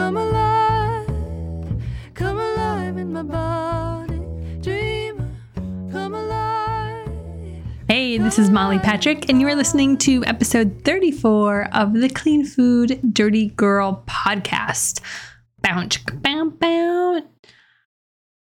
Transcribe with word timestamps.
come 0.00 0.16
alive, 0.16 1.06
come 2.14 2.38
alive 2.38 2.96
in 2.96 3.12
my 3.12 3.22
body. 3.22 4.18
Dreamer, 4.62 5.28
come 5.92 6.14
alive. 6.14 7.06
Hey, 7.86 8.16
this 8.16 8.38
is 8.38 8.48
Molly 8.48 8.78
Patrick, 8.78 9.28
and 9.28 9.42
you 9.42 9.48
are 9.48 9.54
listening 9.54 9.98
to 9.98 10.24
episode 10.24 10.80
34 10.86 11.68
of 11.74 11.92
the 11.92 12.08
Clean 12.08 12.46
Food 12.46 12.98
Dirty 13.12 13.48
Girl 13.48 14.02
podcast. 14.06 15.02
Bounce, 15.60 15.98
bounce, 15.98 16.54
bounce. 16.58 17.26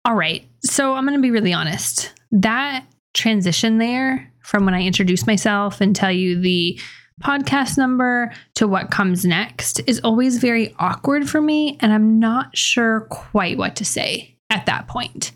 All 0.04 0.14
right, 0.14 0.48
so 0.62 0.94
I'm 0.94 1.04
going 1.04 1.18
to 1.18 1.20
be 1.20 1.32
really 1.32 1.52
honest. 1.52 2.12
That 2.30 2.84
transition 3.12 3.78
there 3.78 4.32
from 4.44 4.66
when 4.66 4.74
I 4.74 4.82
introduce 4.82 5.26
myself 5.26 5.80
and 5.80 5.96
tell 5.96 6.12
you 6.12 6.40
the 6.40 6.78
podcast 7.20 7.78
number 7.78 8.32
to 8.54 8.66
what 8.66 8.90
comes 8.90 9.24
next 9.24 9.80
is 9.86 10.00
always 10.00 10.38
very 10.38 10.74
awkward 10.78 11.28
for 11.28 11.40
me, 11.40 11.76
and 11.80 11.92
I'm 11.92 12.18
not 12.18 12.56
sure 12.56 13.02
quite 13.10 13.58
what 13.58 13.76
to 13.76 13.84
say 13.84 14.36
at 14.50 14.66
that 14.66 14.88
point. 14.88 15.32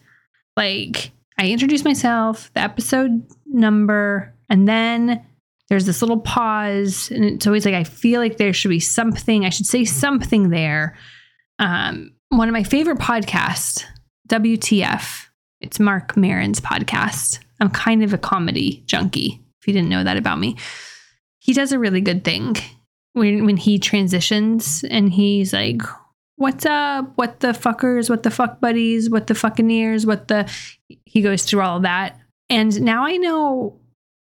Like, 0.56 1.12
I 1.38 1.48
introduce 1.48 1.84
myself, 1.84 2.50
the 2.54 2.60
episode 2.60 3.26
number, 3.46 4.34
and 4.48 4.68
then 4.68 5.24
there's 5.68 5.86
this 5.86 6.02
little 6.02 6.20
pause, 6.20 7.10
and 7.10 7.24
it's 7.24 7.46
always 7.46 7.64
like 7.64 7.74
I 7.74 7.84
feel 7.84 8.20
like 8.20 8.36
there 8.36 8.52
should 8.52 8.68
be 8.68 8.80
something, 8.80 9.44
I 9.44 9.50
should 9.50 9.66
say 9.66 9.84
something 9.84 10.50
there. 10.50 10.96
Um, 11.58 12.12
one 12.28 12.48
of 12.48 12.52
my 12.52 12.64
favorite 12.64 12.98
podcasts, 12.98 13.84
WTF, 14.28 15.26
it's 15.60 15.80
Marc 15.80 16.16
Maron's 16.16 16.60
podcast. 16.60 17.38
I'm 17.60 17.70
kind 17.70 18.02
of 18.02 18.12
a 18.12 18.18
comedy 18.18 18.82
junkie, 18.86 19.40
if 19.60 19.66
you 19.66 19.72
didn't 19.72 19.88
know 19.88 20.04
that 20.04 20.16
about 20.16 20.38
me. 20.38 20.56
He 21.44 21.52
does 21.52 21.72
a 21.72 21.78
really 21.78 22.00
good 22.00 22.24
thing 22.24 22.56
when 23.12 23.44
when 23.44 23.58
he 23.58 23.78
transitions 23.78 24.82
and 24.88 25.12
he's 25.12 25.52
like, 25.52 25.82
What's 26.36 26.64
up? 26.64 27.12
What 27.16 27.40
the 27.40 27.48
fuckers? 27.48 28.08
What 28.08 28.22
the 28.22 28.30
fuck 28.30 28.60
buddies? 28.60 29.10
What 29.10 29.26
the 29.26 29.34
fucking 29.34 29.70
ears? 29.70 30.06
What 30.06 30.28
the 30.28 30.50
he 31.04 31.20
goes 31.20 31.44
through 31.44 31.60
all 31.60 31.80
that. 31.80 32.18
And 32.48 32.80
now 32.80 33.04
I 33.04 33.18
know 33.18 33.78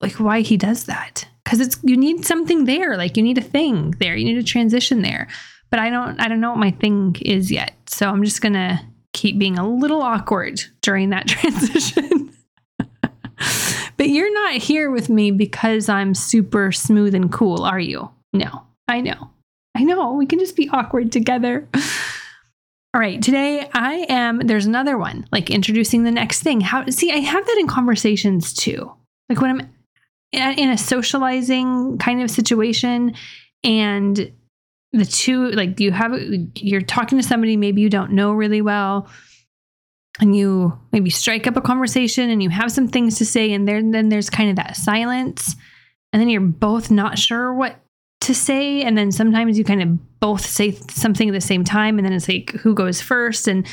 like 0.03 0.21
why 0.21 0.43
he 0.43 0.59
does 0.59 0.85
that. 0.85 1.27
Cause 1.47 1.59
it's 1.59 1.79
you 1.83 1.97
need 1.97 2.27
something 2.27 2.67
there. 2.67 2.99
Like 2.99 3.17
you 3.17 3.23
need 3.23 3.39
a 3.39 3.43
thing 3.43 3.93
there. 3.99 4.15
You 4.15 4.27
need 4.27 4.37
a 4.37 4.43
transition 4.43 5.01
there. 5.01 5.27
But 5.71 5.81
I 5.81 5.89
don't 5.89 6.21
I 6.21 6.29
don't 6.29 6.43
know 6.43 6.51
what 6.51 6.59
my 6.59 6.71
thing 6.71 7.17
is 7.23 7.51
yet. 7.51 7.73
So 7.87 8.11
I'm 8.11 8.23
just 8.25 8.43
gonna 8.43 8.87
keep 9.15 9.39
being 9.39 9.59
a 9.59 9.67
little 9.67 10.03
awkward 10.03 10.63
during 10.83 11.09
that 11.11 11.29
transition. 11.29 12.36
But 13.97 14.09
you're 14.09 14.33
not 14.33 14.55
here 14.55 14.91
with 14.91 15.09
me 15.09 15.31
because 15.31 15.89
I'm 15.89 16.15
super 16.15 16.73
smooth 16.73 17.15
and 17.15 17.33
cool, 17.33 17.65
are 17.65 17.81
you? 17.81 18.11
No, 18.33 18.63
I 18.89 19.01
know. 19.01 19.31
I 19.77 19.85
know. 19.85 20.13
We 20.13 20.27
can 20.27 20.39
just 20.39 20.57
be 20.57 20.69
awkward 20.71 21.13
together. 21.13 21.69
All 22.95 23.01
right, 23.01 23.21
today 23.21 23.69
I 23.75 24.07
am 24.09 24.39
there's 24.39 24.65
another 24.65 24.97
one, 24.97 25.27
like 25.31 25.51
introducing 25.51 26.05
the 26.05 26.11
next 26.11 26.43
thing. 26.43 26.63
How 26.63 26.87
see, 26.87 27.13
I 27.13 27.19
have 27.19 27.47
that 27.47 27.59
in 27.59 27.67
conversations 27.67 28.55
too. 28.55 28.91
Like 29.29 29.41
when 29.41 29.51
I'm 29.51 29.77
in 30.33 30.71
a 30.71 30.79
socializing 30.79 31.99
kind 31.99 32.23
of 32.23 32.31
situation 32.31 33.15
and 33.63 34.33
the 34.93 35.05
two 35.05 35.51
like 35.51 35.79
you 35.79 35.93
have 35.93 36.19
you're 36.55 36.81
talking 36.81 37.19
to 37.19 37.27
somebody 37.27 37.57
maybe 37.57 37.81
you 37.81 37.91
don't 37.91 38.13
know 38.13 38.33
really 38.33 38.63
well 38.63 39.09
and 40.21 40.37
you 40.37 40.79
maybe 40.93 41.11
strike 41.11 41.47
up 41.47 41.57
a 41.57 41.61
conversation 41.61 42.31
and 42.31 42.43
you 42.43 42.51
have 42.51 42.73
some 42.73 42.89
things 42.89 43.19
to 43.19 43.27
say 43.27 43.53
and 43.53 43.69
then 43.69 43.91
then 43.91 44.09
there's 44.09 44.31
kind 44.31 44.51
of 44.51 44.57
that 44.57 44.77
silence. 44.77 45.57
And 46.13 46.21
then 46.21 46.29
you're 46.29 46.41
both 46.41 46.91
not 46.91 47.19
sure 47.19 47.53
what 47.53 47.77
to 48.23 48.35
say. 48.35 48.83
And 48.83 48.97
then 48.97 49.13
sometimes 49.13 49.59
you 49.59 49.65
kind 49.65 49.83
of 49.83 50.21
both 50.21 50.45
say 50.45 50.73
something 50.73 51.29
at 51.29 51.33
the 51.33 51.41
same 51.41 51.65
time. 51.65 51.99
And 51.99 52.07
then 52.07 52.15
it's 52.15 52.29
like 52.29 52.53
who 52.53 52.75
goes 52.75 53.01
first? 53.01 53.47
And 53.47 53.67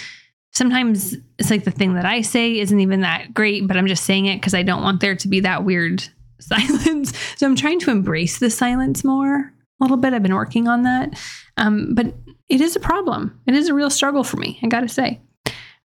sometimes 0.52 1.16
it's 1.39 1.50
like 1.50 1.63
the 1.63 1.72
thing 1.72 1.94
that 1.94 2.05
I 2.05 2.22
say 2.22 2.59
isn't 2.59 2.80
even 2.80 3.02
that 3.02 3.33
great 3.33 3.67
but 3.67 3.78
I'm 3.78 3.88
just 3.88 4.03
saying 4.03 4.25
it 4.25 4.41
cuz 4.41 4.53
I 4.53 4.63
don't 4.63 4.83
want 4.83 5.02
there 5.02 5.16
to 5.16 5.28
be 5.28 5.39
that 5.41 5.63
weird 5.63 6.07
silence. 6.39 7.13
So 7.38 7.47
I'm 7.47 7.56
trying 7.56 7.79
to 7.81 7.91
embrace 7.91 8.39
the 8.39 8.50
silence 8.50 9.03
more 9.03 9.53
a 9.79 9.84
little 9.84 9.97
bit. 9.97 10.13
I've 10.13 10.23
been 10.23 10.35
working 10.35 10.68
on 10.68 10.84
that. 10.84 11.18
Um, 11.56 11.95
but 11.95 12.13
it 12.50 12.59
is 12.59 12.75
a 12.75 12.79
problem. 12.79 13.39
It 13.47 13.56
is 13.56 13.69
a 13.69 13.73
real 13.73 13.89
struggle 13.89 14.23
for 14.23 14.38
me 14.38 14.59
I 14.62 14.68
got 14.68 14.81
to 14.81 14.89
say 14.89 15.22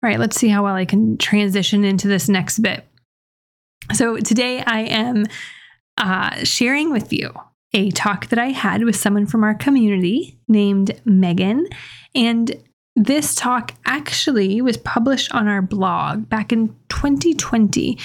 all 0.03 0.09
right 0.09 0.19
let's 0.19 0.37
see 0.37 0.49
how 0.49 0.65
well 0.65 0.75
I 0.75 0.85
can 0.85 1.19
transition 1.19 1.85
into 1.85 2.09
this 2.09 2.29
next 2.29 2.61
bit 2.61 2.87
so 3.93 4.19
today 4.19 4.63
I 4.67 4.81
am 4.81 5.25
uh, 5.97 6.45
sharing 6.45 6.93
with 6.93 7.13
you 7.13 7.33
a 7.75 7.91
talk 7.91 8.29
that 8.29 8.39
I 8.39 8.47
had 8.47 8.85
with 8.85 8.97
someone 8.97 9.27
from 9.27 9.45
our 9.45 9.55
community 9.55 10.39
named 10.49 11.01
Megan. 11.05 11.67
And 12.15 12.55
this 12.97 13.35
talk 13.35 13.73
actually 13.85 14.61
was 14.61 14.77
published 14.77 15.33
on 15.35 15.49
our 15.49 15.63
blog 15.63 16.29
back 16.29 16.53
in 16.53 16.69
2020. 16.89 17.99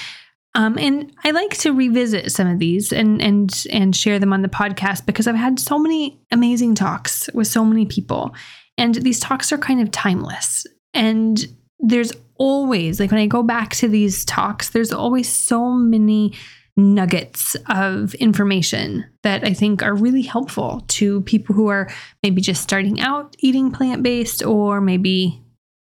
Um, 0.55 0.77
and 0.77 1.11
I 1.23 1.31
like 1.31 1.57
to 1.59 1.73
revisit 1.73 2.31
some 2.31 2.47
of 2.47 2.59
these 2.59 2.93
and 2.93 3.19
and 3.21 3.65
and 3.71 3.95
share 3.95 4.19
them 4.19 4.33
on 4.33 4.43
the 4.43 4.49
podcast 4.49 5.07
because 5.07 5.25
I've 5.25 5.35
had 5.35 5.59
so 5.59 5.79
many 5.79 6.21
amazing 6.31 6.75
talks 6.75 7.27
with 7.33 7.47
so 7.47 7.65
many 7.65 7.87
people, 7.87 8.35
and 8.77 8.93
these 8.93 9.19
talks 9.19 9.51
are 9.51 9.57
kind 9.57 9.81
of 9.81 9.89
timeless. 9.89 10.67
And 10.93 11.43
there's 11.83 12.13
always 12.37 12.99
like 12.99 13.11
when 13.11 13.19
I 13.19 13.27
go 13.27 13.43
back 13.43 13.75
to 13.75 13.87
these 13.87 14.25
talks, 14.25 14.69
there's 14.69 14.93
always 14.93 15.29
so 15.29 15.71
many 15.71 16.33
nuggets 16.75 17.55
of 17.69 18.15
information 18.15 19.05
that 19.21 19.43
I 19.43 19.53
think 19.53 19.83
are 19.83 19.93
really 19.93 20.23
helpful 20.23 20.83
to 20.87 21.21
people 21.21 21.53
who 21.53 21.67
are 21.67 21.91
maybe 22.23 22.41
just 22.41 22.63
starting 22.63 22.99
out 22.99 23.35
eating 23.39 23.69
plant 23.69 24.01
based 24.01 24.43
or 24.43 24.81
maybe 24.81 25.39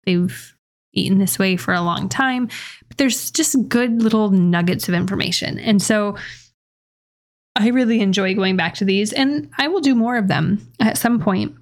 they've 0.04 0.54
eaten 0.93 1.19
this 1.19 1.38
way 1.38 1.56
for 1.56 1.72
a 1.72 1.81
long 1.81 2.09
time. 2.09 2.49
But 2.88 2.99
there's 2.99 3.31
just 3.31 3.69
good 3.69 4.03
little 4.03 4.31
nuggets 4.31 4.88
of 4.88 4.94
information. 4.94 5.59
And 5.59 5.81
so 5.81 6.16
I 7.56 7.69
really 7.69 8.00
enjoy 8.00 8.34
going 8.34 8.56
back 8.56 8.75
to 8.75 8.84
these 8.84 9.12
and 9.12 9.50
I 9.56 9.69
will 9.69 9.81
do 9.81 9.94
more 9.94 10.16
of 10.16 10.28
them 10.28 10.71
at 10.81 10.99
some 10.99 11.21
point. 11.21 11.56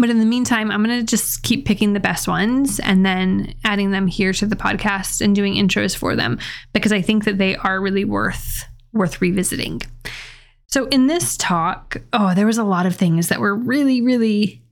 But 0.00 0.10
in 0.10 0.18
the 0.18 0.26
meantime, 0.26 0.70
I'm 0.70 0.82
going 0.82 0.98
to 0.98 1.04
just 1.04 1.42
keep 1.42 1.66
picking 1.66 1.92
the 1.92 2.00
best 2.00 2.26
ones 2.26 2.80
and 2.80 3.04
then 3.04 3.54
adding 3.64 3.90
them 3.90 4.06
here 4.06 4.32
to 4.32 4.46
the 4.46 4.56
podcast 4.56 5.20
and 5.20 5.34
doing 5.34 5.54
intros 5.54 5.94
for 5.96 6.16
them 6.16 6.38
because 6.72 6.92
I 6.92 7.02
think 7.02 7.24
that 7.24 7.38
they 7.38 7.56
are 7.56 7.80
really 7.80 8.04
worth 8.04 8.64
worth 8.92 9.20
revisiting. 9.20 9.82
So 10.66 10.86
in 10.86 11.06
this 11.06 11.36
talk, 11.36 11.96
oh, 12.12 12.34
there 12.34 12.46
was 12.46 12.58
a 12.58 12.64
lot 12.64 12.86
of 12.86 12.96
things 12.96 13.28
that 13.28 13.40
were 13.40 13.54
really 13.54 14.00
really 14.00 14.62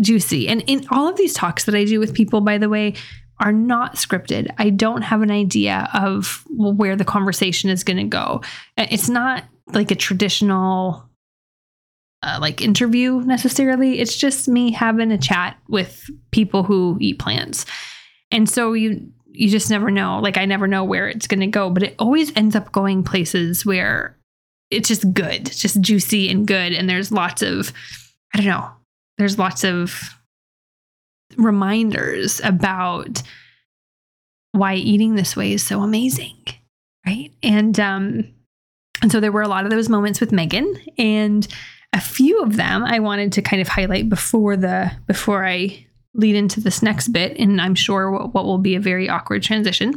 juicy. 0.00 0.48
And 0.48 0.62
in 0.66 0.86
all 0.90 1.08
of 1.08 1.16
these 1.16 1.32
talks 1.32 1.64
that 1.64 1.74
I 1.74 1.84
do 1.84 1.98
with 1.98 2.14
people 2.14 2.40
by 2.40 2.58
the 2.58 2.68
way, 2.68 2.94
are 3.40 3.52
not 3.52 3.96
scripted. 3.96 4.48
I 4.58 4.70
don't 4.70 5.02
have 5.02 5.22
an 5.22 5.30
idea 5.30 5.88
of 5.92 6.44
where 6.50 6.96
the 6.96 7.04
conversation 7.04 7.68
is 7.68 7.82
going 7.82 7.96
to 7.96 8.04
go. 8.04 8.42
It's 8.76 9.08
not 9.08 9.44
like 9.72 9.90
a 9.90 9.96
traditional 9.96 11.08
uh, 12.24 12.38
like 12.40 12.62
interview 12.62 13.20
necessarily. 13.20 14.00
It's 14.00 14.16
just 14.16 14.48
me 14.48 14.72
having 14.72 15.12
a 15.12 15.18
chat 15.18 15.58
with 15.68 16.08
people 16.30 16.62
who 16.62 16.96
eat 17.00 17.18
plants. 17.18 17.66
And 18.30 18.48
so 18.48 18.72
you 18.72 19.12
you 19.26 19.50
just 19.50 19.68
never 19.68 19.90
know. 19.90 20.20
Like 20.20 20.38
I 20.38 20.44
never 20.44 20.66
know 20.66 20.84
where 20.84 21.08
it's 21.08 21.26
going 21.26 21.40
to 21.40 21.46
go, 21.48 21.68
but 21.68 21.82
it 21.82 21.96
always 21.98 22.34
ends 22.36 22.54
up 22.56 22.72
going 22.72 23.02
places 23.02 23.66
where 23.66 24.16
it's 24.70 24.88
just 24.88 25.12
good, 25.12 25.48
it's 25.48 25.58
just 25.60 25.80
juicy 25.80 26.30
and 26.30 26.46
good 26.46 26.72
and 26.72 26.88
there's 26.88 27.12
lots 27.12 27.42
of 27.42 27.72
I 28.32 28.38
don't 28.38 28.46
know. 28.46 28.70
There's 29.18 29.38
lots 29.38 29.62
of 29.62 30.16
reminders 31.36 32.40
about 32.42 33.22
why 34.52 34.74
eating 34.74 35.14
this 35.14 35.36
way 35.36 35.52
is 35.52 35.64
so 35.64 35.82
amazing, 35.82 36.38
right? 37.06 37.30
And 37.42 37.78
um 37.78 38.24
and 39.02 39.12
so 39.12 39.20
there 39.20 39.32
were 39.32 39.42
a 39.42 39.48
lot 39.48 39.64
of 39.64 39.70
those 39.70 39.90
moments 39.90 40.20
with 40.20 40.32
Megan 40.32 40.74
and 40.96 41.46
a 41.94 42.00
few 42.00 42.42
of 42.42 42.56
them 42.56 42.84
I 42.84 42.98
wanted 42.98 43.32
to 43.32 43.42
kind 43.42 43.62
of 43.62 43.68
highlight 43.68 44.08
before 44.08 44.56
the 44.56 44.90
before 45.06 45.46
I 45.46 45.86
lead 46.12 46.36
into 46.36 46.60
this 46.60 46.82
next 46.82 47.08
bit, 47.08 47.38
and 47.38 47.60
I'm 47.60 47.74
sure 47.74 48.10
what, 48.10 48.34
what 48.34 48.44
will 48.44 48.58
be 48.58 48.74
a 48.74 48.80
very 48.80 49.08
awkward 49.08 49.42
transition. 49.42 49.94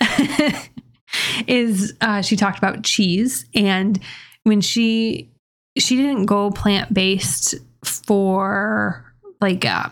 is 1.46 1.94
uh, 2.00 2.20
she 2.20 2.36
talked 2.36 2.58
about 2.58 2.82
cheese 2.82 3.46
and 3.54 3.98
when 4.42 4.60
she 4.60 5.30
she 5.78 5.96
didn't 5.96 6.26
go 6.26 6.50
plant 6.50 6.92
based 6.92 7.54
for 7.84 9.04
like 9.40 9.64
uh, 9.64 9.88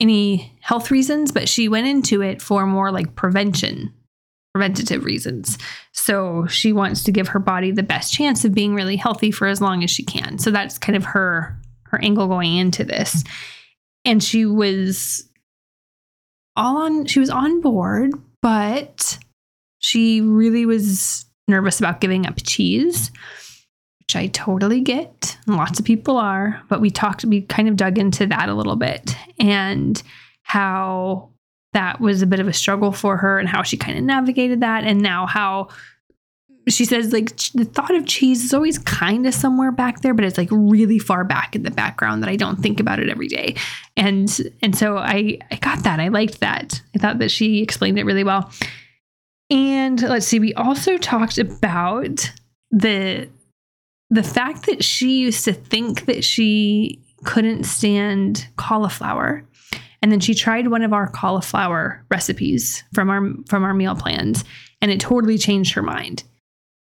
any 0.00 0.56
health 0.60 0.90
reasons, 0.90 1.32
but 1.32 1.48
she 1.48 1.68
went 1.68 1.86
into 1.86 2.22
it 2.22 2.40
for 2.40 2.64
more 2.64 2.92
like 2.92 3.16
prevention 3.16 3.92
preventative 4.54 5.04
reasons. 5.04 5.58
So 5.92 6.46
she 6.46 6.72
wants 6.72 7.04
to 7.04 7.12
give 7.12 7.28
her 7.28 7.38
body 7.38 7.70
the 7.70 7.82
best 7.82 8.12
chance 8.12 8.44
of 8.44 8.54
being 8.54 8.74
really 8.74 8.96
healthy 8.96 9.30
for 9.30 9.46
as 9.46 9.60
long 9.60 9.84
as 9.84 9.90
she 9.90 10.02
can. 10.02 10.38
So 10.38 10.50
that's 10.50 10.78
kind 10.78 10.96
of 10.96 11.04
her 11.04 11.58
her 11.84 12.02
angle 12.02 12.28
going 12.28 12.56
into 12.56 12.84
this. 12.84 13.24
And 14.04 14.22
she 14.22 14.44
was 14.46 15.28
all 16.56 16.78
on 16.78 17.06
she 17.06 17.20
was 17.20 17.30
on 17.30 17.60
board, 17.60 18.10
but 18.42 19.18
she 19.78 20.20
really 20.20 20.66
was 20.66 21.24
nervous 21.46 21.78
about 21.78 22.00
giving 22.00 22.26
up 22.26 22.34
cheese. 22.42 23.10
which 24.08 24.16
I 24.16 24.28
totally 24.28 24.80
get. 24.80 25.36
Lots 25.46 25.78
of 25.78 25.84
people 25.84 26.16
are, 26.16 26.62
but 26.70 26.80
we 26.80 26.90
talked, 26.90 27.26
we 27.26 27.42
kind 27.42 27.68
of 27.68 27.76
dug 27.76 27.98
into 27.98 28.26
that 28.26 28.48
a 28.48 28.54
little 28.54 28.76
bit 28.76 29.14
and 29.38 30.02
how 30.44 31.28
that 31.72 32.00
was 32.00 32.22
a 32.22 32.26
bit 32.26 32.40
of 32.40 32.48
a 32.48 32.52
struggle 32.52 32.92
for 32.92 33.16
her 33.16 33.38
and 33.38 33.48
how 33.48 33.62
she 33.62 33.76
kind 33.76 33.98
of 33.98 34.04
navigated 34.04 34.60
that. 34.60 34.84
And 34.84 35.00
now 35.00 35.26
how 35.26 35.68
she 36.68 36.84
says, 36.84 37.12
like, 37.12 37.34
the 37.54 37.64
thought 37.64 37.94
of 37.94 38.06
cheese 38.06 38.44
is 38.44 38.52
always 38.52 38.78
kind 38.78 39.26
of 39.26 39.34
somewhere 39.34 39.72
back 39.72 40.02
there, 40.02 40.12
but 40.12 40.24
it's 40.24 40.38
like 40.38 40.48
really 40.50 40.98
far 40.98 41.24
back 41.24 41.56
in 41.56 41.62
the 41.62 41.70
background 41.70 42.22
that 42.22 42.28
I 42.28 42.36
don't 42.36 42.60
think 42.60 42.78
about 42.78 42.98
it 42.98 43.08
every 43.08 43.28
day. 43.28 43.54
And, 43.96 44.30
and 44.62 44.76
so 44.76 44.98
I, 44.98 45.38
I 45.50 45.56
got 45.56 45.84
that. 45.84 46.00
I 46.00 46.08
liked 46.08 46.40
that. 46.40 46.82
I 46.94 46.98
thought 46.98 47.18
that 47.20 47.30
she 47.30 47.62
explained 47.62 47.98
it 47.98 48.04
really 48.04 48.24
well. 48.24 48.50
And 49.50 50.00
let's 50.02 50.26
see, 50.26 50.38
we 50.38 50.52
also 50.54 50.98
talked 50.98 51.38
about 51.38 52.30
the 52.70 53.28
the 54.10 54.22
fact 54.22 54.66
that 54.66 54.82
she 54.82 55.18
used 55.18 55.44
to 55.44 55.52
think 55.52 56.06
that 56.06 56.24
she 56.24 57.02
couldn't 57.24 57.64
stand 57.64 58.46
cauliflower 58.56 59.44
and 60.02 60.12
then 60.12 60.20
she 60.20 60.34
tried 60.34 60.68
one 60.68 60.82
of 60.82 60.92
our 60.92 61.08
cauliflower 61.08 62.04
recipes 62.10 62.84
from 62.92 63.10
our 63.10 63.22
from 63.48 63.64
our 63.64 63.74
meal 63.74 63.96
plans 63.96 64.44
and 64.80 64.90
it 64.90 65.00
totally 65.00 65.38
changed 65.38 65.74
her 65.74 65.82
mind. 65.82 66.24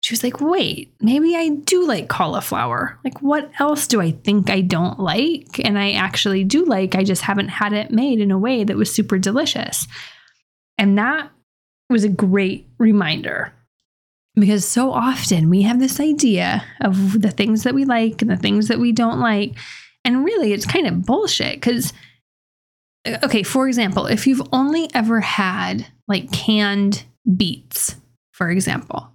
She 0.03 0.15
was 0.15 0.23
like 0.25 0.41
wait 0.41 0.95
maybe 1.01 1.37
i 1.37 1.49
do 1.49 1.87
like 1.87 2.09
cauliflower. 2.09 2.99
Like 3.05 3.21
what 3.21 3.51
else 3.59 3.87
do 3.87 4.01
i 4.01 4.13
think 4.13 4.51
i 4.51 4.61
don't 4.61 4.99
like? 4.99 5.61
And 5.65 5.79
i 5.79 5.93
actually 5.93 6.45
do 6.45 6.65
like 6.65 6.95
i 6.95 7.05
just 7.05 7.23
haven't 7.23 7.49
had 7.49 7.73
it 7.73 7.91
made 7.91 8.21
in 8.21 8.31
a 8.31 8.39
way 8.39 8.65
that 8.65 8.77
was 8.77 8.93
super 8.93 9.19
delicious. 9.19 9.87
And 10.79 10.97
that 10.99 11.31
was 11.91 12.05
a 12.05 12.09
great 12.09 12.69
reminder 12.79 13.53
because 14.35 14.67
so 14.67 14.93
often 14.93 15.51
we 15.51 15.63
have 15.63 15.79
this 15.79 16.01
idea 16.01 16.65
of 16.81 17.21
the 17.21 17.31
things 17.31 17.65
that 17.65 17.75
we 17.75 17.85
like 17.85 18.23
and 18.23 18.31
the 18.31 18.37
things 18.37 18.69
that 18.69 18.79
we 18.79 18.93
don't 18.93 19.21
like. 19.21 19.57
And 20.05 20.25
really, 20.25 20.53
it's 20.53 20.67
kind 20.67 20.87
of 20.87 21.05
bullshit 21.05 21.57
because, 21.57 21.93
Uh, 23.07 23.19
okay, 23.25 23.43
for 23.43 23.67
example, 23.69 24.07
if 24.07 24.27
you've 24.27 24.43
only 24.53 24.91
ever 24.95 25.21
had 25.21 25.87
like 26.09 26.31
canned 26.33 27.05
beets, 27.37 27.97
for 28.33 28.51
example, 28.51 29.11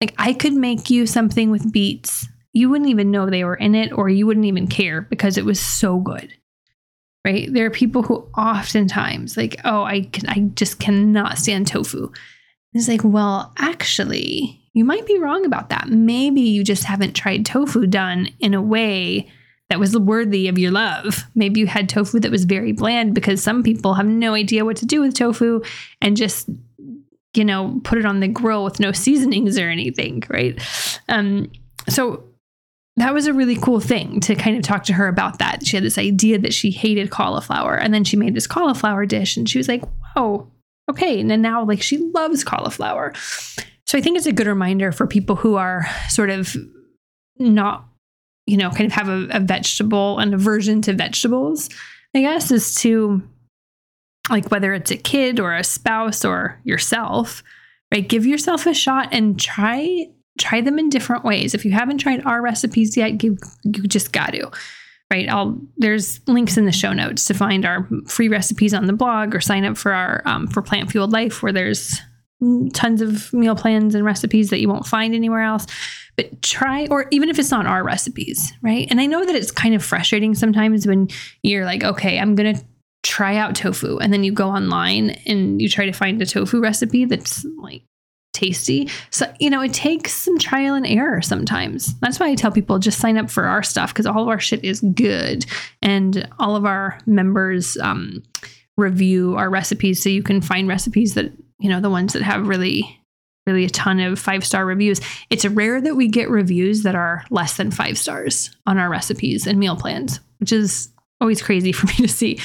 like 0.00 0.14
I 0.18 0.32
could 0.32 0.54
make 0.54 0.90
you 0.90 1.06
something 1.06 1.50
with 1.50 1.72
beets. 1.72 2.26
You 2.52 2.70
wouldn't 2.70 2.90
even 2.90 3.10
know 3.10 3.28
they 3.28 3.44
were 3.44 3.56
in 3.56 3.74
it, 3.74 3.92
or 3.92 4.08
you 4.08 4.26
wouldn't 4.26 4.46
even 4.46 4.68
care 4.68 5.00
because 5.00 5.36
it 5.36 5.44
was 5.44 5.58
so 5.58 5.98
good. 5.98 6.32
Right? 7.24 7.52
There 7.52 7.64
are 7.66 7.70
people 7.70 8.02
who 8.02 8.28
oftentimes 8.36 9.36
like, 9.36 9.60
oh, 9.64 9.82
I 9.82 10.02
can, 10.02 10.28
I 10.28 10.50
just 10.54 10.78
cannot 10.78 11.38
stand 11.38 11.66
tofu. 11.66 12.12
It's 12.74 12.86
like, 12.86 13.00
well, 13.02 13.52
actually, 13.56 14.60
you 14.74 14.84
might 14.84 15.06
be 15.06 15.18
wrong 15.18 15.46
about 15.46 15.70
that. 15.70 15.88
Maybe 15.88 16.42
you 16.42 16.62
just 16.62 16.84
haven't 16.84 17.14
tried 17.14 17.46
tofu 17.46 17.86
done 17.86 18.28
in 18.40 18.52
a 18.52 18.60
way 18.60 19.30
that 19.70 19.80
was 19.80 19.96
worthy 19.96 20.48
of 20.48 20.58
your 20.58 20.70
love. 20.70 21.24
Maybe 21.34 21.60
you 21.60 21.66
had 21.66 21.88
tofu 21.88 22.20
that 22.20 22.30
was 22.30 22.44
very 22.44 22.72
bland 22.72 23.14
because 23.14 23.42
some 23.42 23.62
people 23.62 23.94
have 23.94 24.06
no 24.06 24.34
idea 24.34 24.64
what 24.64 24.76
to 24.78 24.86
do 24.86 25.00
with 25.00 25.14
tofu 25.14 25.62
and 26.00 26.16
just, 26.16 26.48
you 27.34 27.44
know, 27.44 27.80
put 27.84 27.98
it 27.98 28.04
on 28.04 28.20
the 28.20 28.28
grill 28.28 28.64
with 28.64 28.80
no 28.80 28.92
seasonings 28.92 29.58
or 29.58 29.68
anything, 29.68 30.22
right? 30.28 30.60
Um, 31.08 31.50
so 31.88 32.24
that 32.96 33.12
was 33.12 33.26
a 33.26 33.32
really 33.32 33.56
cool 33.56 33.80
thing 33.80 34.20
to 34.20 34.34
kind 34.34 34.56
of 34.56 34.62
talk 34.62 34.84
to 34.84 34.92
her 34.92 35.08
about 35.08 35.38
that. 35.38 35.66
She 35.66 35.76
had 35.76 35.84
this 35.84 35.98
idea 35.98 36.38
that 36.38 36.54
she 36.54 36.70
hated 36.70 37.10
cauliflower, 37.10 37.74
and 37.74 37.92
then 37.92 38.04
she 38.04 38.16
made 38.16 38.34
this 38.34 38.46
cauliflower 38.46 39.04
dish, 39.04 39.36
and 39.36 39.48
she 39.48 39.58
was 39.58 39.66
like, 39.66 39.82
"Whoa, 40.14 40.48
okay. 40.90 41.20
And 41.20 41.30
then 41.30 41.42
now, 41.42 41.64
like, 41.64 41.82
she 41.82 41.98
loves 41.98 42.44
cauliflower. 42.44 43.12
So 43.86 43.98
I 43.98 44.00
think 44.00 44.16
it's 44.16 44.26
a 44.26 44.32
good 44.32 44.46
reminder 44.46 44.92
for 44.92 45.06
people 45.06 45.36
who 45.36 45.56
are 45.56 45.86
sort 46.08 46.30
of 46.30 46.56
not, 47.38 47.86
you 48.46 48.56
know, 48.56 48.70
kind 48.70 48.86
of 48.86 48.92
have 48.92 49.08
a, 49.08 49.28
a 49.30 49.40
vegetable, 49.40 50.18
an 50.18 50.34
aversion 50.34 50.82
to 50.82 50.92
vegetables, 50.92 51.70
I 52.14 52.20
guess, 52.20 52.50
is 52.50 52.74
to, 52.76 53.22
like, 54.30 54.50
whether 54.50 54.74
it's 54.74 54.90
a 54.90 54.96
kid 54.96 55.40
or 55.40 55.54
a 55.54 55.64
spouse 55.64 56.24
or 56.24 56.60
yourself, 56.64 57.42
right? 57.92 58.08
Give 58.08 58.26
yourself 58.26 58.66
a 58.66 58.74
shot 58.74 59.08
and 59.12 59.38
try 59.38 60.06
try 60.36 60.60
them 60.60 60.80
in 60.80 60.88
different 60.88 61.24
ways. 61.24 61.54
If 61.54 61.64
you 61.64 61.70
haven't 61.70 61.98
tried 61.98 62.26
our 62.26 62.42
recipes 62.42 62.96
yet, 62.96 63.22
you, 63.22 63.38
you 63.62 63.84
just 63.84 64.12
got 64.12 64.32
to 64.32 64.50
right? 65.14 65.28
I'll 65.28 65.60
there's 65.76 66.20
links 66.26 66.56
in 66.56 66.64
the 66.64 66.72
show 66.72 66.92
notes 66.92 67.26
to 67.26 67.34
find 67.34 67.64
our 67.64 67.88
free 68.06 68.28
recipes 68.28 68.74
on 68.74 68.86
the 68.86 68.92
blog 68.92 69.34
or 69.34 69.40
sign 69.40 69.64
up 69.64 69.76
for 69.76 69.92
our 69.92 70.22
um, 70.24 70.46
for 70.48 70.62
Plant 70.62 70.90
Fueled 70.90 71.12
Life, 71.12 71.42
where 71.42 71.52
there's 71.52 72.00
tons 72.72 73.00
of 73.00 73.32
meal 73.32 73.54
plans 73.54 73.94
and 73.94 74.04
recipes 74.04 74.50
that 74.50 74.60
you 74.60 74.68
won't 74.68 74.86
find 74.86 75.14
anywhere 75.14 75.42
else. 75.42 75.66
But 76.16 76.42
try, 76.42 76.86
or 76.86 77.06
even 77.10 77.28
if 77.28 77.38
it's 77.38 77.50
not 77.50 77.66
our 77.66 77.82
recipes, 77.82 78.52
right? 78.62 78.86
And 78.90 79.00
I 79.00 79.06
know 79.06 79.24
that 79.24 79.34
it's 79.34 79.50
kind 79.50 79.74
of 79.74 79.84
frustrating 79.84 80.34
sometimes 80.34 80.86
when 80.86 81.08
you're 81.42 81.64
like, 81.64 81.82
okay, 81.82 82.18
I'm 82.18 82.34
gonna 82.34 82.60
try 83.02 83.36
out 83.36 83.54
tofu, 83.54 83.98
and 83.98 84.12
then 84.12 84.24
you 84.24 84.32
go 84.32 84.48
online 84.48 85.10
and 85.26 85.60
you 85.60 85.68
try 85.68 85.86
to 85.86 85.92
find 85.92 86.20
a 86.22 86.26
tofu 86.26 86.60
recipe 86.60 87.04
that's 87.04 87.44
like 87.58 87.82
tasty. 88.34 88.90
So, 89.10 89.32
you 89.38 89.48
know, 89.48 89.62
it 89.62 89.72
takes 89.72 90.12
some 90.12 90.38
trial 90.38 90.74
and 90.74 90.86
error 90.86 91.22
sometimes. 91.22 91.98
That's 92.00 92.20
why 92.20 92.28
I 92.28 92.34
tell 92.34 92.50
people 92.50 92.78
just 92.78 92.98
sign 92.98 93.16
up 93.16 93.30
for 93.30 93.44
our 93.44 93.62
stuff 93.62 93.94
because 93.94 94.06
all 94.06 94.22
of 94.22 94.28
our 94.28 94.40
shit 94.40 94.62
is 94.64 94.80
good. 94.80 95.46
And 95.80 96.28
all 96.38 96.56
of 96.56 96.66
our 96.66 96.98
members 97.06 97.78
um, 97.78 98.22
review 98.76 99.36
our 99.36 99.48
recipes 99.48 100.02
so 100.02 100.10
you 100.10 100.22
can 100.22 100.40
find 100.40 100.68
recipes 100.68 101.14
that, 101.14 101.32
you 101.60 101.70
know, 101.70 101.80
the 101.80 101.90
ones 101.90 102.12
that 102.12 102.22
have 102.22 102.46
really, 102.48 103.00
really 103.46 103.64
a 103.64 103.70
ton 103.70 104.00
of 104.00 104.18
five 104.18 104.44
star 104.44 104.64
reviews. 104.64 105.00
It's 105.30 105.44
rare 105.44 105.80
that 105.80 105.96
we 105.96 106.08
get 106.08 106.30
reviews 106.30 106.82
that 106.82 106.94
are 106.94 107.24
less 107.30 107.56
than 107.56 107.70
five 107.70 107.98
stars 107.98 108.56
on 108.66 108.78
our 108.78 108.88
recipes 108.88 109.46
and 109.46 109.58
meal 109.58 109.76
plans, 109.76 110.20
which 110.38 110.52
is 110.52 110.90
always 111.20 111.42
crazy 111.42 111.72
for 111.72 111.86
me 111.86 111.94
to 111.94 112.08
see. 112.08 112.40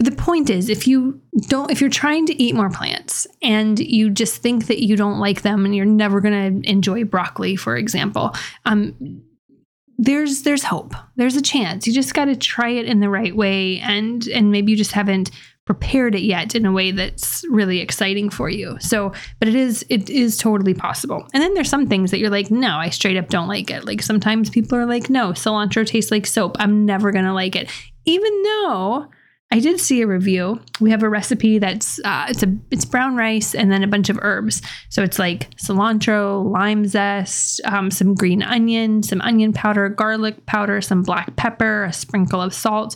The 0.00 0.12
point 0.12 0.48
is 0.48 0.68
if 0.68 0.86
you 0.86 1.20
don't 1.48 1.72
if 1.72 1.80
you're 1.80 1.90
trying 1.90 2.26
to 2.26 2.42
eat 2.42 2.54
more 2.54 2.70
plants 2.70 3.26
and 3.42 3.78
you 3.80 4.10
just 4.10 4.40
think 4.40 4.68
that 4.68 4.84
you 4.84 4.96
don't 4.96 5.18
like 5.18 5.42
them 5.42 5.64
and 5.64 5.74
you're 5.74 5.84
never 5.84 6.20
going 6.20 6.62
to 6.62 6.70
enjoy 6.70 7.02
broccoli 7.02 7.56
for 7.56 7.76
example 7.76 8.32
um, 8.64 8.94
there's 9.98 10.42
there's 10.42 10.62
hope. 10.62 10.94
There's 11.16 11.34
a 11.34 11.42
chance. 11.42 11.86
You 11.86 11.92
just 11.92 12.14
got 12.14 12.26
to 12.26 12.36
try 12.36 12.70
it 12.70 12.86
in 12.86 13.00
the 13.00 13.10
right 13.10 13.34
way 13.34 13.80
and 13.80 14.26
and 14.28 14.52
maybe 14.52 14.70
you 14.70 14.78
just 14.78 14.92
haven't 14.92 15.32
prepared 15.68 16.14
it 16.14 16.22
yet 16.22 16.54
in 16.54 16.64
a 16.64 16.72
way 16.72 16.90
that's 16.90 17.44
really 17.50 17.78
exciting 17.78 18.30
for 18.30 18.48
you 18.48 18.74
so 18.80 19.12
but 19.38 19.48
it 19.48 19.54
is 19.54 19.84
it 19.90 20.08
is 20.08 20.38
totally 20.38 20.72
possible 20.72 21.28
and 21.34 21.42
then 21.42 21.52
there's 21.52 21.68
some 21.68 21.86
things 21.86 22.10
that 22.10 22.16
you're 22.16 22.30
like 22.30 22.50
no 22.50 22.78
i 22.78 22.88
straight 22.88 23.18
up 23.18 23.28
don't 23.28 23.48
like 23.48 23.70
it 23.70 23.84
like 23.84 24.00
sometimes 24.00 24.48
people 24.48 24.78
are 24.78 24.86
like 24.86 25.10
no 25.10 25.32
cilantro 25.32 25.86
tastes 25.86 26.10
like 26.10 26.26
soap 26.26 26.56
i'm 26.58 26.86
never 26.86 27.12
gonna 27.12 27.34
like 27.34 27.54
it 27.54 27.70
even 28.06 28.32
though 28.44 29.06
I 29.50 29.60
did 29.60 29.80
see 29.80 30.02
a 30.02 30.06
review. 30.06 30.60
We 30.78 30.90
have 30.90 31.02
a 31.02 31.08
recipe 31.08 31.58
that's 31.58 31.98
uh, 32.04 32.26
it's 32.28 32.42
a 32.42 32.54
it's 32.70 32.84
brown 32.84 33.16
rice 33.16 33.54
and 33.54 33.72
then 33.72 33.82
a 33.82 33.86
bunch 33.86 34.10
of 34.10 34.18
herbs. 34.20 34.60
So 34.90 35.02
it's 35.02 35.18
like 35.18 35.50
cilantro, 35.56 36.44
lime 36.44 36.86
zest, 36.86 37.62
um, 37.64 37.90
some 37.90 38.14
green 38.14 38.42
onion, 38.42 39.02
some 39.02 39.22
onion 39.22 39.54
powder, 39.54 39.88
garlic 39.88 40.44
powder, 40.44 40.82
some 40.82 41.02
black 41.02 41.34
pepper, 41.36 41.84
a 41.84 41.94
sprinkle 41.94 42.42
of 42.42 42.52
salt. 42.52 42.94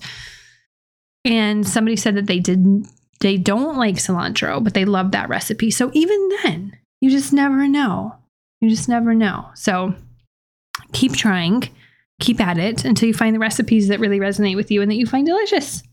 And 1.25 1.67
somebody 1.67 1.97
said 1.97 2.17
that 2.17 2.27
they 2.27 2.41
didn't 2.41 2.89
they 3.21 3.37
don't 3.37 3.77
like 3.77 3.95
cilantro, 3.97 4.63
but 4.63 4.75
they 4.75 4.85
love 4.85 5.13
that 5.13 5.29
recipe. 5.29 5.71
So 5.71 5.91
even 5.95 6.29
then, 6.43 6.77
you 7.01 7.09
just 7.09 7.33
never 7.33 7.69
know. 7.69 8.17
You 8.61 8.69
just 8.69 8.89
never 8.89 9.15
know. 9.15 9.49
So 9.55 9.95
keep 10.93 11.13
trying, 11.13 11.69
keep 12.19 12.41
at 12.41 12.59
it 12.59 12.85
until 12.85 13.07
you 13.07 13.15
find 13.15 13.35
the 13.35 13.41
recipes 13.41 13.89
that 13.89 14.01
really 14.01 14.19
resonate 14.19 14.57
with 14.57 14.73
you 14.73 14.83
and 14.83 14.91
that 14.91 14.97
you 14.97 15.07
find 15.07 15.25
delicious. 15.25 15.85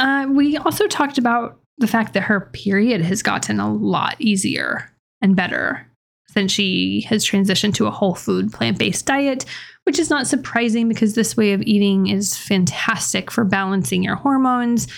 Uh, 0.00 0.26
we 0.30 0.56
also 0.56 0.86
talked 0.86 1.18
about 1.18 1.60
the 1.78 1.86
fact 1.86 2.14
that 2.14 2.22
her 2.22 2.40
period 2.52 3.02
has 3.02 3.22
gotten 3.22 3.60
a 3.60 3.72
lot 3.72 4.16
easier 4.18 4.90
and 5.20 5.36
better 5.36 5.86
since 6.28 6.50
she 6.50 7.02
has 7.02 7.24
transitioned 7.24 7.74
to 7.74 7.86
a 7.86 7.90
whole 7.90 8.14
food 8.14 8.52
plant 8.52 8.78
based 8.78 9.06
diet, 9.06 9.44
which 9.84 9.98
is 9.98 10.10
not 10.10 10.26
surprising 10.26 10.88
because 10.88 11.14
this 11.14 11.36
way 11.36 11.52
of 11.52 11.62
eating 11.62 12.08
is 12.08 12.36
fantastic 12.36 13.30
for 13.30 13.44
balancing 13.44 14.02
your 14.02 14.16
hormones, 14.16 14.88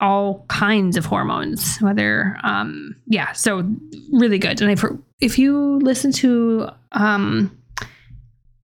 all 0.00 0.44
kinds 0.48 0.96
of 0.96 1.06
hormones, 1.06 1.78
whether, 1.78 2.36
um, 2.42 2.96
yeah, 3.06 3.32
so 3.32 3.68
really 4.12 4.38
good. 4.38 4.60
And 4.60 4.70
if, 4.70 4.84
if 5.20 5.38
you 5.38 5.78
listen 5.78 6.12
to, 6.12 6.68
um, 6.92 7.56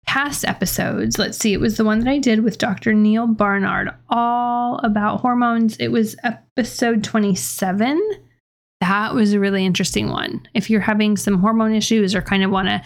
past 0.10 0.44
episodes. 0.44 1.20
Let's 1.20 1.38
see, 1.38 1.54
it 1.54 1.60
was 1.60 1.78
the 1.78 1.86
one 1.86 2.00
that 2.00 2.10
I 2.10 2.18
did 2.18 2.44
with 2.44 2.58
Dr. 2.58 2.94
Neal 2.94 3.28
Barnard, 3.28 3.92
all 4.10 4.80
about 4.80 5.22
hormones. 5.22 5.78
It 5.78 5.90
was 5.90 6.16
episode 6.24 7.04
27. 7.04 8.02
That 8.82 9.14
was 9.14 9.34
a 9.34 9.40
really 9.40 9.64
interesting 9.64 10.10
one. 10.10 10.48
If 10.56 10.68
you're 10.68 10.82
having 10.82 11.16
some 11.16 11.38
hormone 11.38 11.76
issues 11.76 12.16
or 12.16 12.24
kind 12.24 12.44
of 12.44 12.50
want 12.50 12.70
to 12.70 12.82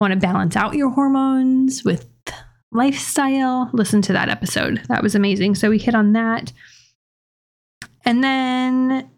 want 0.00 0.12
to 0.12 0.18
balance 0.18 0.56
out 0.56 0.74
your 0.74 0.90
hormones 0.90 1.84
with 1.84 2.06
lifestyle, 2.72 3.70
listen 3.72 4.02
to 4.02 4.12
that 4.12 4.28
episode. 4.28 4.82
That 4.88 5.02
was 5.02 5.14
amazing. 5.14 5.54
So 5.54 5.70
we 5.70 5.78
hit 5.78 5.94
on 5.94 6.12
that. 6.12 6.52
And 8.04 8.22
then 8.22 9.10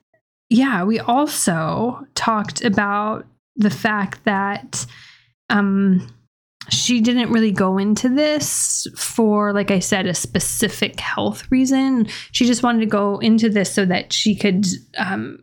yeah, 0.48 0.84
we 0.84 0.98
also 0.98 2.06
talked 2.14 2.64
about 2.64 3.26
the 3.56 3.70
fact 3.70 4.24
that 4.24 4.86
um 5.48 6.06
she 6.68 7.00
didn't 7.00 7.32
really 7.32 7.50
go 7.50 7.78
into 7.78 8.08
this 8.08 8.86
for, 8.96 9.52
like 9.52 9.70
I 9.70 9.80
said, 9.80 10.06
a 10.06 10.14
specific 10.14 11.00
health 11.00 11.50
reason. 11.50 12.06
She 12.32 12.46
just 12.46 12.62
wanted 12.62 12.80
to 12.80 12.86
go 12.86 13.18
into 13.18 13.48
this 13.48 13.72
so 13.72 13.84
that 13.86 14.12
she 14.12 14.36
could 14.36 14.66
um, 14.96 15.42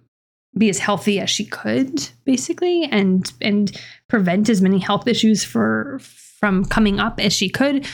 be 0.57 0.69
as 0.69 0.79
healthy 0.79 1.19
as 1.19 1.29
she 1.29 1.45
could, 1.45 2.07
basically, 2.25 2.85
and 2.85 3.31
and 3.41 3.79
prevent 4.07 4.49
as 4.49 4.61
many 4.61 4.79
health 4.79 5.07
issues 5.07 5.43
for 5.43 5.99
from 6.39 6.65
coming 6.65 6.99
up 6.99 7.19
as 7.19 7.33
she 7.33 7.49
could, 7.49 7.87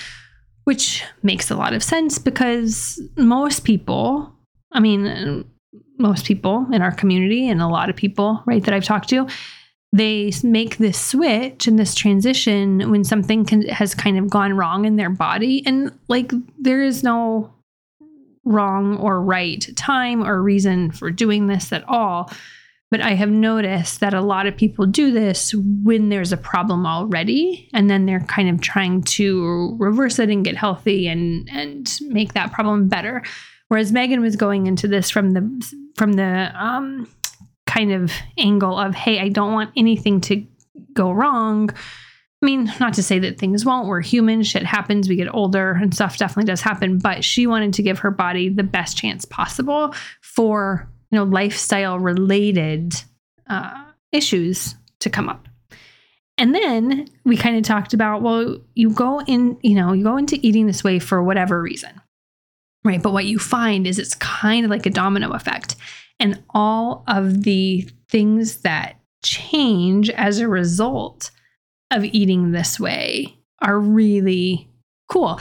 which 0.65 1.03
makes 1.23 1.49
a 1.49 1.55
lot 1.55 1.73
of 1.73 1.83
sense 1.83 2.19
because 2.19 3.01
most 3.17 3.63
people, 3.63 4.33
I 4.71 4.79
mean, 4.79 5.45
most 5.97 6.25
people 6.25 6.67
in 6.73 6.81
our 6.81 6.91
community 6.91 7.47
and 7.47 7.61
a 7.61 7.67
lot 7.67 7.89
of 7.89 7.95
people, 7.95 8.43
right, 8.45 8.63
that 8.63 8.73
I've 8.73 8.83
talked 8.83 9.09
to, 9.09 9.27
they 9.93 10.31
make 10.43 10.77
this 10.77 10.99
switch 10.99 11.67
and 11.67 11.77
this 11.77 11.93
transition 11.93 12.89
when 12.89 13.03
something 13.03 13.45
can, 13.45 13.61
has 13.69 13.93
kind 13.93 14.17
of 14.17 14.29
gone 14.29 14.53
wrong 14.57 14.85
in 14.85 14.95
their 14.95 15.09
body. 15.09 15.63
And 15.65 15.91
like, 16.07 16.31
there 16.59 16.81
is 16.81 17.03
no 17.03 17.53
wrong 18.45 18.97
or 18.97 19.21
right 19.21 19.65
time 19.75 20.23
or 20.23 20.41
reason 20.41 20.91
for 20.91 21.11
doing 21.11 21.47
this 21.47 21.71
at 21.71 21.83
all. 21.87 22.31
But 22.91 23.01
I 23.01 23.15
have 23.15 23.31
noticed 23.31 24.01
that 24.01 24.13
a 24.13 24.21
lot 24.21 24.45
of 24.45 24.55
people 24.55 24.85
do 24.85 25.11
this 25.11 25.53
when 25.55 26.09
there's 26.09 26.31
a 26.31 26.37
problem 26.37 26.85
already, 26.85 27.67
and 27.73 27.89
then 27.89 28.05
they're 28.05 28.19
kind 28.19 28.49
of 28.49 28.61
trying 28.61 29.01
to 29.03 29.75
reverse 29.79 30.19
it 30.19 30.29
and 30.29 30.45
get 30.45 30.55
healthy 30.55 31.07
and 31.07 31.49
and 31.51 31.99
make 32.09 32.33
that 32.33 32.51
problem 32.51 32.87
better. 32.87 33.23
Whereas 33.69 33.91
Megan 33.91 34.21
was 34.21 34.35
going 34.35 34.67
into 34.67 34.87
this 34.87 35.09
from 35.09 35.31
the 35.31 35.73
from 35.97 36.13
the 36.13 36.51
um, 36.53 37.07
kind 37.65 37.91
of 37.91 38.11
angle 38.37 38.77
of, 38.77 38.93
hey, 38.93 39.19
I 39.19 39.29
don't 39.29 39.53
want 39.53 39.71
anything 39.75 40.21
to 40.21 40.45
go 40.93 41.11
wrong. 41.11 41.71
I 42.43 42.45
mean, 42.45 42.69
not 42.77 42.93
to 42.95 43.03
say 43.03 43.19
that 43.19 43.37
things 43.37 43.63
won't. 43.63 43.87
We're 43.87 44.01
human. 44.01 44.43
Shit 44.43 44.65
happens. 44.65 45.07
We 45.07 45.15
get 45.15 45.33
older 45.33 45.79
and 45.81 45.93
stuff 45.93 46.17
definitely 46.17 46.51
does 46.51 46.59
happen. 46.59 46.97
But 46.97 47.23
she 47.23 47.47
wanted 47.47 47.73
to 47.75 47.81
give 47.81 47.99
her 47.99 48.11
body 48.11 48.49
the 48.49 48.63
best 48.63 48.97
chance 48.97 49.23
possible 49.23 49.95
for, 50.21 50.89
you 51.09 51.17
know, 51.17 51.23
lifestyle 51.23 51.99
related 51.99 52.95
uh, 53.49 53.85
issues 54.11 54.75
to 54.99 55.09
come 55.09 55.29
up. 55.29 55.47
And 56.37 56.53
then 56.53 57.07
we 57.23 57.37
kind 57.37 57.55
of 57.55 57.63
talked 57.63 57.93
about, 57.93 58.21
well, 58.21 58.57
you 58.73 58.89
go 58.89 59.21
in, 59.21 59.57
you 59.61 59.75
know, 59.75 59.93
you 59.93 60.03
go 60.03 60.17
into 60.17 60.37
eating 60.45 60.67
this 60.67 60.83
way 60.83 60.99
for 60.99 61.23
whatever 61.23 61.61
reason, 61.61 62.01
right? 62.83 63.01
But 63.01 63.13
what 63.13 63.25
you 63.25 63.39
find 63.39 63.87
is 63.87 63.99
it's 63.99 64.15
kind 64.15 64.65
of 64.65 64.71
like 64.71 64.85
a 64.85 64.89
domino 64.89 65.31
effect. 65.31 65.77
And 66.19 66.43
all 66.49 67.05
of 67.07 67.43
the 67.43 67.87
things 68.09 68.57
that 68.63 68.99
change 69.23 70.09
as 70.09 70.39
a 70.39 70.49
result 70.49 71.31
of 71.93 72.03
eating 72.05 72.51
this 72.51 72.79
way 72.79 73.37
are 73.61 73.79
really 73.79 74.69
cool. 75.09 75.39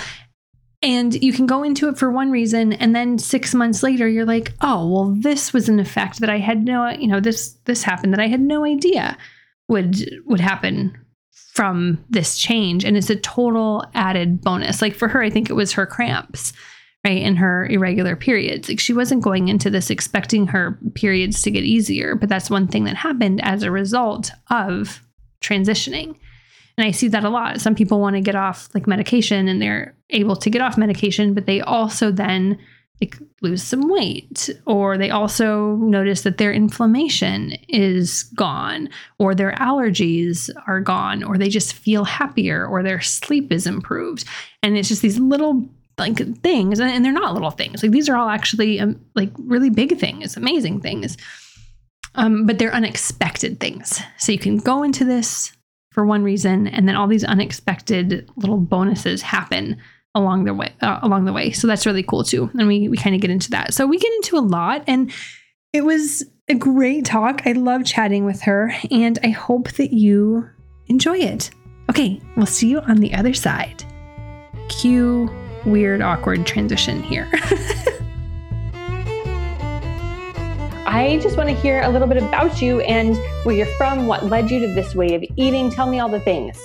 And 0.82 1.14
you 1.22 1.32
can 1.32 1.46
go 1.46 1.62
into 1.62 1.88
it 1.88 1.96
for 1.96 2.10
one 2.10 2.30
reason 2.30 2.72
and 2.72 2.94
then 2.94 3.18
6 3.18 3.54
months 3.54 3.82
later 3.82 4.08
you're 4.08 4.24
like, 4.24 4.52
"Oh, 4.60 4.88
well 4.88 5.14
this 5.14 5.52
was 5.52 5.68
an 5.68 5.78
effect 5.78 6.20
that 6.20 6.30
I 6.30 6.38
had 6.38 6.64
no, 6.64 6.90
you 6.90 7.06
know, 7.06 7.20
this 7.20 7.52
this 7.64 7.82
happened 7.82 8.12
that 8.12 8.20
I 8.20 8.26
had 8.26 8.40
no 8.40 8.64
idea 8.64 9.16
would 9.68 10.10
would 10.26 10.40
happen 10.40 10.96
from 11.52 12.02
this 12.10 12.38
change 12.38 12.84
and 12.84 12.96
it's 12.96 13.10
a 13.10 13.16
total 13.16 13.84
added 13.94 14.40
bonus. 14.40 14.82
Like 14.82 14.94
for 14.94 15.08
her, 15.08 15.22
I 15.22 15.30
think 15.30 15.50
it 15.50 15.54
was 15.54 15.72
her 15.72 15.86
cramps 15.86 16.52
right 17.04 17.22
in 17.22 17.36
her 17.36 17.66
irregular 17.66 18.14
periods 18.16 18.68
like 18.68 18.78
she 18.78 18.92
wasn't 18.92 19.22
going 19.22 19.48
into 19.48 19.70
this 19.70 19.90
expecting 19.90 20.46
her 20.46 20.78
periods 20.94 21.42
to 21.42 21.50
get 21.50 21.64
easier 21.64 22.14
but 22.14 22.28
that's 22.28 22.50
one 22.50 22.68
thing 22.68 22.84
that 22.84 22.96
happened 22.96 23.40
as 23.42 23.62
a 23.62 23.70
result 23.70 24.30
of 24.50 25.00
transitioning 25.42 26.14
and 26.76 26.86
i 26.86 26.90
see 26.90 27.08
that 27.08 27.24
a 27.24 27.30
lot. 27.30 27.60
Some 27.60 27.74
people 27.74 28.00
want 28.00 28.16
to 28.16 28.20
get 28.20 28.34
off 28.34 28.68
like 28.74 28.86
medication 28.86 29.48
and 29.48 29.60
they're 29.60 29.94
able 30.10 30.36
to 30.36 30.50
get 30.50 30.62
off 30.62 30.78
medication 30.78 31.34
but 31.34 31.46
they 31.46 31.60
also 31.60 32.10
then 32.10 32.58
like 33.02 33.18
lose 33.40 33.64
some 33.64 33.88
weight 33.88 34.48
or 34.64 34.96
they 34.96 35.10
also 35.10 35.74
notice 35.76 36.22
that 36.22 36.38
their 36.38 36.52
inflammation 36.52 37.52
is 37.68 38.22
gone 38.34 38.88
or 39.18 39.34
their 39.34 39.52
allergies 39.54 40.48
are 40.68 40.80
gone 40.80 41.24
or 41.24 41.36
they 41.36 41.48
just 41.48 41.72
feel 41.72 42.04
happier 42.04 42.64
or 42.64 42.82
their 42.82 43.00
sleep 43.00 43.50
is 43.50 43.66
improved. 43.66 44.24
And 44.62 44.78
it's 44.78 44.88
just 44.88 45.02
these 45.02 45.18
little 45.18 45.68
like 45.98 46.18
things 46.42 46.78
and 46.78 47.04
they're 47.04 47.12
not 47.12 47.34
little 47.34 47.50
things. 47.50 47.82
Like 47.82 47.90
these 47.90 48.08
are 48.08 48.16
all 48.16 48.28
actually 48.28 48.78
um, 48.78 49.04
like 49.16 49.30
really 49.36 49.68
big 49.68 49.98
things 49.98 50.36
amazing 50.36 50.80
things. 50.80 51.16
Um, 52.14 52.46
but 52.46 52.58
they're 52.58 52.74
unexpected 52.74 53.58
things. 53.58 54.00
So 54.18 54.30
you 54.30 54.38
can 54.38 54.58
go 54.58 54.84
into 54.84 55.04
this 55.04 55.52
for 55.92 56.04
one 56.04 56.22
reason 56.22 56.66
and 56.66 56.88
then 56.88 56.96
all 56.96 57.06
these 57.06 57.24
unexpected 57.24 58.28
little 58.36 58.58
bonuses 58.58 59.22
happen 59.22 59.76
along 60.14 60.44
the 60.44 60.54
way 60.54 60.72
uh, 60.82 60.98
along 61.02 61.24
the 61.24 61.32
way. 61.32 61.52
So 61.52 61.66
that's 61.66 61.86
really 61.86 62.02
cool 62.02 62.24
too 62.24 62.50
and 62.58 62.66
we, 62.66 62.88
we 62.88 62.96
kind 62.96 63.14
of 63.14 63.20
get 63.20 63.30
into 63.30 63.50
that. 63.50 63.74
So 63.74 63.86
we 63.86 63.98
get 63.98 64.12
into 64.14 64.36
a 64.36 64.40
lot 64.40 64.84
and 64.86 65.12
it 65.72 65.84
was 65.84 66.24
a 66.48 66.54
great 66.54 67.04
talk. 67.04 67.42
I 67.46 67.52
love 67.52 67.84
chatting 67.84 68.24
with 68.24 68.42
her 68.42 68.74
and 68.90 69.18
i 69.22 69.28
hope 69.28 69.72
that 69.72 69.92
you 69.92 70.48
enjoy 70.88 71.18
it. 71.18 71.50
Okay 71.90 72.20
we'll 72.36 72.46
see 72.46 72.68
you 72.68 72.80
on 72.80 72.96
the 72.96 73.14
other 73.14 73.34
side. 73.34 73.84
Cue 74.68 75.30
weird, 75.64 76.02
awkward 76.02 76.46
transition 76.46 77.02
here. 77.02 77.30
I 80.92 81.16
just 81.20 81.38
want 81.38 81.48
to 81.48 81.54
hear 81.54 81.80
a 81.80 81.88
little 81.88 82.06
bit 82.06 82.22
about 82.22 82.60
you 82.60 82.80
and 82.82 83.16
where 83.46 83.56
you're 83.56 83.64
from, 83.78 84.06
what 84.06 84.26
led 84.26 84.50
you 84.50 84.60
to 84.60 84.66
this 84.74 84.94
way 84.94 85.14
of 85.14 85.24
eating. 85.36 85.70
Tell 85.70 85.86
me 85.86 85.98
all 85.98 86.10
the 86.10 86.20
things. 86.20 86.60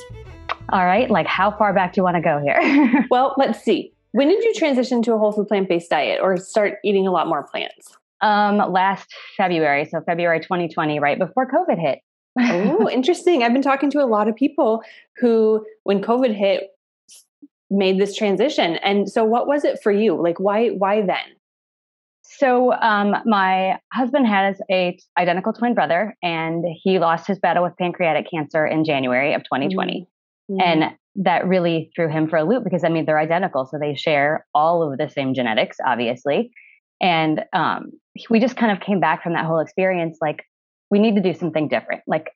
All 0.68 0.84
right, 0.86 1.10
like 1.10 1.26
how 1.26 1.50
far 1.50 1.74
back 1.74 1.94
do 1.94 2.00
you 2.00 2.04
want 2.04 2.18
to 2.18 2.22
go 2.22 2.38
here? 2.40 3.06
well, 3.10 3.34
let's 3.38 3.64
see. 3.64 3.94
When 4.12 4.28
did 4.28 4.44
you 4.44 4.54
transition 4.54 5.02
to 5.04 5.14
a 5.14 5.18
whole 5.18 5.32
food 5.32 5.48
plant 5.48 5.70
based 5.70 5.90
diet 5.90 6.20
or 6.22 6.36
start 6.36 6.74
eating 6.84 7.08
a 7.08 7.12
lot 7.12 7.30
more 7.30 7.48
plants? 7.48 7.96
Um, 8.20 8.58
last 8.58 9.16
February, 9.38 9.86
so 9.86 10.02
February 10.02 10.42
2020, 10.42 11.00
right 11.00 11.18
before 11.18 11.50
COVID 11.50 11.80
hit. 11.80 12.00
oh, 12.38 12.90
interesting. 12.92 13.44
I've 13.44 13.54
been 13.54 13.62
talking 13.62 13.90
to 13.92 14.04
a 14.04 14.08
lot 14.08 14.28
of 14.28 14.36
people 14.36 14.84
who, 15.22 15.66
when 15.84 16.02
COVID 16.02 16.36
hit, 16.36 16.72
made 17.70 17.98
this 17.98 18.14
transition. 18.14 18.76
And 18.84 19.10
so 19.10 19.24
what 19.24 19.48
was 19.48 19.64
it 19.64 19.80
for 19.82 19.94
you? 19.94 20.22
Like 20.22 20.38
why 20.38 20.68
why 20.68 21.02
then? 21.02 21.37
So 22.38 22.72
um, 22.74 23.16
my 23.26 23.80
husband 23.94 24.28
has 24.28 24.58
a 24.72 24.98
identical 25.18 25.54
twin 25.54 25.74
brother, 25.74 26.16
and 26.22 26.64
he 26.84 27.00
lost 27.00 27.28
his 27.28 27.40
battle 27.40 27.64
with 27.64 27.76
pancreatic 27.78 28.30
cancer 28.30 28.66
in 28.66 28.84
January 28.84 29.34
of 29.34 29.42
2020, 29.44 30.08
mm-hmm. 30.52 30.62
and 30.62 30.96
that 31.16 31.48
really 31.48 31.92
threw 31.96 32.10
him 32.10 32.30
for 32.30 32.38
a 32.38 32.44
loop 32.44 32.64
because 32.64 32.84
I 32.84 32.90
mean 32.90 33.06
they're 33.06 33.20
identical, 33.20 33.66
so 33.66 33.80
they 33.80 33.96
share 33.96 34.46
all 34.54 34.84
of 34.84 35.00
the 35.00 35.10
same 35.10 35.34
genetics, 35.34 35.78
obviously, 35.84 36.52
and 37.02 37.44
um, 37.54 37.92
we 38.30 38.40
just 38.40 38.56
kind 38.56 38.72
of 38.72 38.80
came 38.86 39.00
back 39.00 39.24
from 39.24 39.34
that 39.34 39.46
whole 39.46 39.60
experience 39.60 40.20
like 40.22 40.44
we 40.92 41.00
need 41.00 41.16
to 41.16 41.22
do 41.22 41.34
something 41.34 41.68
different. 41.68 42.04
Like 42.08 42.28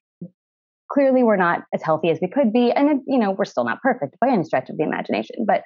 clearly 0.91 1.23
we're 1.23 1.37
not 1.37 1.63
as 1.73 1.81
healthy 1.83 2.09
as 2.09 2.19
we 2.21 2.27
could 2.27 2.51
be 2.51 2.71
and 2.71 3.01
you 3.07 3.17
know 3.17 3.31
we're 3.31 3.45
still 3.45 3.63
not 3.63 3.81
perfect 3.81 4.19
by 4.19 4.27
any 4.27 4.43
stretch 4.43 4.69
of 4.69 4.77
the 4.77 4.83
imagination 4.83 5.45
but 5.47 5.61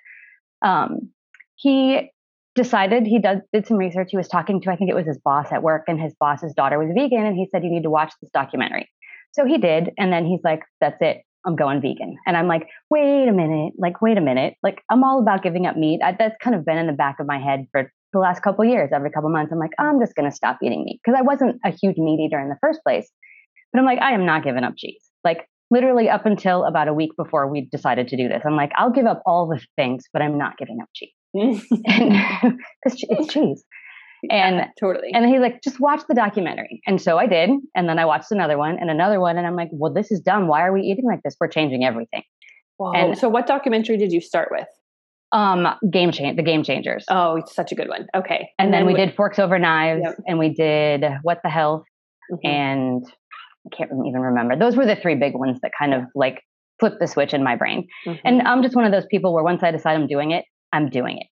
um, 0.62 1.10
he 1.56 2.12
decided 2.56 3.06
he 3.06 3.20
did, 3.20 3.42
did 3.54 3.68
some 3.68 3.78
research 3.78 4.08
he 4.12 4.18
was 4.18 4.28
talking 4.28 4.62
to 4.62 4.72
i 4.72 4.76
think 4.76 4.90
it 4.90 4.96
was 4.96 5.06
his 5.06 5.20
boss 5.20 5.52
at 5.52 5.62
work 5.62 5.84
and 5.88 6.00
his 6.00 6.14
boss's 6.20 6.54
daughter 6.54 6.80
was 6.80 6.90
vegan 6.96 7.26
and 7.26 7.36
he 7.36 7.48
said 7.52 7.64
you 7.64 7.70
need 7.70 7.84
to 7.84 7.90
watch 7.90 8.14
this 8.22 8.32
documentary. 8.34 8.90
So 9.34 9.46
he 9.46 9.58
did 9.58 9.92
and 9.98 10.12
then 10.12 10.26
he's 10.26 10.40
like 10.44 10.62
that's 10.80 10.98
it. 11.02 11.24
I'm 11.46 11.56
going 11.56 11.82
vegan. 11.82 12.18
And 12.26 12.38
i'm 12.38 12.48
like 12.48 12.68
wait 12.90 13.28
a 13.28 13.34
minute. 13.34 13.74
Like 13.78 14.02
wait 14.02 14.18
a 14.18 14.22
minute. 14.22 14.56
Like 14.64 14.82
i'm 14.90 15.04
all 15.04 15.20
about 15.20 15.44
giving 15.44 15.66
up 15.68 15.76
meat. 15.78 16.00
I, 16.04 16.16
that's 16.18 16.36
kind 16.42 16.56
of 16.56 16.66
been 16.66 16.78
in 16.78 16.88
the 16.88 16.94
back 16.94 17.20
of 17.20 17.28
my 17.28 17.40
head 17.40 17.68
for 17.72 17.92
the 18.14 18.20
last 18.20 18.42
couple 18.42 18.64
years. 18.64 18.90
Every 18.94 19.12
couple 19.12 19.30
months 19.30 19.52
i'm 19.52 19.60
like 19.60 19.74
i'm 19.78 20.00
just 20.00 20.16
going 20.16 20.30
to 20.30 20.36
stop 20.36 20.58
eating 20.64 20.86
meat. 20.86 21.02
Because 21.04 21.20
i 21.20 21.22
wasn't 21.22 21.60
a 21.66 21.72
huge 21.72 21.98
meat 21.98 22.20
eater 22.26 22.40
in 22.40 22.50
the 22.50 22.58
first 22.62 22.80
place 22.84 23.12
but 23.74 23.80
i'm 23.80 23.86
like 23.86 24.00
i 24.00 24.14
am 24.14 24.26
not 24.26 24.44
giving 24.44 24.64
up 24.64 24.74
cheese. 24.78 25.04
Like 25.24 25.48
literally 25.72 26.10
up 26.10 26.26
until 26.26 26.64
about 26.64 26.88
a 26.88 26.94
week 26.94 27.12
before 27.18 27.50
we 27.50 27.68
decided 27.72 28.08
to 28.08 28.18
do 28.18 28.28
this. 28.28 28.44
I'm 28.46 28.56
like, 28.56 28.72
I'll 28.76 28.92
give 28.92 29.06
up 29.06 29.22
all 29.26 29.48
the 29.48 29.60
things, 29.76 30.06
but 30.14 30.22
I'm 30.22 30.38
not 30.38 30.58
giving 30.58 30.80
up 30.82 30.90
cheese. 30.94 31.10
Because 32.84 33.04
it's 33.10 33.34
cheese. 33.34 33.64
And 34.32 34.56
yeah, 34.58 34.68
totally. 34.80 35.10
And 35.14 35.26
he's 35.28 35.40
like, 35.40 35.62
just 35.62 35.80
watch 35.80 36.02
the 36.08 36.16
documentary. 36.16 36.82
And 36.88 37.02
so 37.02 37.18
I 37.18 37.28
did. 37.28 37.50
And 37.76 37.88
then 37.88 38.00
I 38.00 38.06
watched 38.06 38.32
another 38.32 38.58
one 38.58 38.78
and 38.80 38.90
another 38.90 39.20
one. 39.20 39.38
And 39.38 39.46
I'm 39.46 39.56
like, 39.56 39.70
well, 39.72 39.94
this 39.94 40.12
is 40.12 40.20
dumb. 40.20 40.48
Why 40.48 40.66
are 40.66 40.74
we 40.74 40.82
eating 40.82 41.06
like 41.06 41.22
this? 41.24 41.36
We're 41.40 41.48
changing 41.48 41.84
everything. 41.84 42.24
Wow. 42.80 42.94
And 42.94 43.18
so 43.18 43.30
what 43.30 43.48
documentary 43.48 43.98
did 43.98 44.12
you 44.12 44.22
start 44.22 44.50
with? 44.52 44.68
Um, 45.32 45.68
game 45.92 46.12
change, 46.12 46.38
the 46.38 46.44
game 46.44 46.64
changers. 46.64 47.06
Oh, 47.10 47.36
it's 47.36 47.54
such 47.54 47.72
a 47.72 47.76
good 47.76 47.90
one. 47.90 48.08
Okay. 48.16 48.50
And, 48.58 48.68
and 48.68 48.74
then, 48.74 48.86
then, 48.86 48.88
we 48.88 48.94
did 48.94 49.16
forks 49.16 49.38
over 49.38 49.60
knives 49.60 50.02
yep. 50.04 50.16
and 50.28 50.40
we 50.40 50.54
did 50.54 51.04
what 51.24 51.40
the 51.44 51.50
health 51.50 51.84
mm-hmm. 52.32 52.48
and 52.48 53.06
I 53.66 53.76
can't 53.76 53.92
even 53.92 54.22
remember. 54.22 54.56
Those 54.56 54.76
were 54.76 54.86
the 54.86 54.96
three 54.96 55.16
big 55.16 55.34
ones 55.34 55.60
that 55.62 55.72
kind 55.78 55.94
of 55.94 56.04
like 56.16 56.42
flipped 56.80 57.00
the 57.00 57.08
switch 57.08 57.34
in 57.34 57.44
my 57.44 57.56
brain. 57.56 57.88
Mm-hmm. 58.06 58.20
And 58.24 58.42
I'm 58.44 58.62
just 58.62 58.76
one 58.76 58.86
of 58.86 58.92
those 58.92 59.06
people 59.10 59.34
where 59.34 59.44
once 59.44 59.64
I 59.64 59.72
decide 59.72 59.96
I'm 59.96 60.08
doing 60.08 60.32
it, 60.32 60.46
I'm 60.76 60.90
doing 60.90 61.18
it. 61.18 61.28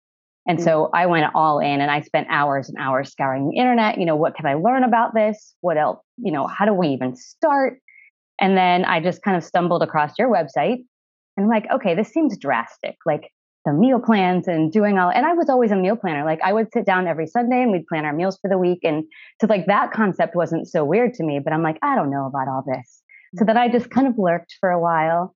And 0.46 0.58
mm-hmm. 0.58 0.64
so 0.64 0.90
I 0.94 1.06
went 1.06 1.30
all 1.34 1.60
in 1.60 1.80
and 1.80 1.90
I 1.90 2.00
spent 2.00 2.26
hours 2.30 2.68
and 2.68 2.78
hours 2.78 3.10
scouring 3.10 3.50
the 3.50 3.56
internet. 3.56 3.98
You 3.98 4.06
know, 4.06 4.16
what 4.16 4.34
can 4.34 4.46
I 4.46 4.54
learn 4.54 4.82
about 4.82 5.14
this? 5.14 5.54
What 5.60 5.76
else? 5.76 6.00
You 6.16 6.32
know, 6.32 6.46
how 6.46 6.64
do 6.64 6.74
we 6.74 6.88
even 6.88 7.14
start? 7.14 7.78
And 8.40 8.56
then 8.56 8.84
I 8.84 9.00
just 9.00 9.22
kind 9.22 9.36
of 9.36 9.44
stumbled 9.44 9.82
across 9.82 10.12
your 10.18 10.30
website 10.32 10.84
And 11.36 11.44
I'm 11.44 11.48
like, 11.48 11.66
okay, 11.70 11.94
this 11.94 12.08
seems 12.08 12.38
drastic. 12.38 12.96
Like 13.04 13.30
the 13.64 13.72
meal 13.72 14.00
plans 14.00 14.48
and 14.48 14.72
doing 14.72 14.98
all, 14.98 15.10
and 15.10 15.26
I 15.26 15.34
was 15.34 15.48
always 15.50 15.70
a 15.70 15.76
meal 15.76 15.96
planner. 15.96 16.24
Like 16.24 16.40
I 16.42 16.52
would 16.52 16.72
sit 16.72 16.86
down 16.86 17.06
every 17.06 17.26
Sunday 17.26 17.62
and 17.62 17.70
we'd 17.70 17.86
plan 17.86 18.04
our 18.04 18.14
meals 18.14 18.38
for 18.40 18.48
the 18.48 18.58
week. 18.58 18.80
And 18.82 19.04
so 19.40 19.46
like 19.46 19.66
that 19.66 19.92
concept 19.92 20.34
wasn't 20.34 20.66
so 20.68 20.84
weird 20.84 21.14
to 21.14 21.24
me, 21.24 21.40
but 21.42 21.52
I'm 21.52 21.62
like, 21.62 21.78
I 21.82 21.94
don't 21.94 22.10
know 22.10 22.26
about 22.26 22.48
all 22.48 22.64
this. 22.66 23.02
So 23.36 23.44
then 23.44 23.58
I 23.58 23.68
just 23.68 23.90
kind 23.90 24.06
of 24.06 24.14
lurked 24.16 24.54
for 24.60 24.70
a 24.70 24.80
while. 24.80 25.34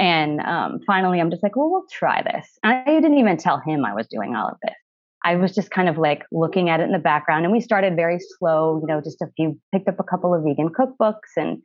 And 0.00 0.40
um, 0.40 0.80
finally, 0.86 1.20
I'm 1.20 1.30
just 1.30 1.42
like, 1.42 1.56
well, 1.56 1.70
we'll 1.70 1.84
try 1.92 2.22
this. 2.22 2.58
And 2.62 2.72
I 2.72 3.00
didn't 3.00 3.18
even 3.18 3.36
tell 3.36 3.60
him 3.60 3.84
I 3.84 3.94
was 3.94 4.06
doing 4.08 4.34
all 4.34 4.48
of 4.48 4.56
this. 4.62 4.74
I 5.22 5.36
was 5.36 5.54
just 5.54 5.70
kind 5.70 5.90
of 5.90 5.98
like 5.98 6.22
looking 6.32 6.70
at 6.70 6.80
it 6.80 6.84
in 6.84 6.92
the 6.92 6.98
background. 6.98 7.44
And 7.44 7.52
we 7.52 7.60
started 7.60 7.96
very 7.96 8.18
slow, 8.18 8.80
you 8.80 8.86
know, 8.86 9.02
just 9.02 9.20
a 9.20 9.26
few, 9.36 9.60
picked 9.72 9.88
up 9.88 10.00
a 10.00 10.04
couple 10.04 10.34
of 10.34 10.42
vegan 10.42 10.70
cookbooks 10.70 11.36
and, 11.36 11.62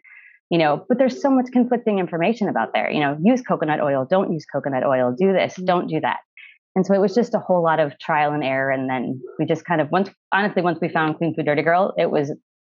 you 0.49 0.57
know, 0.57 0.85
but 0.89 0.97
there's 0.97 1.21
so 1.21 1.29
much 1.29 1.45
conflicting 1.53 1.97
information 1.97 2.49
about 2.49 2.73
there. 2.73 2.91
You 2.91 2.99
know, 2.99 3.17
use 3.23 3.41
coconut 3.41 3.79
oil, 3.79 4.05
don't 4.09 4.33
use 4.33 4.45
coconut 4.45 4.83
oil, 4.83 5.15
do 5.17 5.31
this, 5.31 5.55
don't 5.63 5.87
do 5.87 6.01
that. 6.01 6.17
And 6.75 6.85
so 6.85 6.93
it 6.93 6.99
was 6.99 7.15
just 7.15 7.33
a 7.33 7.39
whole 7.39 7.63
lot 7.63 7.79
of 7.79 7.97
trial 7.99 8.33
and 8.33 8.43
error. 8.43 8.69
And 8.69 8.89
then 8.89 9.21
we 9.39 9.45
just 9.45 9.63
kind 9.63 9.79
of, 9.79 9.89
once, 9.91 10.09
honestly, 10.33 10.61
once 10.61 10.79
we 10.81 10.89
found 10.89 11.17
Clean 11.17 11.33
Food 11.33 11.45
Dirty 11.45 11.61
Girl, 11.61 11.93
it 11.97 12.11
was 12.11 12.33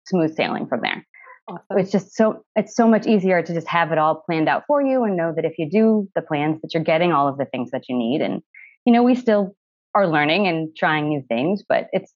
smooth 0.04 0.36
sailing 0.36 0.66
from 0.66 0.82
there. 0.82 1.06
Awesome. 1.48 1.78
It's 1.78 1.92
just 1.92 2.14
so 2.16 2.44
it's 2.56 2.74
so 2.74 2.88
much 2.88 3.06
easier 3.06 3.40
to 3.42 3.54
just 3.54 3.68
have 3.68 3.92
it 3.92 3.98
all 3.98 4.16
planned 4.26 4.48
out 4.48 4.64
for 4.66 4.82
you 4.82 5.04
and 5.04 5.16
know 5.16 5.32
that 5.34 5.44
if 5.44 5.58
you 5.58 5.68
do 5.70 6.08
the 6.14 6.22
plans 6.22 6.60
that 6.62 6.74
you're 6.74 6.82
getting 6.82 7.12
all 7.12 7.28
of 7.28 7.38
the 7.38 7.44
things 7.46 7.70
that 7.70 7.84
you 7.88 7.96
need. 7.96 8.20
And 8.20 8.42
you 8.84 8.92
know, 8.92 9.02
we 9.02 9.14
still 9.14 9.54
are 9.94 10.06
learning 10.08 10.46
and 10.48 10.74
trying 10.76 11.08
new 11.08 11.22
things, 11.28 11.62
but 11.68 11.86
it's 11.92 12.12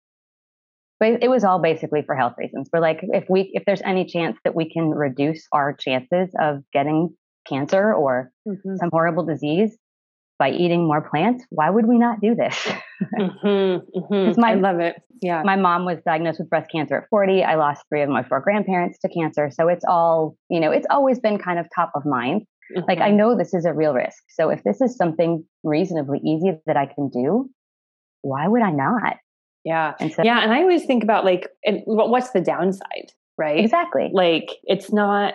but 0.99 1.23
it 1.23 1.29
was 1.31 1.45
all 1.45 1.61
basically 1.61 2.03
for 2.03 2.15
health 2.17 2.35
reasons. 2.37 2.69
We're 2.73 2.81
like, 2.81 3.01
if 3.03 3.25
we 3.31 3.51
if 3.55 3.65
there's 3.67 3.83
any 3.83 4.05
chance 4.05 4.37
that 4.45 4.55
we 4.55 4.69
can 4.71 4.91
reduce 4.91 5.47
our 5.53 5.75
chances 5.75 6.31
of 6.41 6.63
getting 6.73 7.11
cancer 7.49 7.95
or 7.95 8.33
Mhm. 8.47 8.77
some 8.79 8.91
horrible 8.93 9.25
disease 9.25 9.79
by 10.41 10.51
eating 10.51 10.87
more 10.87 11.03
plants, 11.03 11.45
why 11.51 11.69
would 11.71 11.87
we 11.87 11.99
not 11.99 12.21
do 12.21 12.35
this? 12.35 12.57
Mhm, 13.19 13.81
mhm. 13.97 14.37
My- 14.37 14.51
I 14.53 14.55
love 14.55 14.81
it. 14.81 14.97
Yeah. 15.23 15.43
my 15.43 15.57
mom 15.57 15.85
was 15.85 15.99
diagnosed 16.05 16.39
with 16.41 16.49
breast 16.51 16.71
cancer 16.73 16.97
at 16.97 17.05
40 17.11 17.45
i 17.45 17.55
lost 17.55 17.83
three 17.91 18.01
of 18.03 18.09
my 18.09 18.23
four 18.23 18.41
grandparents 18.41 18.99
to 19.01 19.09
cancer 19.09 19.51
so 19.51 19.69
it's 19.69 19.85
all 19.87 20.35
you 20.49 20.59
know 20.61 20.71
it's 20.71 20.87
always 20.91 21.19
been 21.21 21.37
kind 21.39 21.59
of 21.59 21.67
top 21.75 21.91
of 21.95 22.07
mind 22.07 22.39
like 22.89 23.01
i 23.01 23.11
Mhm. 23.11 23.17
know 23.19 23.37
this 23.37 23.53
is 23.53 23.65
a 23.67 23.75
real 23.75 23.93
risk 23.93 24.23
so 24.39 24.49
if 24.49 24.63
this 24.65 24.81
is 24.81 24.97
something 24.97 25.45
reasonably 25.63 26.21
easy 26.25 26.51
that 26.67 26.79
i 26.79 26.87
can 26.87 27.11
do 27.11 27.51
why 28.23 28.49
would 28.49 28.63
i 28.63 28.71
not 28.71 29.17
yeah. 29.65 29.93
and 30.01 30.11
so 30.11 30.23
Yeah. 30.25 30.39
And 30.43 30.53
I 30.55 30.61
always 30.63 30.87
think 30.87 31.03
about 31.05 31.27
like, 31.31 31.47
and 31.67 31.83
what's 31.85 32.31
the 32.31 32.41
downside, 32.41 33.09
right? 33.37 33.59
exactly 33.63 34.09
Like, 34.11 34.49
it's 34.65 34.91
not, 34.91 35.35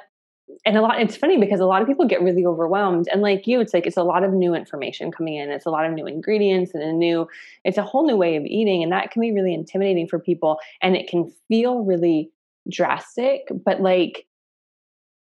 and 0.65 0.77
a 0.77 0.81
lot, 0.81 0.99
it's 1.01 1.15
funny 1.17 1.37
because 1.39 1.59
a 1.59 1.65
lot 1.65 1.81
of 1.81 1.87
people 1.87 2.07
get 2.07 2.21
really 2.21 2.45
overwhelmed. 2.45 3.07
And 3.11 3.21
like 3.21 3.47
you, 3.47 3.59
it's 3.59 3.73
like, 3.73 3.85
it's 3.87 3.97
a 3.97 4.03
lot 4.03 4.23
of 4.23 4.31
new 4.33 4.53
information 4.53 5.11
coming 5.11 5.35
in. 5.35 5.49
It's 5.49 5.65
a 5.65 5.71
lot 5.71 5.85
of 5.85 5.93
new 5.93 6.05
ingredients 6.07 6.73
and 6.73 6.83
a 6.83 6.91
new, 6.93 7.27
it's 7.63 7.77
a 7.77 7.83
whole 7.83 8.05
new 8.05 8.15
way 8.15 8.35
of 8.35 8.43
eating. 8.45 8.83
And 8.83 8.91
that 8.91 9.11
can 9.11 9.21
be 9.21 9.31
really 9.31 9.53
intimidating 9.53 10.07
for 10.07 10.19
people. 10.19 10.57
And 10.81 10.95
it 10.95 11.07
can 11.09 11.31
feel 11.47 11.79
really 11.83 12.31
drastic, 12.69 13.47
but 13.65 13.81
like, 13.81 14.25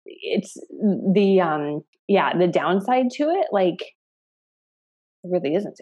it's 0.06 0.58
the, 1.13 1.41
um, 1.41 1.84
yeah, 2.08 2.38
the 2.38 2.48
downside 2.48 3.10
to 3.12 3.30
it, 3.30 3.48
like, 3.51 3.80
there 5.24 5.32
really 5.39 5.56
isn't 5.56 5.80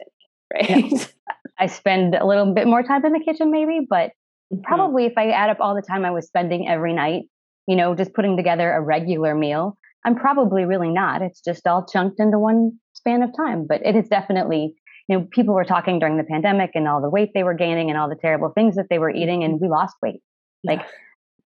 any, 0.54 0.84
right? 0.94 1.14
i 1.60 1.66
spend 1.68 2.16
a 2.16 2.26
little 2.26 2.54
bit 2.54 2.68
more 2.68 2.84
time 2.84 3.06
in 3.06 3.14
the 3.14 3.20
kitchen 3.20 3.52
maybe 3.52 3.86
but 3.90 4.12
Mhm. 4.52 4.64
probably 4.64 5.06
if 5.06 5.14
i 5.16 5.30
add 5.30 5.52
up 5.52 5.58
all 5.60 5.76
the 5.76 5.82
time 5.84 6.04
i 6.06 6.10
was 6.10 6.26
spending 6.26 6.68
every 6.68 6.92
night 6.92 7.24
you 7.70 7.76
know 7.76 7.94
just 7.96 8.14
putting 8.14 8.36
together 8.36 8.72
a 8.72 8.82
regular 8.82 9.36
meal 9.36 9.78
i'm 10.06 10.16
probably 10.16 10.66
really 10.66 10.90
not 10.90 11.22
it's 11.22 11.40
just 11.40 11.68
all 11.68 11.86
chunked 11.86 12.20
into 12.20 12.40
one 12.40 12.72
span 12.94 13.22
of 13.22 13.30
time 13.38 13.66
but 13.68 13.80
it 13.86 13.96
is 13.96 14.08
definitely 14.10 14.74
you 15.08 15.18
know 15.18 15.28
people 15.32 15.54
were 15.54 15.64
talking 15.64 16.00
during 16.00 16.18
the 16.18 16.24
pandemic 16.24 16.72
and 16.74 16.88
all 16.88 17.02
the 17.02 17.10
weight 17.10 17.30
they 17.34 17.44
were 17.44 17.54
gaining 17.54 17.90
and 17.90 17.98
all 18.00 18.10
the 18.10 18.16
terrible 18.16 18.50
things 18.50 18.76
that 18.76 18.88
they 18.90 18.98
were 19.00 19.12
eating 19.12 19.44
and 19.44 19.62
we 19.62 19.68
lost 19.70 19.96
weight 20.02 20.22
like 20.64 20.80
Yeah. 20.80 20.88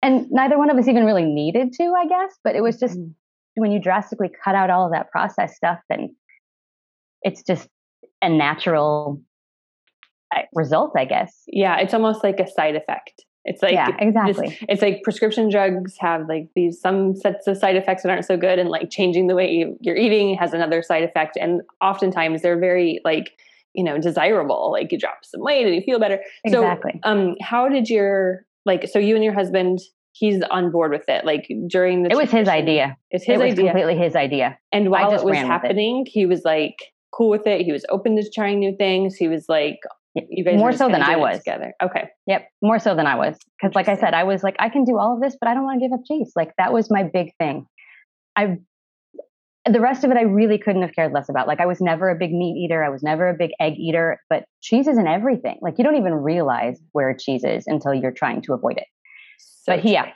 and 0.03 0.27
neither 0.29 0.57
one 0.57 0.69
of 0.69 0.77
us 0.77 0.87
even 0.89 1.05
really 1.05 1.25
needed 1.25 1.71
to 1.73 1.93
i 1.97 2.05
guess 2.05 2.33
but 2.43 2.55
it 2.55 2.61
was 2.61 2.77
just 2.79 2.97
Mhm. 2.99 3.13
when 3.55 3.71
you 3.71 3.79
drastically 3.79 4.29
cut 4.43 4.55
out 4.55 4.69
all 4.69 4.85
of 4.85 4.91
that 4.91 5.09
processed 5.11 5.55
stuff 5.55 5.79
then 5.89 6.15
it's 7.21 7.43
just 7.43 7.67
a 8.21 8.29
natural 8.29 9.21
result 10.53 10.91
i 10.97 11.05
guess 11.05 11.43
yeah, 11.47 11.77
it's 11.79 11.93
almost 11.93 12.23
like 12.23 12.39
a 12.39 12.47
side 12.47 12.75
effect. 12.75 13.25
It's 13.49 13.61
like 13.61 13.73
yeah 13.73 13.87
this- 13.87 13.95
exactly 14.07 14.57
it's 14.69 14.81
like 14.81 15.01
prescription 15.03 15.49
drugs 15.49 15.95
have 15.99 16.27
like 16.29 16.47
these 16.55 16.79
some 16.79 17.15
sets 17.15 17.47
of 17.47 17.57
side 17.57 17.75
effects 17.75 18.03
that 18.03 18.09
aren't 18.11 18.25
so 18.25 18.37
good, 18.37 18.57
and 18.59 18.69
like 18.69 18.89
changing 18.89 19.27
the 19.27 19.35
way 19.35 19.49
you, 19.51 19.75
you're 19.81 19.97
eating 19.97 20.35
has 20.37 20.53
another 20.53 20.81
side 20.83 21.03
effect. 21.03 21.37
And 21.43 21.61
oftentimes 21.81 22.41
they're 22.43 22.59
very 22.59 23.01
like 23.03 23.27
you 23.73 23.83
know 23.83 23.97
desirable. 23.97 24.71
Like 24.71 24.91
you 24.91 24.97
drop 24.97 25.19
some 25.23 25.41
weight 25.41 25.65
and 25.65 25.75
you 25.75 25.81
feel 25.81 25.99
better. 25.99 26.19
exactly 26.45 26.99
So, 27.03 27.09
um, 27.11 27.35
how 27.41 27.67
did 27.69 27.89
your 27.89 28.45
like? 28.65 28.87
So 28.87 28.99
you 28.99 29.15
and 29.15 29.23
your 29.23 29.33
husband, 29.33 29.79
he's 30.13 30.41
on 30.51 30.71
board 30.71 30.91
with 30.91 31.07
it. 31.07 31.25
Like 31.25 31.49
during 31.67 32.03
the 32.03 32.11
it 32.11 32.17
was 32.17 32.31
his 32.31 32.47
idea 32.47 32.97
It's 33.11 33.25
his 33.25 33.39
it 33.39 33.43
was 33.43 33.51
idea. 33.53 33.65
completely 33.71 33.97
his 33.97 34.15
idea 34.15 34.57
And 34.71 34.89
while 34.91 35.09
it 35.11 35.23
was 35.23 35.23
with 35.23 35.35
it. 35.37 35.45
happening, 35.47 36.05
he 36.07 36.25
was 36.25 36.43
like 36.45 36.75
cool 37.11 37.29
with 37.29 37.47
it. 37.47 37.61
He 37.61 37.71
was 37.71 37.85
open 37.89 38.15
to 38.17 38.29
trying 38.29 38.59
new 38.59 38.75
things. 38.75 39.15
He 39.15 39.27
was 39.27 39.49
like, 39.49 39.79
you 40.29 40.43
guys 40.43 40.57
more 40.57 40.71
so 40.73 40.89
than 40.89 41.01
I 41.01 41.15
was. 41.15 41.37
together. 41.39 41.73
Okay. 41.81 42.09
Yep, 42.27 42.47
more 42.61 42.79
so 42.79 42.95
than 42.95 43.07
I 43.07 43.15
was. 43.15 43.37
Because, 43.59 43.75
like 43.75 43.87
I 43.87 43.95
said, 43.95 44.13
I 44.13 44.23
was 44.23 44.43
like, 44.43 44.55
I 44.59 44.69
can 44.69 44.83
do 44.85 44.97
all 44.97 45.13
of 45.15 45.21
this, 45.21 45.37
but 45.39 45.49
I 45.49 45.53
don't 45.53 45.63
want 45.63 45.81
to 45.81 45.87
give 45.87 45.93
up 45.93 46.01
cheese. 46.07 46.31
Like 46.35 46.51
that 46.57 46.73
was 46.73 46.89
my 46.89 47.03
big 47.03 47.31
thing. 47.39 47.65
I, 48.35 48.57
the 49.69 49.81
rest 49.81 50.03
of 50.03 50.11
it, 50.11 50.17
I 50.17 50.21
really 50.23 50.57
couldn't 50.57 50.81
have 50.81 50.93
cared 50.95 51.11
less 51.11 51.29
about. 51.29 51.47
Like 51.47 51.59
I 51.59 51.65
was 51.65 51.81
never 51.81 52.09
a 52.09 52.15
big 52.15 52.31
meat 52.31 52.57
eater. 52.63 52.83
I 52.83 52.89
was 52.89 53.03
never 53.03 53.29
a 53.29 53.33
big 53.33 53.51
egg 53.59 53.73
eater. 53.77 54.19
But 54.29 54.45
cheese 54.61 54.87
is 54.87 54.97
in 54.97 55.07
everything. 55.07 55.59
Like 55.61 55.75
you 55.77 55.83
don't 55.83 55.97
even 55.97 56.13
realize 56.13 56.79
where 56.93 57.13
cheese 57.13 57.43
is 57.43 57.65
until 57.67 57.93
you're 57.93 58.11
trying 58.11 58.41
to 58.43 58.53
avoid 58.53 58.77
it. 58.77 58.87
So 59.37 59.73
But 59.75 59.81
he, 59.83 59.93
yeah, 59.93 60.11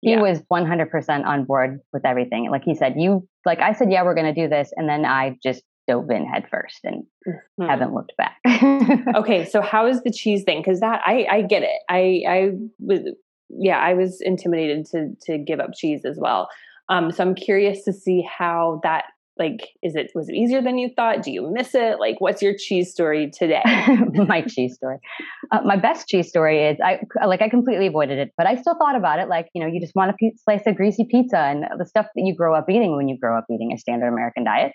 he 0.00 0.12
Yeah. 0.12 0.20
was 0.22 0.40
100% 0.52 1.24
on 1.26 1.44
board 1.44 1.80
with 1.92 2.06
everything. 2.06 2.50
Like 2.50 2.62
he 2.64 2.74
said, 2.74 2.94
you 2.96 3.26
like 3.44 3.58
I 3.58 3.72
said, 3.72 3.90
yeah, 3.90 4.04
we're 4.04 4.14
going 4.14 4.32
to 4.32 4.40
do 4.40 4.48
this, 4.48 4.72
and 4.76 4.88
then 4.88 5.04
I 5.04 5.36
just 5.42 5.62
dove 5.88 6.10
in 6.10 6.24
head 6.26 6.46
first 6.50 6.80
and 6.84 7.04
Mhm. 7.26 7.68
haven't 7.68 7.94
looked 7.94 8.12
back. 8.16 8.36
okay 9.16 9.44
so 9.52 9.60
how 9.62 9.86
is 9.86 10.02
the 10.02 10.10
cheese 10.10 10.42
thing 10.44 10.60
because 10.60 10.80
that 10.80 11.00
i 11.06 11.26
i 11.30 11.42
get 11.42 11.62
it 11.62 11.80
i 11.88 12.22
i 12.28 12.50
was 12.80 13.00
yeah 13.50 13.78
i 13.78 13.94
was 13.94 14.20
intimidated 14.20 14.84
to 14.86 15.14
to 15.22 15.38
give 15.38 15.60
up 15.60 15.70
cheese 15.74 16.04
as 16.04 16.18
well 16.18 16.48
um 16.88 17.10
so 17.12 17.22
i'm 17.22 17.34
curious 17.34 17.84
to 17.84 17.92
see 17.92 18.22
how 18.22 18.80
that 18.82 19.04
like 19.38 19.68
is 19.82 19.96
it 19.96 20.10
was 20.14 20.28
it 20.28 20.34
easier 20.34 20.62
than 20.62 20.78
you 20.78 20.88
thought 20.94 21.22
do 21.22 21.30
you 21.32 21.50
miss 21.52 21.74
it 21.74 21.98
like 21.98 22.20
what's 22.20 22.40
your 22.40 22.54
cheese 22.56 22.90
story 22.92 23.30
today 23.30 23.62
my 24.28 24.40
cheese 24.48 24.74
story. 24.74 24.98
Uh, 25.50 25.60
my 25.64 25.76
best 25.76 26.06
cheese 26.08 26.28
story 26.28 26.64
is 26.64 26.78
I 26.82 27.00
like 27.26 27.42
I 27.42 27.48
completely 27.48 27.88
avoided 27.88 28.18
it, 28.18 28.30
but 28.36 28.46
I 28.46 28.54
still 28.54 28.76
thought 28.76 28.94
about 28.96 29.18
it. 29.18 29.28
Like 29.28 29.48
you 29.52 29.60
know, 29.60 29.66
you 29.68 29.80
just 29.80 29.94
want 29.96 30.10
a 30.12 30.14
pe- 30.20 30.36
slice 30.36 30.62
of 30.66 30.76
greasy 30.76 31.04
pizza 31.04 31.36
and 31.38 31.64
the 31.78 31.84
stuff 31.84 32.06
that 32.14 32.22
you 32.24 32.32
grow 32.34 32.54
up 32.54 32.70
eating 32.70 32.96
when 32.96 33.08
you 33.08 33.18
grow 33.18 33.36
up 33.36 33.44
eating 33.50 33.72
a 33.72 33.78
standard 33.78 34.06
American 34.08 34.44
diet. 34.44 34.72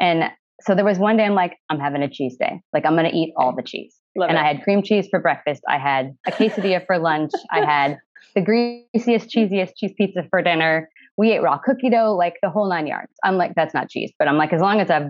And 0.00 0.30
so 0.62 0.74
there 0.74 0.84
was 0.84 0.98
one 0.98 1.16
day 1.16 1.24
I'm 1.24 1.34
like, 1.34 1.56
I'm 1.68 1.78
having 1.78 2.02
a 2.02 2.08
cheese 2.08 2.36
day. 2.38 2.60
Like 2.72 2.86
I'm 2.86 2.94
going 2.94 3.10
to 3.10 3.16
eat 3.16 3.32
all 3.36 3.54
the 3.54 3.62
cheese. 3.62 3.96
Love 4.16 4.30
and 4.30 4.38
it. 4.38 4.40
I 4.40 4.46
had 4.46 4.62
cream 4.62 4.82
cheese 4.82 5.06
for 5.10 5.20
breakfast. 5.20 5.62
I 5.68 5.78
had 5.78 6.16
a 6.26 6.32
quesadilla 6.32 6.84
for 6.86 6.98
lunch. 6.98 7.32
I 7.50 7.64
had 7.64 7.98
the 8.34 8.40
greasiest, 8.40 9.28
cheesiest 9.28 9.72
cheese 9.76 9.92
pizza 9.96 10.22
for 10.30 10.42
dinner. 10.42 10.88
We 11.18 11.32
ate 11.32 11.42
raw 11.42 11.58
cookie 11.58 11.90
dough, 11.90 12.14
like 12.14 12.36
the 12.42 12.50
whole 12.50 12.68
nine 12.68 12.86
yards. 12.86 13.12
I'm 13.24 13.36
like, 13.36 13.54
that's 13.54 13.74
not 13.74 13.90
cheese, 13.90 14.12
but 14.18 14.28
I'm 14.28 14.36
like, 14.36 14.52
as 14.52 14.60
long 14.60 14.80
as 14.80 14.90
I've 14.90 15.08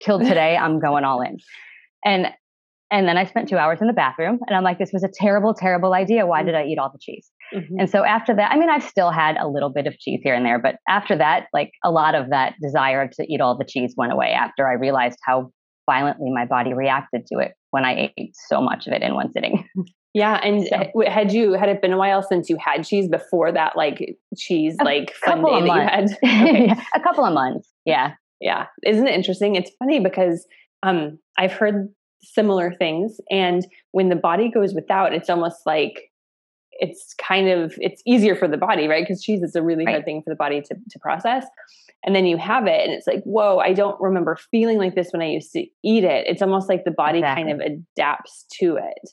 killed 0.00 0.22
today, 0.26 0.56
I'm 0.56 0.80
going 0.80 1.04
all 1.04 1.20
in. 1.20 1.38
And 2.04 2.28
and 2.92 3.06
then 3.06 3.16
I 3.16 3.24
spent 3.24 3.48
two 3.48 3.56
hours 3.56 3.80
in 3.80 3.86
the 3.86 3.92
bathroom, 3.92 4.40
and 4.48 4.56
I'm 4.56 4.64
like, 4.64 4.80
this 4.80 4.90
was 4.92 5.04
a 5.04 5.08
terrible, 5.08 5.54
terrible 5.54 5.94
idea. 5.94 6.26
Why 6.26 6.42
mm. 6.42 6.46
did 6.46 6.54
I 6.56 6.64
eat 6.64 6.76
all 6.76 6.90
the 6.90 6.98
cheese? 7.00 7.30
Mhm. 7.52 7.66
And 7.78 7.90
so 7.90 8.04
after 8.04 8.34
that, 8.34 8.52
I 8.52 8.56
mean, 8.58 8.70
I've 8.70 8.82
still 8.84 9.10
had 9.10 9.36
a 9.36 9.48
little 9.48 9.70
bit 9.70 9.86
of 9.86 9.98
cheese 9.98 10.20
here 10.22 10.34
and 10.34 10.44
there, 10.46 10.58
but 10.58 10.76
after 10.88 11.16
that, 11.16 11.46
like 11.52 11.72
a 11.84 11.90
lot 11.90 12.14
of 12.14 12.30
that 12.30 12.54
desire 12.62 13.08
to 13.08 13.32
eat 13.32 13.40
all 13.40 13.56
the 13.56 13.64
cheese 13.64 13.94
went 13.96 14.12
away 14.12 14.28
after 14.32 14.68
I 14.68 14.74
realized 14.74 15.18
how 15.24 15.50
violently 15.86 16.30
my 16.30 16.44
body 16.46 16.72
reacted 16.74 17.26
to 17.26 17.38
it 17.38 17.52
when 17.70 17.84
I 17.84 18.12
ate 18.16 18.34
so 18.48 18.60
much 18.60 18.86
of 18.86 18.92
it 18.92 19.02
in 19.02 19.14
one 19.14 19.32
sitting. 19.32 19.64
yeah 20.14 20.40
and 20.42 20.66
So- 20.66 21.04
had 21.08 21.32
you 21.32 21.52
had 21.52 21.68
it 21.68 21.80
been 21.80 21.92
a 21.92 21.98
while 21.98 22.22
since 22.22 22.50
you 22.50 22.56
had 22.64 22.84
cheese 22.84 23.08
before 23.08 23.52
that 23.52 23.76
like 23.76 24.16
cheese 24.36 24.76
A 24.80 24.84
like 24.84 25.12
fun 25.24 25.44
day 25.44 25.60
that 25.60 25.64
you 25.66 25.72
had 25.72 26.04
okay 26.24 26.74
a 26.94 27.00
couple 27.00 27.24
of 27.24 27.32
months. 27.32 27.68
Yeah. 27.84 28.14
yeah 28.40 28.66
isn't 28.84 29.06
it 29.06 29.14
interesting 29.14 29.54
it's 29.54 29.70
funny 29.78 30.00
because 30.00 30.46
um 30.82 31.18
i've 31.38 31.52
heard 31.52 31.88
similar 32.22 32.72
things 32.72 33.18
and 33.30 33.66
when 33.92 34.08
the 34.08 34.16
body 34.16 34.50
goes 34.50 34.74
without 34.74 35.12
it's 35.14 35.30
almost 35.30 35.58
like 35.64 36.09
it's 36.80 37.14
kind 37.14 37.48
of 37.48 37.74
it's 37.78 38.02
easier 38.06 38.34
for 38.34 38.48
the 38.48 38.56
body 38.56 38.88
right 38.88 39.04
because 39.04 39.22
cheese 39.22 39.42
is 39.42 39.54
a 39.54 39.62
really 39.62 39.84
hard 39.84 40.04
thing 40.04 40.22
for 40.22 40.30
the 40.30 40.36
body 40.36 40.60
to, 40.60 40.74
to 40.90 40.98
process 40.98 41.46
and 42.04 42.16
then 42.16 42.26
you 42.26 42.36
have 42.36 42.66
it 42.66 42.80
and 42.84 42.92
it's 42.92 43.06
like 43.06 43.22
whoa 43.24 43.58
i 43.58 43.72
don't 43.72 44.00
remember 44.00 44.36
feeling 44.50 44.78
like 44.78 44.94
this 44.94 45.08
when 45.12 45.22
i 45.22 45.28
used 45.28 45.52
to 45.52 45.64
eat 45.84 46.04
it 46.04 46.26
it's 46.26 46.42
almost 46.42 46.68
like 46.68 46.84
the 46.84 46.90
body 46.90 47.20
kind 47.20 47.50
of 47.50 47.60
adapts 47.60 48.46
to 48.58 48.76
it 48.76 49.10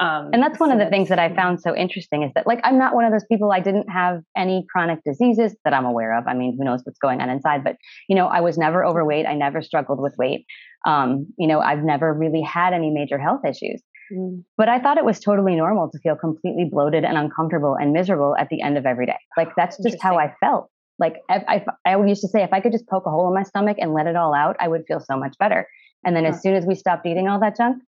Um, 0.00 0.30
and 0.32 0.42
that's 0.42 0.58
one 0.58 0.70
so 0.70 0.74
of 0.74 0.80
the 0.80 0.88
things 0.90 1.08
that 1.10 1.18
I 1.18 1.32
found 1.34 1.60
so 1.60 1.76
interesting 1.76 2.22
is 2.22 2.32
that, 2.34 2.46
like, 2.46 2.60
I'm 2.64 2.78
not 2.78 2.94
one 2.94 3.04
of 3.04 3.12
those 3.12 3.26
people, 3.30 3.52
I 3.52 3.60
didn't 3.60 3.88
have 3.90 4.22
any 4.36 4.64
chronic 4.72 5.00
diseases 5.04 5.54
that 5.64 5.74
I'm 5.74 5.84
aware 5.84 6.16
of. 6.18 6.26
I 6.26 6.34
mean, 6.34 6.56
who 6.58 6.64
knows 6.64 6.80
what's 6.84 6.98
going 6.98 7.20
on 7.20 7.28
inside, 7.28 7.62
but, 7.62 7.76
you 8.08 8.16
know, 8.16 8.26
I 8.26 8.40
was 8.40 8.56
never 8.56 8.84
overweight. 8.84 9.26
I 9.26 9.34
never 9.34 9.60
struggled 9.62 10.00
with 10.00 10.14
weight. 10.18 10.46
Um, 10.86 11.26
you 11.38 11.46
know, 11.46 11.60
I've 11.60 11.84
never 11.84 12.12
really 12.12 12.40
had 12.42 12.72
any 12.72 12.90
major 12.90 13.18
health 13.18 13.42
issues. 13.46 13.82
Mm. 14.10 14.44
But 14.56 14.68
I 14.68 14.78
thought 14.80 14.98
it 14.98 15.04
was 15.04 15.20
totally 15.20 15.54
normal 15.54 15.90
to 15.90 15.98
feel 15.98 16.16
completely 16.16 16.64
bloated 16.70 17.04
and 17.04 17.18
uncomfortable 17.18 17.76
and 17.78 17.92
miserable 17.92 18.34
at 18.38 18.48
the 18.48 18.62
end 18.62 18.78
of 18.78 18.86
every 18.86 19.06
day. 19.06 19.18
Like, 19.36 19.50
that's 19.56 19.76
just 19.82 19.98
how 20.02 20.18
I 20.18 20.34
felt. 20.40 20.70
Like, 20.98 21.16
I, 21.30 21.64
I, 21.86 21.94
I 21.94 22.04
used 22.04 22.20
to 22.22 22.28
say, 22.28 22.42
if 22.42 22.52
I 22.52 22.60
could 22.60 22.72
just 22.72 22.86
poke 22.88 23.06
a 23.06 23.10
hole 23.10 23.28
in 23.28 23.34
my 23.34 23.42
stomach 23.42 23.76
and 23.80 23.92
let 23.94 24.06
it 24.06 24.16
all 24.16 24.34
out, 24.34 24.56
I 24.60 24.68
would 24.68 24.84
feel 24.86 25.00
so 25.00 25.16
much 25.16 25.36
better. 25.38 25.66
And 26.04 26.16
then 26.16 26.24
Huh. 26.24 26.30
as 26.30 26.42
soon 26.42 26.54
as 26.54 26.66
we 26.66 26.74
stopped 26.74 27.06
eating 27.06 27.28
all 27.28 27.40
that 27.40 27.56
junk, 27.56 27.82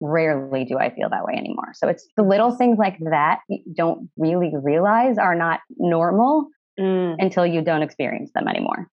rarely 0.00 0.64
do 0.64 0.78
I 0.78 0.90
feel 0.94 1.08
that 1.10 1.24
way 1.24 1.34
anymore. 1.34 1.72
So 1.74 1.88
it's 1.88 2.06
the 2.16 2.22
little 2.22 2.50
things 2.50 2.78
like 2.78 2.98
that 3.10 3.40
you 3.48 3.60
don't 3.74 4.10
really 4.16 4.52
realize 4.54 5.18
are 5.18 5.34
not 5.34 5.60
normal 5.78 6.48
Mm. 6.76 7.14
until 7.20 7.46
you 7.46 7.62
don't 7.62 7.82
experience 7.82 8.32
them 8.34 8.48
anymore. 8.48 8.88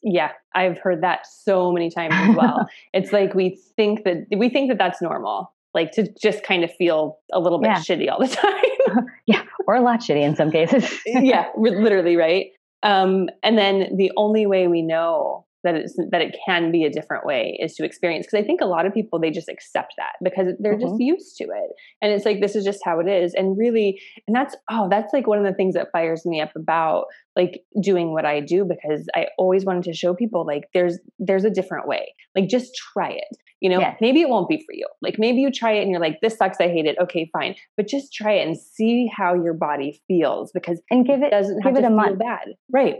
Yeah, 0.00 0.30
I've 0.54 0.78
heard 0.78 1.02
that 1.02 1.26
so 1.26 1.72
many 1.72 1.90
times 1.90 2.14
as 2.16 2.36
well. 2.36 2.68
it's 2.92 3.12
like 3.12 3.34
we 3.34 3.58
think 3.74 4.04
that 4.04 4.26
we 4.36 4.48
think 4.48 4.68
that 4.68 4.78
that's 4.78 5.02
normal, 5.02 5.52
like 5.76 5.92
to 5.92 6.08
just 6.20 6.42
kind 6.42 6.64
of 6.64 6.72
feel 6.74 7.18
a 7.32 7.38
little 7.38 7.60
bit 7.60 7.68
Yeah. 7.68 7.76
shitty 7.78 8.10
all 8.10 8.18
the 8.18 8.26
time. 8.34 9.06
yeah, 9.26 9.42
or 9.68 9.76
a 9.76 9.80
lot 9.82 10.00
shitty 10.00 10.22
in 10.22 10.34
some 10.34 10.50
cases. 10.50 10.90
yeah, 11.06 11.46
literally, 11.56 12.16
right? 12.16 12.46
Um, 12.82 13.28
and 13.44 13.56
then 13.56 13.96
the 13.96 14.10
only 14.16 14.46
way 14.46 14.66
we 14.66 14.82
know 14.82 15.45
that 15.66 15.74
it's 15.74 15.96
that 16.10 16.22
it 16.22 16.36
can 16.46 16.70
be 16.70 16.84
a 16.84 16.90
different 16.90 17.26
way 17.26 17.58
is 17.60 17.74
to 17.74 17.84
experience 17.84 18.26
because 18.26 18.42
I 18.42 18.46
think 18.46 18.60
a 18.60 18.66
lot 18.66 18.86
of 18.86 18.94
people 18.94 19.18
they 19.18 19.30
just 19.30 19.48
accept 19.48 19.94
that 19.98 20.12
because 20.22 20.54
they're 20.58 20.78
just 20.78 20.94
mm-hmm. 20.94 21.02
used 21.02 21.36
to 21.38 21.44
it. 21.44 21.70
And 22.00 22.12
it's 22.12 22.24
like 22.24 22.40
this 22.40 22.56
is 22.56 22.64
just 22.64 22.80
how 22.84 23.00
it 23.00 23.08
is. 23.08 23.34
And 23.34 23.58
really 23.58 24.00
and 24.26 24.34
that's 24.34 24.56
oh 24.70 24.88
that's 24.88 25.12
like 25.12 25.26
one 25.26 25.38
of 25.38 25.44
the 25.44 25.52
things 25.54 25.74
that 25.74 25.88
fires 25.92 26.24
me 26.24 26.40
up 26.40 26.54
about 26.56 27.06
like 27.34 27.60
doing 27.82 28.12
what 28.12 28.24
I 28.24 28.40
do 28.40 28.64
because 28.64 29.06
I 29.14 29.26
always 29.36 29.64
wanted 29.64 29.84
to 29.84 29.94
show 29.94 30.14
people 30.14 30.46
like 30.46 30.68
there's 30.72 30.98
there's 31.18 31.44
a 31.44 31.50
different 31.50 31.86
way. 31.86 32.14
Like 32.34 32.48
just 32.48 32.74
try 32.74 33.10
it. 33.10 33.36
You 33.60 33.70
know 33.70 33.80
Yes. 33.80 33.96
maybe 34.00 34.20
it 34.20 34.28
won't 34.28 34.48
be 34.48 34.58
for 34.58 34.72
you. 34.72 34.86
Like 35.02 35.16
maybe 35.18 35.40
you 35.40 35.50
try 35.50 35.72
it 35.72 35.82
and 35.82 35.90
you're 35.90 36.00
like 36.00 36.20
this 36.22 36.36
sucks. 36.36 36.60
I 36.60 36.68
hate 36.68 36.86
it. 36.86 36.96
Okay 37.00 37.28
fine. 37.32 37.56
But 37.76 37.88
just 37.88 38.12
try 38.12 38.32
it 38.34 38.46
and 38.46 38.56
see 38.56 39.10
how 39.14 39.34
your 39.34 39.54
body 39.54 40.00
feels 40.08 40.52
because 40.52 40.80
and 40.90 41.06
give 41.06 41.22
it 41.22 41.30
doesn't 41.30 41.60
have 41.62 41.74
give 41.74 41.82
to 41.82 41.86
it 41.86 41.90
a 41.90 41.90
feel 41.90 41.96
month. 41.96 42.18
bad. 42.18 42.48
Right 42.70 42.96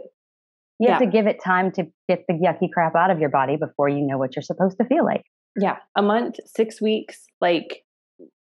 You 0.78 0.90
have 0.90 1.00
Yeah. 1.00 1.06
to 1.06 1.10
give 1.12 1.26
it 1.26 1.42
time 1.42 1.72
to 1.72 1.86
get 2.08 2.24
the 2.28 2.34
yucky 2.34 2.70
crap 2.70 2.94
out 2.94 3.10
of 3.10 3.18
your 3.18 3.30
body 3.30 3.56
before 3.56 3.88
you 3.88 4.00
know 4.06 4.18
what 4.18 4.36
you're 4.36 4.42
supposed 4.42 4.76
to 4.78 4.84
feel 4.84 5.04
like. 5.04 5.24
yeah 5.58 5.76
a 5.96 6.02
month 6.02 6.36
six 6.44 6.80
weeks 6.82 7.24
like 7.40 7.82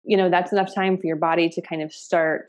you 0.03 0.17
know 0.17 0.29
that's 0.29 0.51
enough 0.51 0.73
time 0.73 0.97
for 0.97 1.05
your 1.07 1.15
body 1.15 1.47
to 1.49 1.61
kind 1.61 1.81
of 1.81 1.91
start 1.93 2.47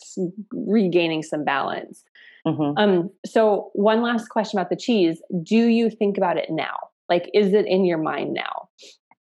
regaining 0.53 1.23
some 1.23 1.45
balance 1.45 2.03
hmm 2.47 2.73
um 2.77 3.11
so 3.27 3.71
one 3.75 4.01
last 4.03 4.29
question 4.29 4.59
about 4.59 4.71
the 4.71 4.77
cheese 4.77 5.21
do 5.43 5.57
you 5.79 5.91
think 5.91 6.17
about 6.17 6.37
it 6.37 6.49
now 6.51 6.77
like 7.09 7.31
is 7.35 7.53
it 7.53 7.67
in 7.67 7.85
your 7.85 7.99
mind 7.99 8.33
now 8.33 8.69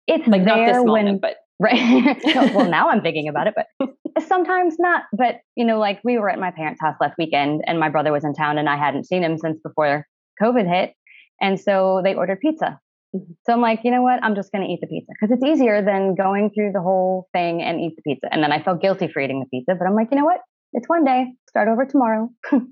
It's 0.06 0.26
like 0.28 0.44
there 0.44 0.56
not 0.56 0.66
this 0.66 0.82
when 0.84 1.18
but 1.18 1.36
Right. 1.60 2.18
No, 2.34 2.50
well, 2.52 2.68
now 2.68 2.88
I'm 2.90 3.00
thinking 3.00 3.28
about 3.28 3.46
it, 3.46 3.54
but 3.54 3.68
sometimes 4.26 4.74
not. 4.80 5.04
But, 5.16 5.36
you 5.54 5.64
know, 5.64 5.78
like 5.78 6.00
we 6.02 6.18
were 6.18 6.28
at 6.28 6.40
my 6.40 6.50
parents' 6.50 6.80
house 6.80 6.96
last 7.00 7.14
weekend 7.16 7.62
and 7.68 7.78
my 7.78 7.88
brother 7.88 8.10
was 8.10 8.24
in 8.24 8.34
town 8.34 8.58
and 8.58 8.68
I 8.68 8.76
hadn't 8.76 9.04
seen 9.06 9.22
him 9.22 9.38
since 9.38 9.60
before 9.62 10.04
COVID 10.42 10.68
hit. 10.68 10.94
And 11.40 11.58
so 11.60 12.00
they 12.04 12.14
ordered 12.14 12.40
pizza. 12.40 12.80
Mhm. 13.14 13.36
So 13.44 13.52
I'm 13.52 13.60
like, 13.60 13.80
you 13.84 13.90
know 13.90 14.02
what? 14.02 14.22
I'm 14.22 14.34
just 14.34 14.50
going 14.52 14.64
to 14.66 14.70
eat 14.72 14.80
the 14.80 14.86
pizza 14.86 15.12
because 15.20 15.36
it's 15.36 15.44
easier 15.44 15.82
than 15.82 16.14
going 16.14 16.50
through 16.50 16.72
the 16.72 16.80
whole 16.80 17.28
thing 17.32 17.62
and 17.62 17.80
eat 17.80 17.94
the 17.96 18.02
pizza. 18.02 18.28
And 18.32 18.42
then 18.42 18.52
I 18.52 18.62
felt 18.62 18.80
guilty 18.80 19.08
for 19.08 19.20
eating 19.20 19.40
the 19.40 19.46
pizza, 19.46 19.74
but 19.78 19.86
I'm 19.86 19.94
like, 19.94 20.08
you 20.10 20.18
know 20.18 20.24
what? 20.24 20.40
It's 20.72 20.88
one 20.88 21.04
day. 21.04 21.32
Start 21.48 21.68
over 21.68 21.84
tomorrow. 21.86 22.30
so, 22.50 22.64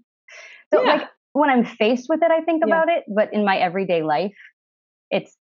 Yeah. 0.73 0.81
like, 0.81 1.09
when 1.35 1.49
I'm 1.51 1.65
faced 1.65 2.07
with 2.09 2.21
it, 2.23 2.31
I 2.31 2.41
think 2.43 2.63
Yeah. 2.67 2.75
about 2.75 2.89
it. 2.89 3.05
But 3.09 3.33
in 3.33 3.45
my 3.45 3.57
everyday 3.59 4.03
life, 4.03 4.35
it's 5.11 5.37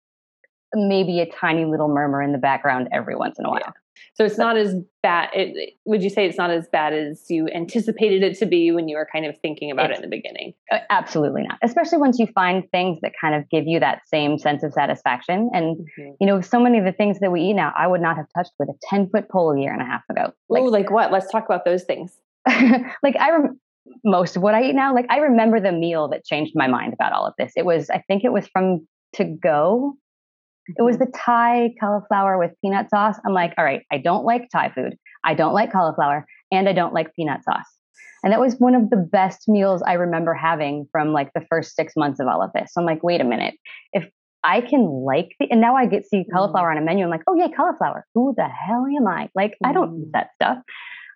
maybe 0.73 1.19
a 1.21 1.25
tiny 1.25 1.65
little 1.65 1.87
murmur 1.87 2.21
in 2.21 2.31
the 2.31 2.37
background 2.37 2.89
every 2.91 3.15
once 3.15 3.37
in 3.39 3.45
a 3.45 3.49
while. 3.49 3.61
Yeah. 3.65 3.71
So 4.17 4.25
it's 4.25 4.37
not 4.39 4.57
as 4.57 4.73
bad 5.03 5.29
it, 5.33 5.75
would 5.85 6.01
you 6.01 6.09
say 6.09 6.25
it's 6.25 6.37
not 6.39 6.49
as 6.49 6.67
bad 6.71 6.91
as 6.91 7.23
you 7.29 7.47
anticipated 7.53 8.23
it 8.23 8.35
to 8.39 8.45
be 8.47 8.71
when 8.71 8.87
you 8.89 8.97
were 8.97 9.07
kind 9.13 9.25
of 9.27 9.37
thinking 9.43 9.69
about 9.71 9.85
It's- 9.85 9.99
it 9.99 10.03
in 10.03 10.09
the 10.09 10.15
beginning 10.17 10.53
Uh, 10.71 10.79
absolutely 10.89 11.43
not. 11.43 11.59
Especially 11.63 11.99
once 11.99 12.17
you 12.19 12.25
find 12.27 12.63
things 12.71 12.99
that 13.01 13.13
kind 13.21 13.35
of 13.35 13.47
give 13.49 13.65
you 13.67 13.79
that 13.79 14.01
same 14.07 14.37
sense 14.39 14.63
of 14.63 14.73
satisfaction. 14.73 15.49
And, 15.53 15.87
you 16.19 16.25
know, 16.27 16.41
so 16.41 16.59
many 16.59 16.77
of 16.79 16.85
the 16.85 16.91
things 16.91 17.19
that 17.19 17.31
we 17.31 17.41
eat 17.41 17.53
now, 17.53 17.71
I 17.77 17.85
would 17.87 18.01
not 18.01 18.17
have 18.17 18.25
touched 18.35 18.53
with 18.59 18.69
a 18.69 18.73
10 18.89 19.09
foot 19.11 19.29
pole 19.29 19.51
a 19.51 19.59
year 19.61 19.71
and 19.71 19.81
a 19.81 19.85
half 19.85 20.01
ago. 20.09 20.33
like, 20.49 20.63
Like, 20.63 20.71
like 20.71 20.91
what 20.91 21.11
let's 21.11 21.31
talk 21.31 21.45
about 21.45 21.63
those 21.63 21.83
things 21.83 22.19
like 23.03 23.15
I, 23.19 23.31
rem- 23.31 23.59
most 24.03 24.35
of 24.35 24.41
what 24.41 24.53
I 24.55 24.63
eat 24.63 24.75
now, 24.75 24.93
like 24.93 25.05
I 25.09 25.17
remember 25.19 25.59
the 25.59 25.71
meal 25.71 26.07
that 26.09 26.25
changed 26.25 26.53
my 26.55 26.67
mind 26.67 26.93
about 26.93 27.11
all 27.13 27.25
of 27.27 27.33
this. 27.37 27.53
It 27.55 27.65
was, 27.65 27.89
I 27.89 27.99
think 28.07 28.23
it 28.23 28.31
was 28.33 28.47
from 28.47 28.87
to 29.13 29.23
go. 29.23 29.95
It 30.75 30.81
was 30.81 30.97
the 30.97 31.11
Thai 31.15 31.73
cauliflower 31.79 32.37
with 32.37 32.51
peanut 32.61 32.89
sauce. 32.89 33.17
I'm 33.25 33.33
like, 33.33 33.53
all 33.57 33.63
right, 33.63 33.83
I 33.91 33.97
don't 33.97 34.25
like 34.25 34.49
Thai 34.51 34.71
food. 34.73 34.95
I 35.23 35.33
don't 35.33 35.53
like 35.53 35.71
cauliflower 35.71 36.25
and 36.51 36.67
I 36.67 36.73
don't 36.73 36.93
like 36.93 37.13
peanut 37.15 37.43
sauce. 37.43 37.65
And 38.23 38.33
that 38.33 38.39
was 38.39 38.55
one 38.57 38.75
of 38.75 38.89
the 38.89 38.97
best 38.97 39.47
meals 39.47 39.81
I 39.83 39.93
remember 39.93 40.33
having 40.33 40.87
from 40.91 41.13
like 41.13 41.31
the 41.33 41.45
first 41.49 41.75
six 41.75 41.93
months 41.95 42.19
of 42.19 42.27
all 42.27 42.41
of 42.41 42.51
this. 42.53 42.73
So 42.73 42.81
I'm 42.81 42.85
like, 42.85 43.03
wait 43.03 43.21
a 43.21 43.23
minute. 43.23 43.55
If 43.93 44.09
I 44.43 44.61
can 44.61 44.85
like 44.85 45.29
the, 45.39 45.47
and 45.51 45.61
now 45.61 45.75
I 45.75 45.85
get 45.85 46.05
see 46.05 46.25
cauliflower 46.33 46.71
on 46.71 46.77
a 46.77 46.81
menu. 46.81 47.03
I'm 47.03 47.11
like, 47.11 47.23
oh 47.27 47.35
yeah, 47.35 47.47
cauliflower. 47.55 48.05
Who 48.15 48.33
the 48.35 48.47
hell 48.47 48.85
am 48.85 49.07
I? 49.07 49.29
Like, 49.35 49.57
I 49.63 49.73
don't 49.73 49.99
eat 49.99 50.07
Mm. 50.07 50.11
that 50.13 50.29
stuff. 50.35 50.57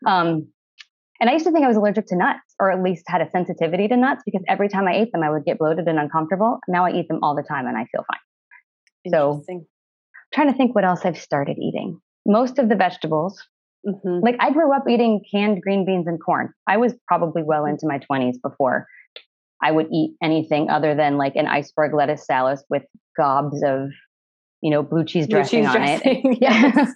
Um, 0.06 0.48
and 1.20 1.30
I 1.30 1.34
used 1.34 1.46
to 1.46 1.52
think 1.52 1.64
I 1.64 1.68
was 1.68 1.78
allergic 1.78 2.08
to 2.08 2.16
nuts, 2.16 2.56
or 2.60 2.72
at 2.72 2.82
least 2.82 3.04
had 3.08 3.22
a 3.22 3.30
sensitivity 3.30 3.88
to 3.88 3.96
nuts, 3.96 4.24
because 4.26 4.42
every 4.48 4.70
time 4.70 4.88
I 4.88 4.96
ate 4.96 5.12
them, 5.12 5.22
I 5.24 5.30
would 5.30 5.46
get 5.46 5.60
bloated 5.60 5.88
and 5.88 6.00
uncomfortable. 6.00 6.60
Now 6.68 6.86
I 6.86 6.94
eat 6.94 7.08
them 7.08 7.20
all 7.22 7.36
the 7.36 7.44
time, 7.44 7.68
and 7.68 7.78
I 7.78 7.86
feel 7.92 8.04
fine. 8.12 8.20
So- 9.10 9.32
Interesting. 9.32 9.66
trying 10.34 10.52
to 10.52 10.58
think 10.58 10.76
what 10.76 10.86
else 10.86 11.06
I've 11.06 11.18
started 11.18 11.58
eating. 11.58 12.00
Most 12.26 12.60
of 12.60 12.70
the 12.70 12.76
vegetables, 12.76 13.42
Mhm. 13.86 14.22
like 14.24 14.36
I 14.40 14.52
grew 14.52 14.72
up 14.74 14.88
eating 14.88 15.22
canned 15.32 15.62
green 15.62 15.86
beans 15.86 16.08
and 16.08 16.22
corn. 16.24 16.54
I 16.68 16.78
was 16.78 16.94
probably 17.08 17.44
well 17.44 17.66
into 17.66 17.88
my 17.88 17.98
20s 18.00 18.38
before 18.38 18.88
I 19.64 19.72
would 19.72 19.88
eat 19.92 20.16
anything 20.22 20.70
other 20.70 20.94
than 20.96 21.18
like 21.18 21.36
an 21.36 21.48
iceberg 21.48 21.94
lettuce 21.94 22.26
salad 22.26 22.60
with 22.70 22.84
gobs 23.18 23.62
of, 23.64 23.90
you 24.62 24.70
know, 24.72 24.84
blue 24.84 25.04
cheese 25.04 25.28
Blue 25.28 25.38
dressing 25.38 25.66
on 25.66 25.82
it. 25.84 26.04
dressing, 26.04 26.38
Yeah. 26.42 26.72
yes. 26.76 26.96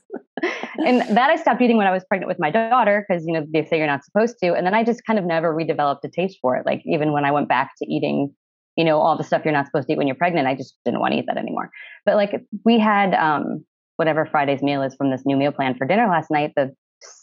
and 0.86 1.02
that 1.18 1.30
I 1.30 1.36
stopped 1.38 1.62
eating 1.62 1.78
when 1.78 1.88
I 1.88 1.91
was 1.91 2.04
pregnant 2.06 2.28
with 2.28 2.39
my 2.39 2.52
daughter 2.52 3.04
because, 3.08 3.26
you 3.26 3.34
know, 3.34 3.46
they 3.52 3.65
say 3.65 3.78
you're 3.78 3.88
not 3.88 4.04
supposed 4.04 4.38
to. 4.44 4.54
And 4.54 4.65
then 4.65 4.74
I 4.76 4.84
just 4.84 5.06
kind 5.06 5.18
of 5.18 5.26
never 5.26 5.54
redeveloped 5.56 6.04
a 6.04 6.10
taste 6.10 6.38
for 6.41 6.56
it. 6.56 6.65
Like 6.65 6.82
even 6.86 7.12
when 7.13 7.26
I 7.26 7.32
went 7.32 7.48
back 7.50 7.72
to 7.82 7.86
eating, 7.91 8.34
you 8.76 8.84
know, 8.84 9.00
all 9.00 9.18
the 9.18 9.24
stuff 9.24 9.44
you're 9.46 9.54
not 9.54 9.66
supposed 9.66 9.88
to 9.88 9.94
eat 9.94 9.98
when 9.98 10.08
you're 10.08 10.16
pregnant, 10.16 10.48
I 10.48 10.56
just 10.56 10.76
didn't 10.84 11.00
want 11.00 11.14
to 11.14 11.20
eat 11.20 11.26
that 11.28 11.38
anymore. 11.38 11.70
But 12.06 12.16
like 12.16 12.42
we 12.66 12.80
had 12.80 13.14
um, 13.14 13.66
whatever 13.96 14.26
Friday's 14.26 14.62
meal 14.62 14.82
is 14.82 14.96
from 14.96 15.12
this 15.12 15.24
new 15.26 15.38
meal 15.38 15.52
plan 15.52 15.76
for 15.76 15.88
dinner 15.88 16.08
last 16.08 16.30
night, 16.30 16.52
the 16.56 16.74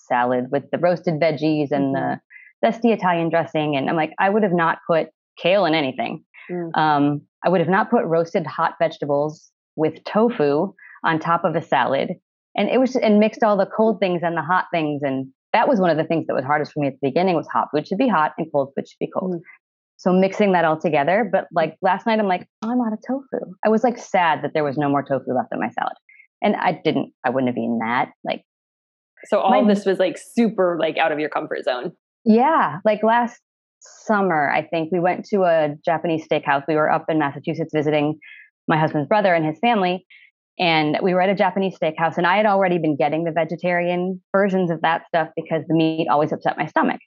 salad 0.08 0.46
with 0.50 0.64
the 0.70 0.78
roasted 0.78 1.20
veggies 1.20 1.70
and 1.70 1.94
the 1.94 2.20
zesty 2.64 2.94
Italian 2.94 3.28
dressing. 3.28 3.76
And 3.76 3.88
I'm 3.88 3.96
like, 3.96 4.12
I 4.18 4.30
would 4.30 4.42
have 4.42 4.52
not 4.52 4.78
put 4.86 5.08
kale 5.36 5.64
in 5.64 5.74
anything. 5.74 6.24
Mm. 6.50 6.76
Um, 6.76 7.22
I 7.44 7.48
would 7.48 7.60
have 7.60 7.68
not 7.68 7.90
put 7.90 8.04
roasted 8.04 8.46
hot 8.46 8.74
vegetables 8.80 9.50
with 9.76 10.02
tofu 10.04 10.72
on 11.04 11.18
top 11.18 11.44
of 11.44 11.56
a 11.56 11.62
salad. 11.62 12.10
And 12.54 12.68
it 12.68 12.78
was 12.78 12.96
and 12.96 13.18
mixed 13.18 13.42
all 13.42 13.56
the 13.56 13.66
cold 13.66 13.98
things 13.98 14.22
and 14.22 14.36
the 14.36 14.42
hot 14.42 14.66
things. 14.72 15.02
And 15.02 15.28
that 15.52 15.68
was 15.68 15.80
one 15.80 15.90
of 15.90 15.96
the 15.96 16.04
things 16.04 16.26
that 16.26 16.34
was 16.34 16.44
hardest 16.44 16.72
for 16.72 16.80
me 16.80 16.88
at 16.88 16.94
the 16.94 17.08
beginning 17.08 17.34
was 17.34 17.48
hot 17.52 17.68
food 17.74 17.86
should 17.86 17.98
be 17.98 18.08
hot 18.08 18.32
and 18.38 18.46
cold 18.52 18.72
food 18.76 18.88
should 18.88 18.98
be 18.98 19.10
cold. 19.10 19.36
Mm. 19.36 19.40
So 19.96 20.12
mixing 20.12 20.52
that 20.52 20.64
all 20.64 20.78
together. 20.80 21.28
But 21.30 21.46
like 21.52 21.76
last 21.82 22.06
night, 22.06 22.18
I'm 22.18 22.26
like, 22.26 22.48
oh, 22.64 22.70
I'm 22.70 22.80
out 22.80 22.92
of 22.92 22.98
tofu. 23.06 23.52
I 23.64 23.68
was 23.68 23.84
like 23.84 23.98
sad 23.98 24.42
that 24.42 24.50
there 24.54 24.64
was 24.64 24.76
no 24.76 24.88
more 24.88 25.02
tofu 25.02 25.32
left 25.32 25.48
in 25.52 25.60
my 25.60 25.68
salad. 25.70 25.94
And 26.42 26.56
I 26.56 26.80
didn't, 26.84 27.12
I 27.24 27.30
wouldn't 27.30 27.48
have 27.48 27.56
eaten 27.56 27.78
that. 27.80 28.10
Like, 28.24 28.42
So 29.26 29.38
all 29.40 29.62
My- 29.62 29.72
this 29.72 29.86
was 29.86 29.98
like 30.00 30.16
super 30.18 30.76
like 30.80 30.98
out 30.98 31.12
of 31.12 31.20
your 31.20 31.28
comfort 31.28 31.64
zone. 31.64 31.92
yeah, 32.24 32.78
like 32.84 33.02
last 33.04 33.40
summer, 33.80 34.50
I 34.50 34.62
think 34.66 34.90
we 34.92 34.98
went 35.00 35.24
to 35.26 35.42
a 35.42 35.74
Japanese 35.84 36.26
steakhouse. 36.26 36.62
We 36.66 36.74
were 36.74 36.90
up 36.90 37.06
in 37.08 37.18
Massachusetts 37.18 37.70
visiting 37.74 38.18
my 38.68 38.78
husband's 38.78 39.08
brother 39.08 39.34
and 39.34 39.44
his 39.44 39.58
family. 39.60 40.04
And 40.58 40.98
we 41.02 41.14
were 41.14 41.22
at 41.22 41.30
a 41.30 41.34
Japanese 41.34 41.76
steakhouse, 41.82 42.18
and 42.18 42.26
I 42.26 42.36
had 42.36 42.44
already 42.46 42.78
been 42.78 42.94
getting 42.96 43.24
the 43.24 43.32
vegetarian 43.32 44.20
versions 44.36 44.70
of 44.70 44.82
that 44.82 45.06
stuff 45.08 45.28
because 45.34 45.62
the 45.66 45.74
meat 45.74 46.08
always 46.10 46.30
upset 46.30 46.58
my 46.58 46.66
stomach. 46.66 47.00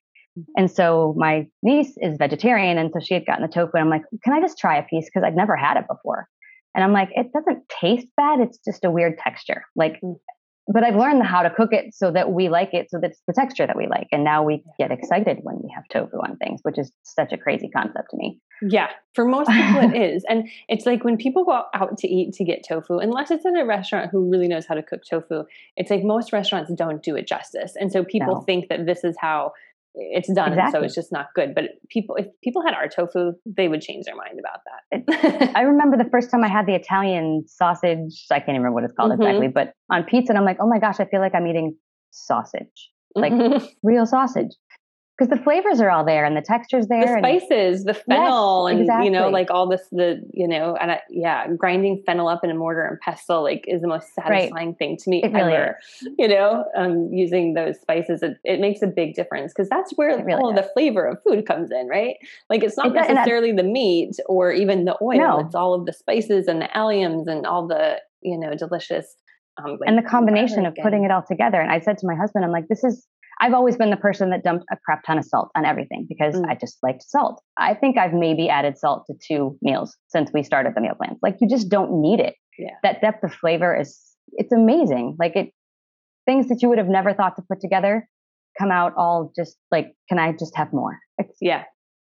And 0.57 0.69
so 0.69 1.13
my 1.17 1.47
niece 1.63 1.93
is 1.97 2.17
vegetarian, 2.17 2.77
and 2.77 2.91
so 2.93 2.99
she 2.99 3.13
had 3.13 3.25
gotten 3.25 3.41
the 3.43 3.47
tofu. 3.51 3.71
And 3.75 3.83
I'm 3.83 3.89
like, 3.89 4.03
can 4.23 4.33
I 4.33 4.41
just 4.41 4.57
try 4.57 4.77
a 4.77 4.83
piece? 4.83 5.05
Because 5.05 5.25
I'd 5.25 5.35
never 5.35 5.55
had 5.55 5.77
it 5.77 5.85
before. 5.89 6.27
And 6.73 6.83
I'm 6.83 6.91
like, 6.91 7.09
it 7.15 7.27
doesn't 7.33 7.67
taste 7.69 8.07
bad. 8.17 8.39
It's 8.41 8.59
just 8.65 8.83
a 8.83 8.91
weird 8.91 9.17
texture. 9.17 9.63
Like, 9.75 9.99
Mm. 10.03 10.15
but 10.67 10.83
I've 10.83 10.95
learned 10.95 11.23
how 11.23 11.43
to 11.43 11.49
cook 11.51 11.71
it 11.73 11.93
so 11.93 12.09
that 12.11 12.31
we 12.31 12.49
like 12.49 12.73
it, 12.73 12.89
so 12.89 12.99
that's 12.99 13.21
the 13.27 13.33
texture 13.33 13.67
that 13.67 13.77
we 13.77 13.87
like. 13.87 14.07
And 14.11 14.23
now 14.23 14.43
we 14.43 14.63
get 14.79 14.91
excited 14.91 15.37
when 15.43 15.57
we 15.61 15.69
have 15.75 15.87
tofu 15.89 16.17
on 16.17 16.37
things, 16.37 16.59
which 16.63 16.79
is 16.79 16.91
such 17.03 17.31
a 17.31 17.37
crazy 17.37 17.69
concept 17.69 18.09
to 18.11 18.17
me. 18.17 18.41
Yeah, 18.67 18.87
for 19.13 19.25
most 19.25 19.51
people 19.51 19.81
it 19.81 19.95
is. 19.95 20.25
And 20.27 20.49
it's 20.67 20.85
like 20.87 21.03
when 21.03 21.17
people 21.17 21.45
go 21.45 21.61
out 21.75 21.97
to 21.99 22.07
eat 22.07 22.33
to 22.33 22.43
get 22.43 22.65
tofu, 22.67 22.97
unless 22.97 23.29
it's 23.29 23.45
at 23.45 23.55
a 23.55 23.63
restaurant 23.63 24.09
who 24.11 24.27
really 24.29 24.47
knows 24.47 24.65
how 24.65 24.73
to 24.73 24.81
cook 24.81 25.01
tofu, 25.07 25.43
it's 25.77 25.91
like 25.91 26.03
most 26.03 26.33
restaurants 26.33 26.71
don't 26.73 27.03
do 27.03 27.15
it 27.15 27.27
justice. 27.27 27.75
And 27.79 27.91
so 27.91 28.03
people 28.03 28.33
No. 28.35 28.41
think 28.41 28.67
that 28.69 28.87
this 28.87 29.03
is 29.03 29.15
how 29.19 29.51
it's 29.97 30.31
done 30.33 30.57
and 30.57 30.71
so 30.71 30.81
it's 30.81 30.95
just 30.95 31.11
not 31.11 31.27
good. 31.35 31.55
But 31.55 31.65
people 31.89 32.15
if 32.15 32.27
people 32.43 32.61
had 32.63 32.73
our 32.73 32.87
tofu, 32.87 33.33
they 33.45 33.67
would 33.67 33.81
change 33.81 34.05
their 34.05 34.15
mind 34.15 34.39
about 34.39 34.59
that. 34.65 35.51
I 35.55 35.61
remember 35.61 35.97
the 35.97 36.09
first 36.09 36.29
time 36.31 36.43
I 36.43 36.47
had 36.49 36.65
the 36.65 36.75
Italian 36.75 37.43
sausage, 37.47 38.25
I 38.31 38.39
can't 38.39 38.49
even 38.49 38.61
remember 38.61 38.75
what 38.75 38.83
it's 38.83 38.93
called 38.93 39.11
Mhm. 39.11 39.15
exactly, 39.15 39.47
but 39.47 39.73
on 39.89 40.03
pizza, 40.03 40.31
and 40.31 40.37
I'm 40.37 40.45
like, 40.45 40.57
oh 40.59 40.67
my 40.67 40.79
gosh, 40.79 40.99
I 40.99 41.05
feel 41.05 41.19
like 41.21 41.33
I'm 41.35 41.47
eating 41.47 41.75
sausage, 42.11 42.91
like 43.15 43.33
Mhm. 43.33 43.67
real 43.83 44.05
sausage. 44.05 44.51
Because 45.17 45.29
the 45.29 45.41
flavors 45.41 45.79
are 45.79 45.89
all 45.89 46.03
there 46.03 46.25
and 46.25 46.35
the 46.35 46.41
texture's 46.41 46.87
there. 46.87 47.01
the 47.01 47.13
and- 47.13 47.19
spices, 47.19 47.85
the 47.85 47.93
fennel, 47.93 48.67
and 48.67 48.79
you 49.05 49.09
know, 49.09 49.29
like 49.29 49.49
all 49.49 49.67
this, 49.67 49.81
the 49.91 50.21
you 50.33 50.47
know, 50.47 50.75
and 50.75 50.91
I, 50.91 51.01
yeah, 51.09 51.47
grinding 51.55 52.03
fennel 52.05 52.27
up 52.27 52.43
in 52.43 52.51
a 52.51 52.53
mortar 52.53 52.85
and 52.85 52.99
pestle 52.99 53.41
like 53.43 53.63
is 53.67 53.81
the 53.81 53.87
most 53.87 54.13
satisfying 54.13 54.75
thing 54.75 54.97
to 54.97 55.09
me 55.09 55.23
It 55.23 55.31
really 55.31 55.53
ever. 55.53 55.77
You 56.17 56.27
know, 56.27 56.65
um, 56.75 57.09
using 57.13 57.53
those 57.53 57.79
spices, 57.79 58.23
it, 58.23 58.37
it 58.43 58.59
makes 58.59 58.81
a 58.81 58.87
big 58.87 59.15
difference 59.15 59.53
because 59.53 59.69
that's 59.69 59.93
where 59.95 60.21
really 60.23 60.41
all 60.41 60.53
the 60.53 60.69
flavor 60.73 61.05
of 61.05 61.23
food 61.23 61.45
comes 61.45 61.71
in, 61.71 61.87
right? 61.87 62.15
Like 62.49 62.63
it's 62.63 62.75
not 62.75 62.87
It 62.87 62.93
does, 62.95 63.07
necessarily 63.07 63.53
the 63.53 63.63
meat 63.63 64.17
or 64.27 64.51
even 64.51 64.83
the 64.83 64.97
oil; 65.01 65.17
No. 65.17 65.39
it's 65.39 65.55
all 65.55 65.73
of 65.73 65.85
the 65.85 65.93
spices 65.93 66.47
and 66.47 66.61
the 66.61 66.69
alliums 66.75 67.27
and 67.27 67.45
all 67.45 67.67
the 67.67 68.01
you 68.21 68.37
know 68.37 68.53
delicious. 68.55 69.15
Um, 69.63 69.77
and 69.87 69.97
the 69.97 70.01
combination 70.01 70.65
of 70.65 70.75
putting 70.83 71.05
it 71.05 71.11
all 71.11 71.23
together. 71.25 71.61
And 71.61 71.71
I 71.71 71.79
said 71.79 71.97
to 71.99 72.07
my 72.07 72.15
husband, 72.15 72.43
I'm 72.43 72.51
like, 72.51 72.67
this 72.67 72.83
is, 72.83 73.07
I've 73.41 73.53
always 73.53 73.75
been 73.75 73.89
the 73.89 73.97
person 73.97 74.29
that 74.29 74.43
dumped 74.43 74.65
a 74.71 74.77
crap 74.85 75.03
ton 75.05 75.17
of 75.17 75.25
salt 75.25 75.49
on 75.55 75.65
everything 75.65 76.05
because 76.07 76.35
Mm. 76.35 76.49
I 76.49 76.55
just 76.55 76.77
liked 76.81 77.03
salt. 77.03 77.41
I 77.57 77.73
think 77.73 77.97
I've 77.97 78.13
maybe 78.13 78.49
added 78.49 78.77
salt 78.77 79.05
to 79.07 79.13
two 79.27 79.57
meals 79.61 79.95
since 80.07 80.31
we 80.33 80.41
started 80.43 80.73
the 80.75 80.81
meal 80.81 80.95
plans. 80.95 81.17
Like 81.21 81.37
you 81.41 81.47
just 81.49 81.69
don't 81.69 82.01
need 82.01 82.19
it. 82.19 82.35
Yeah. 82.57 82.71
That 82.83 83.01
depth 83.01 83.23
of 83.23 83.33
flavor 83.33 83.77
is, 83.77 83.99
it's 84.33 84.53
amazing. 84.53 85.15
Like 85.19 85.35
it, 85.35 85.49
things 86.25 86.47
that 86.47 86.61
you 86.61 86.69
would 86.69 86.77
have 86.77 86.87
never 86.87 87.13
thought 87.13 87.35
to 87.35 87.41
put 87.47 87.59
together 87.61 88.07
come 88.57 88.71
out 88.71 88.93
all 88.97 89.31
just 89.35 89.57
like, 89.71 89.93
can 90.07 90.17
I 90.17 90.31
just 90.31 90.55
have 90.55 90.71
more? 90.71 90.97
It's 91.17 91.37
Yeah. 91.41 91.63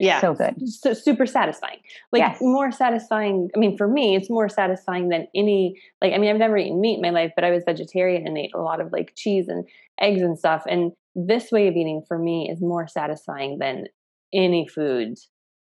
Yeah. 0.01 0.21
so 0.21 0.33
good. 0.33 0.55
So 0.67 0.93
super 0.93 1.25
satisfying. 1.25 1.79
Like 2.11 2.21
Yes. 2.21 2.39
more 2.41 2.71
satisfying. 2.71 3.49
I 3.55 3.59
mean, 3.59 3.77
for 3.77 3.87
me, 3.87 4.15
it's 4.15 4.29
more 4.29 4.49
satisfying 4.49 5.09
than 5.09 5.27
any 5.35 5.75
like 6.01 6.13
I 6.13 6.17
mean, 6.17 6.29
I've 6.29 6.37
never 6.37 6.57
eaten 6.57 6.81
meat 6.81 6.95
in 6.95 7.01
my 7.01 7.09
life, 7.11 7.31
but 7.35 7.43
I 7.43 7.51
was 7.51 7.63
vegetarian 7.65 8.25
and 8.27 8.37
ate 8.37 8.51
a 8.55 8.61
lot 8.61 8.81
of 8.81 8.91
like 8.91 9.13
cheese 9.15 9.47
and 9.47 9.67
eggs 9.99 10.21
and 10.21 10.37
stuff. 10.37 10.63
And 10.67 10.91
this 11.15 11.51
way 11.51 11.67
of 11.67 11.75
eating 11.75 12.03
for 12.07 12.17
me 12.17 12.49
is 12.51 12.61
more 12.61 12.87
satisfying 12.87 13.59
than 13.59 13.85
any 14.33 14.67
food 14.67 15.17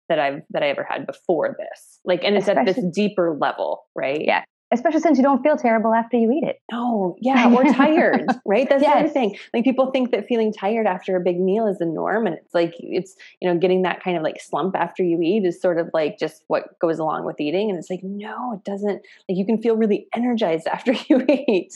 that 0.09 0.19
I've 0.19 0.41
that 0.51 0.63
I 0.63 0.69
ever 0.69 0.85
had 0.89 1.05
before 1.05 1.55
this. 1.57 1.99
Like 2.05 2.23
and 2.23 2.35
it's 2.35 2.47
at 2.47 2.65
this 2.65 2.79
deeper 2.93 3.37
level, 3.39 3.85
right? 3.95 4.21
Yeah. 4.21 4.43
Especially 4.71 4.99
since 4.99 5.17
you 5.17 5.23
don't 5.23 5.41
feel 5.43 5.55
terrible 5.55 5.93
after 5.93 6.17
you 6.17 6.29
eat 6.31 6.43
it. 6.43 6.59
No, 6.71 7.15
yeah, 7.21 7.47
we're 7.47 7.71
tired, 7.71 8.25
right? 8.45 8.67
That's 8.67 8.83
the 8.83 8.89
other 8.89 9.07
thing. 9.07 9.37
Like 9.53 9.63
people 9.63 9.91
think 9.91 10.11
that 10.11 10.27
feeling 10.27 10.51
tired 10.51 10.85
after 10.85 11.15
a 11.15 11.21
big 11.21 11.39
meal 11.39 11.67
is 11.67 11.77
the 11.77 11.85
norm, 11.85 12.27
and 12.27 12.35
it's 12.35 12.53
like 12.53 12.73
it's 12.79 13.15
you 13.39 13.49
know 13.49 13.57
getting 13.57 13.83
that 13.83 14.03
kind 14.03 14.17
of 14.17 14.23
like 14.23 14.41
slump 14.41 14.75
after 14.75 15.03
you 15.03 15.21
eat 15.21 15.45
is 15.45 15.61
sort 15.61 15.79
of 15.79 15.89
like 15.93 16.19
just 16.19 16.43
what 16.47 16.77
goes 16.79 16.99
along 16.99 17.25
with 17.25 17.39
eating, 17.39 17.69
and 17.69 17.79
it's 17.79 17.89
like 17.89 18.01
no, 18.03 18.53
it 18.53 18.63
doesn't. 18.65 19.01
Like 19.29 19.37
you 19.37 19.45
can 19.45 19.61
feel 19.61 19.77
really 19.77 20.07
energized 20.13 20.67
after 20.71 20.93
you 21.07 21.25
eat. 21.29 21.73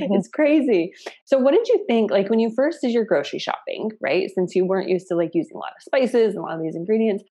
Mhm. 0.00 0.08
it's 0.16 0.28
crazy. 0.28 0.94
So, 1.26 1.38
what 1.38 1.52
did 1.52 1.68
you 1.68 1.84
think? 1.86 2.10
Like 2.10 2.30
when 2.30 2.38
you 2.38 2.50
first 2.56 2.80
did 2.80 2.92
your 2.92 3.04
grocery 3.04 3.38
shopping, 3.38 3.90
right? 4.00 4.30
Since 4.34 4.54
you 4.56 4.64
weren't 4.64 4.88
used 4.88 5.06
to 5.08 5.16
like 5.16 5.32
using 5.34 5.54
a 5.54 5.58
lot 5.58 5.72
of 5.76 5.82
spices 5.82 6.34
and 6.34 6.38
a 6.38 6.40
lot 6.40 6.56
of 6.56 6.62
these 6.62 6.74
ingredients, 6.74 7.24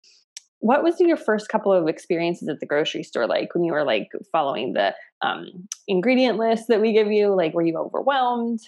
what 0.65 0.82
was 0.82 0.99
your 0.99 1.15
first 1.15 1.47
couple 1.47 1.71
of 1.71 1.88
experiences 1.88 2.49
at 2.49 2.60
the 2.60 2.65
grocery 2.65 3.04
store 3.04 3.28
like 3.28 3.54
when 3.54 3.63
you 3.63 3.71
were 3.71 3.84
like 3.84 4.10
following 4.32 4.73
the 4.73 4.95
um, 5.21 5.67
ingredient 5.88 6.39
list 6.39 6.69
that 6.69 6.82
we 6.82 6.91
give 6.91 7.12
you? 7.12 7.36
Like, 7.36 7.54
were 7.54 7.62
you 7.62 7.78
overwhelmed? 7.78 8.62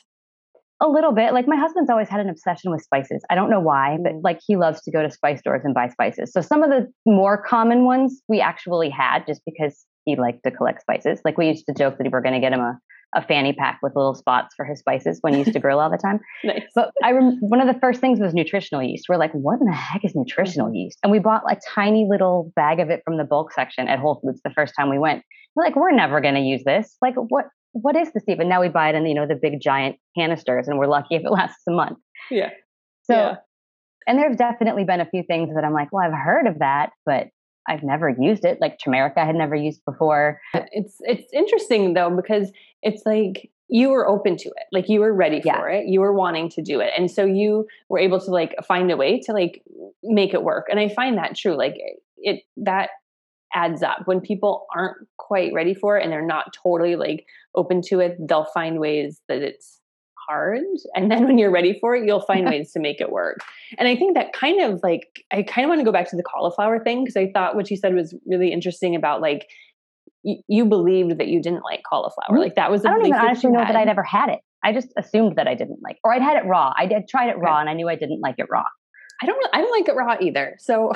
A 0.80 0.88
little 0.88 1.12
bit. 1.12 1.34
Like 1.34 1.48
my 1.48 1.56
husband's 1.56 1.90
always 1.90 2.08
had 2.08 2.20
an 2.20 2.30
obsession 2.30 2.70
with 2.70 2.84
spices. 2.84 3.24
I 3.32 3.34
don't 3.36 3.50
know 3.50 3.60
why, 3.60 3.98
but 4.04 4.12
Mm. 4.14 4.22
like 4.24 4.40
he 4.46 4.58
loves 4.58 4.80
to 4.84 4.92
go 4.92 5.02
to 5.02 5.10
spice 5.10 5.40
stores 5.40 5.64
and 5.66 5.74
buy 5.74 5.88
spices. 5.88 6.32
So 6.32 6.40
some 6.42 6.62
of 6.62 6.70
the 6.70 6.88
more 7.08 7.36
common 7.42 7.84
ones 7.84 8.22
we 8.28 8.42
actually 8.42 8.92
had 8.92 9.26
just 9.26 9.42
because 9.44 9.84
he 10.06 10.16
liked 10.16 10.44
to 10.44 10.52
collect 10.52 10.82
spices. 10.82 11.20
Like 11.26 11.36
we 11.40 11.48
used 11.48 11.66
to 11.66 11.74
joke 11.74 11.98
that 11.98 12.04
we 12.04 12.10
were 12.10 12.22
going 12.22 12.36
to 12.36 12.40
get 12.40 12.54
him 12.54 12.60
a, 12.60 12.78
a 13.16 13.26
fanny 13.26 13.54
pack 13.54 13.80
with 13.82 13.96
little 13.96 14.14
spots 14.14 14.54
for 14.56 14.66
his 14.66 14.80
spices 14.80 15.20
when 15.22 15.34
he 15.34 15.40
used 15.40 15.54
to 15.54 15.60
grill 15.60 15.80
all 15.80 15.90
the 15.90 15.98
time. 15.98 16.20
Nice. 16.44 16.64
But 16.76 16.92
I 17.04 17.12
rem- 17.12 17.38
one 17.40 17.62
of 17.62 17.74
the 17.74 17.80
first 17.80 18.00
things 18.00 18.20
was 18.20 18.34
nutritional 18.34 18.84
yeast. 18.84 19.06
We're 19.10 19.18
like, 19.18 19.32
what 19.32 19.60
in 19.60 19.66
the 19.66 19.74
heck 19.74 20.06
is 20.06 20.16
nutritional 20.16 20.68
mm-hmm. 20.68 20.76
yeast? 20.76 21.00
And 21.04 21.12
we 21.12 21.20
bought 21.20 21.44
a 21.50 21.58
tiny 21.74 22.06
little 22.10 22.52
bag 22.56 22.80
of 22.80 22.90
it 22.90 23.02
from 23.04 23.18
the 23.18 23.24
bulk 23.24 23.52
section 23.54 23.88
at 23.88 24.00
Whole 24.00 24.20
Foods 24.24 24.42
the 24.44 24.52
first 24.52 24.74
time 24.78 24.90
we 24.90 25.00
went. 25.00 25.24
We're 25.56 25.64
like, 25.64 25.76
we're 25.76 25.92
never 25.92 26.22
going 26.22 26.36
to 26.36 26.42
use 26.42 26.64
this. 26.64 26.96
Like, 27.02 27.16
what? 27.16 27.46
What 27.74 27.96
is 27.96 28.12
this 28.14 28.24
even? 28.28 28.50
Now 28.50 28.62
we 28.62 28.70
buy 28.70 28.90
it 28.90 28.96
in 28.96 29.06
you 29.06 29.14
know 29.14 29.28
the 29.28 29.36
big 29.36 29.60
giant 29.62 29.98
canisters, 30.18 30.68
and 30.68 30.80
we're 30.80 30.88
lucky 30.88 31.16
if 31.16 31.24
it 31.24 31.32
lasts 31.32 31.62
a 31.68 31.72
month. 31.72 31.98
Yeah. 32.32 32.50
So, 33.04 33.16
Yeah. 33.16 33.36
and 34.08 34.18
there's 34.18 34.36
definitely 34.36 34.84
been 34.84 35.02
a 35.02 35.06
few 35.06 35.24
things 35.24 35.54
that 35.54 35.64
I'm 35.64 35.74
like, 35.74 35.90
well, 35.92 36.04
I've 36.06 36.18
heard 36.18 36.48
of 36.48 36.60
that, 36.60 36.92
but 37.06 37.28
I've 37.68 37.84
never 37.84 38.10
used 38.10 38.46
it. 38.46 38.60
Like 38.62 38.80
turmeric, 38.84 39.14
I 39.18 39.26
had 39.26 39.36
never 39.36 39.56
used 39.56 39.84
before. 39.86 40.40
Uh, 40.54 40.62
it's 40.72 40.98
it's 41.02 41.32
interesting 41.34 41.94
though 41.94 42.10
because 42.16 42.52
it's 42.82 43.04
like 43.06 43.50
you 43.70 43.90
were 43.90 44.08
open 44.08 44.38
to 44.38 44.48
it, 44.50 44.64
like 44.72 44.88
you 44.88 45.02
were 45.02 45.14
ready 45.14 45.42
Yeah. 45.44 45.58
for 45.60 45.70
it, 45.70 45.88
you 45.88 46.00
were 46.00 46.14
wanting 46.14 46.50
to 46.52 46.62
do 46.62 46.80
it, 46.80 46.92
and 46.98 47.12
so 47.12 47.26
you 47.26 47.68
were 47.90 48.00
able 48.00 48.20
to 48.22 48.32
like 48.32 48.56
find 48.66 48.90
a 48.92 48.96
way 48.98 49.20
to 49.22 49.34
like 49.34 49.62
make 50.04 50.34
it 50.34 50.44
work. 50.44 50.68
And 50.70 50.80
I 50.80 50.88
find 50.90 51.18
that 51.18 51.36
true. 51.36 51.58
Like 51.58 51.76
it 52.18 52.44
that 52.58 52.90
adds 53.54 53.82
up 53.82 54.02
when 54.06 54.20
people 54.22 54.66
aren't 54.76 54.98
quite 55.18 55.54
ready 55.54 55.74
for 55.74 55.98
it 55.98 56.04
and 56.04 56.12
they're 56.12 56.26
not 56.26 56.54
totally 56.54 56.96
like 56.96 57.26
open 57.56 57.82
to 57.82 58.00
it. 58.00 58.18
They'll 58.20 58.46
find 58.54 58.80
ways 58.80 59.22
that 59.28 59.42
it's 59.42 59.80
hard, 60.28 60.64
and 60.96 61.10
then 61.12 61.26
when 61.26 61.38
you're 61.38 61.52
ready 61.52 61.78
for 61.80 61.96
it, 61.96 62.06
you'll 62.06 62.22
find 62.22 62.46
ways 62.50 62.72
to 62.74 62.80
make 62.80 63.00
it 63.02 63.12
work. 63.12 63.40
And 63.78 63.88
I 63.88 63.96
think 63.96 64.16
that 64.16 64.34
kind 64.34 64.62
of 64.62 64.80
like 64.84 65.08
I 65.32 65.44
kind 65.44 65.66
of 65.66 65.70
want 65.70 65.80
to 65.80 65.86
go 65.86 65.92
back 65.92 66.10
to 66.10 66.16
the 66.16 66.24
cauliflower 66.24 66.84
thing 66.84 67.04
because 67.04 67.18
I 67.18 67.32
thought 67.34 67.56
what 67.56 67.70
you 67.72 67.78
said 67.78 67.94
was 67.96 68.16
really 68.26 68.52
interesting 68.52 68.96
about 68.96 69.22
like 69.22 69.48
you, 70.24 70.38
you 70.48 70.66
believed 70.66 71.18
that 71.20 71.28
you 71.28 71.42
didn't 71.42 71.64
like 71.64 71.82
cauliflower. 71.90 72.36
Mhm. 72.38 72.40
Like 72.40 72.56
that 72.56 72.72
was 72.72 72.86
I 72.86 72.90
don't 72.90 73.06
even 73.06 73.20
honestly 73.20 73.52
know 73.52 73.60
that. 73.60 73.76
I'd 73.76 73.88
ever 73.90 74.04
had 74.04 74.30
it. 74.30 74.40
I 74.64 74.74
just 74.74 74.90
assumed 74.98 75.36
that 75.36 75.48
I 75.48 75.54
didn't 75.54 75.80
like, 75.84 75.98
or 76.04 76.12
I'd 76.14 76.22
had 76.22 76.38
it 76.38 76.46
raw. 76.48 76.74
I 76.76 76.88
did 76.88 77.08
tried 77.08 77.28
it 77.30 77.36
Okay. 77.36 77.42
raw, 77.42 77.60
and 77.60 77.70
I 77.70 77.74
knew 77.74 77.88
I 77.88 77.96
didn't 77.96 78.20
like 78.22 78.36
it 78.38 78.48
raw. 78.50 78.64
I 79.22 79.26
don't. 79.26 79.48
I 79.54 79.62
don't 79.62 79.72
like 79.72 79.88
it 79.90 79.96
raw 79.96 80.16
either. 80.22 80.56
So 80.60 80.94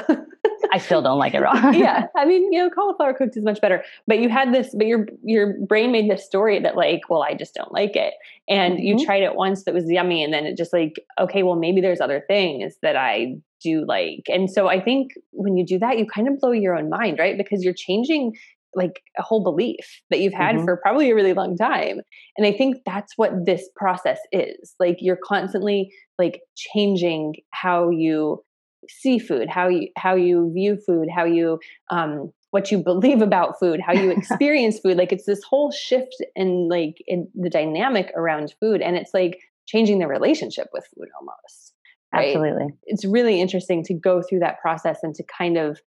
I 0.71 0.77
still 0.77 1.01
don't 1.01 1.17
like 1.17 1.33
it 1.33 1.39
raw. 1.39 1.71
yeah, 1.73 2.05
I 2.15 2.25
mean, 2.25 2.51
you 2.53 2.59
know, 2.59 2.69
cauliflower 2.69 3.13
cooked 3.13 3.35
is 3.35 3.43
much 3.43 3.59
better. 3.61 3.83
But 4.07 4.19
you 4.19 4.29
had 4.29 4.53
this, 4.53 4.73
but 4.75 4.85
your 4.87 5.07
your 5.23 5.53
brain 5.67 5.91
made 5.91 6.09
this 6.09 6.23
story 6.25 6.59
that 6.59 6.75
like, 6.77 7.01
well, 7.09 7.23
I 7.23 7.33
just 7.33 7.53
don't 7.55 7.71
like 7.73 7.95
it, 7.95 8.13
and 8.47 8.79
you 8.79 8.95
Mhm. 8.95 9.05
tried 9.05 9.23
it 9.23 9.35
once 9.35 9.63
that 9.63 9.73
was 9.73 9.89
yummy, 9.89 10.23
and 10.23 10.33
then 10.33 10.45
it 10.45 10.57
just 10.57 10.73
like, 10.73 11.03
okay, 11.19 11.43
well, 11.43 11.55
maybe 11.55 11.81
there's 11.81 12.01
other 12.01 12.23
things 12.27 12.75
that 12.81 12.95
I 12.95 13.37
do 13.63 13.85
like, 13.85 14.23
and 14.27 14.49
so 14.49 14.67
I 14.67 14.79
think 14.81 15.11
when 15.31 15.57
you 15.57 15.65
do 15.65 15.79
that, 15.79 15.97
you 15.97 16.05
kind 16.05 16.27
of 16.27 16.39
blow 16.39 16.51
your 16.51 16.75
own 16.75 16.89
mind, 16.89 17.17
right? 17.19 17.37
Because 17.37 17.63
you're 17.63 17.73
changing 17.75 18.33
like 18.75 19.01
a 19.17 19.21
whole 19.21 19.43
belief 19.43 20.01
that 20.09 20.19
you've 20.19 20.33
had 20.33 20.55
Mhm. 20.55 20.65
for 20.65 20.77
probably 20.77 21.09
a 21.11 21.15
really 21.15 21.33
long 21.33 21.57
time 21.57 21.99
and 22.37 22.47
i 22.47 22.51
think 22.51 22.77
that's 22.85 23.17
what 23.17 23.31
this 23.45 23.69
process 23.75 24.19
is 24.31 24.75
like 24.79 24.97
you're 24.99 25.19
constantly 25.23 25.91
like 26.17 26.41
changing 26.55 27.35
how 27.51 27.89
you 27.89 28.43
see 28.89 29.19
food 29.19 29.47
how 29.49 29.67
you 29.67 29.87
how 29.97 30.15
you 30.15 30.51
view 30.53 30.77
food 30.85 31.07
how 31.15 31.23
you 31.25 31.59
um 31.89 32.31
what 32.51 32.71
you 32.71 32.79
believe 32.83 33.21
about 33.21 33.59
food 33.59 33.79
how 33.79 33.93
you 33.93 34.09
experience 34.17 34.79
food 34.79 34.97
like 34.97 35.11
it's 35.11 35.25
this 35.25 35.41
whole 35.43 35.71
shift 35.71 36.15
in 36.35 36.67
like 36.69 36.95
in 37.07 37.27
the 37.35 37.49
dynamic 37.49 38.11
around 38.15 38.53
food 38.59 38.81
and 38.81 38.95
it's 38.95 39.11
like 39.13 39.37
changing 39.67 39.99
the 39.99 40.07
relationship 40.07 40.67
with 40.73 40.85
food 40.95 41.07
almost 41.19 41.73
right? 42.13 42.35
Absolutely. 42.35 42.67
it's 42.85 43.05
really 43.05 43.39
interesting 43.39 43.83
to 43.83 43.93
go 43.93 44.21
through 44.21 44.39
that 44.39 44.59
process 44.61 44.99
and 45.03 45.13
to 45.15 45.23
kind 45.37 45.57
of 45.57 45.79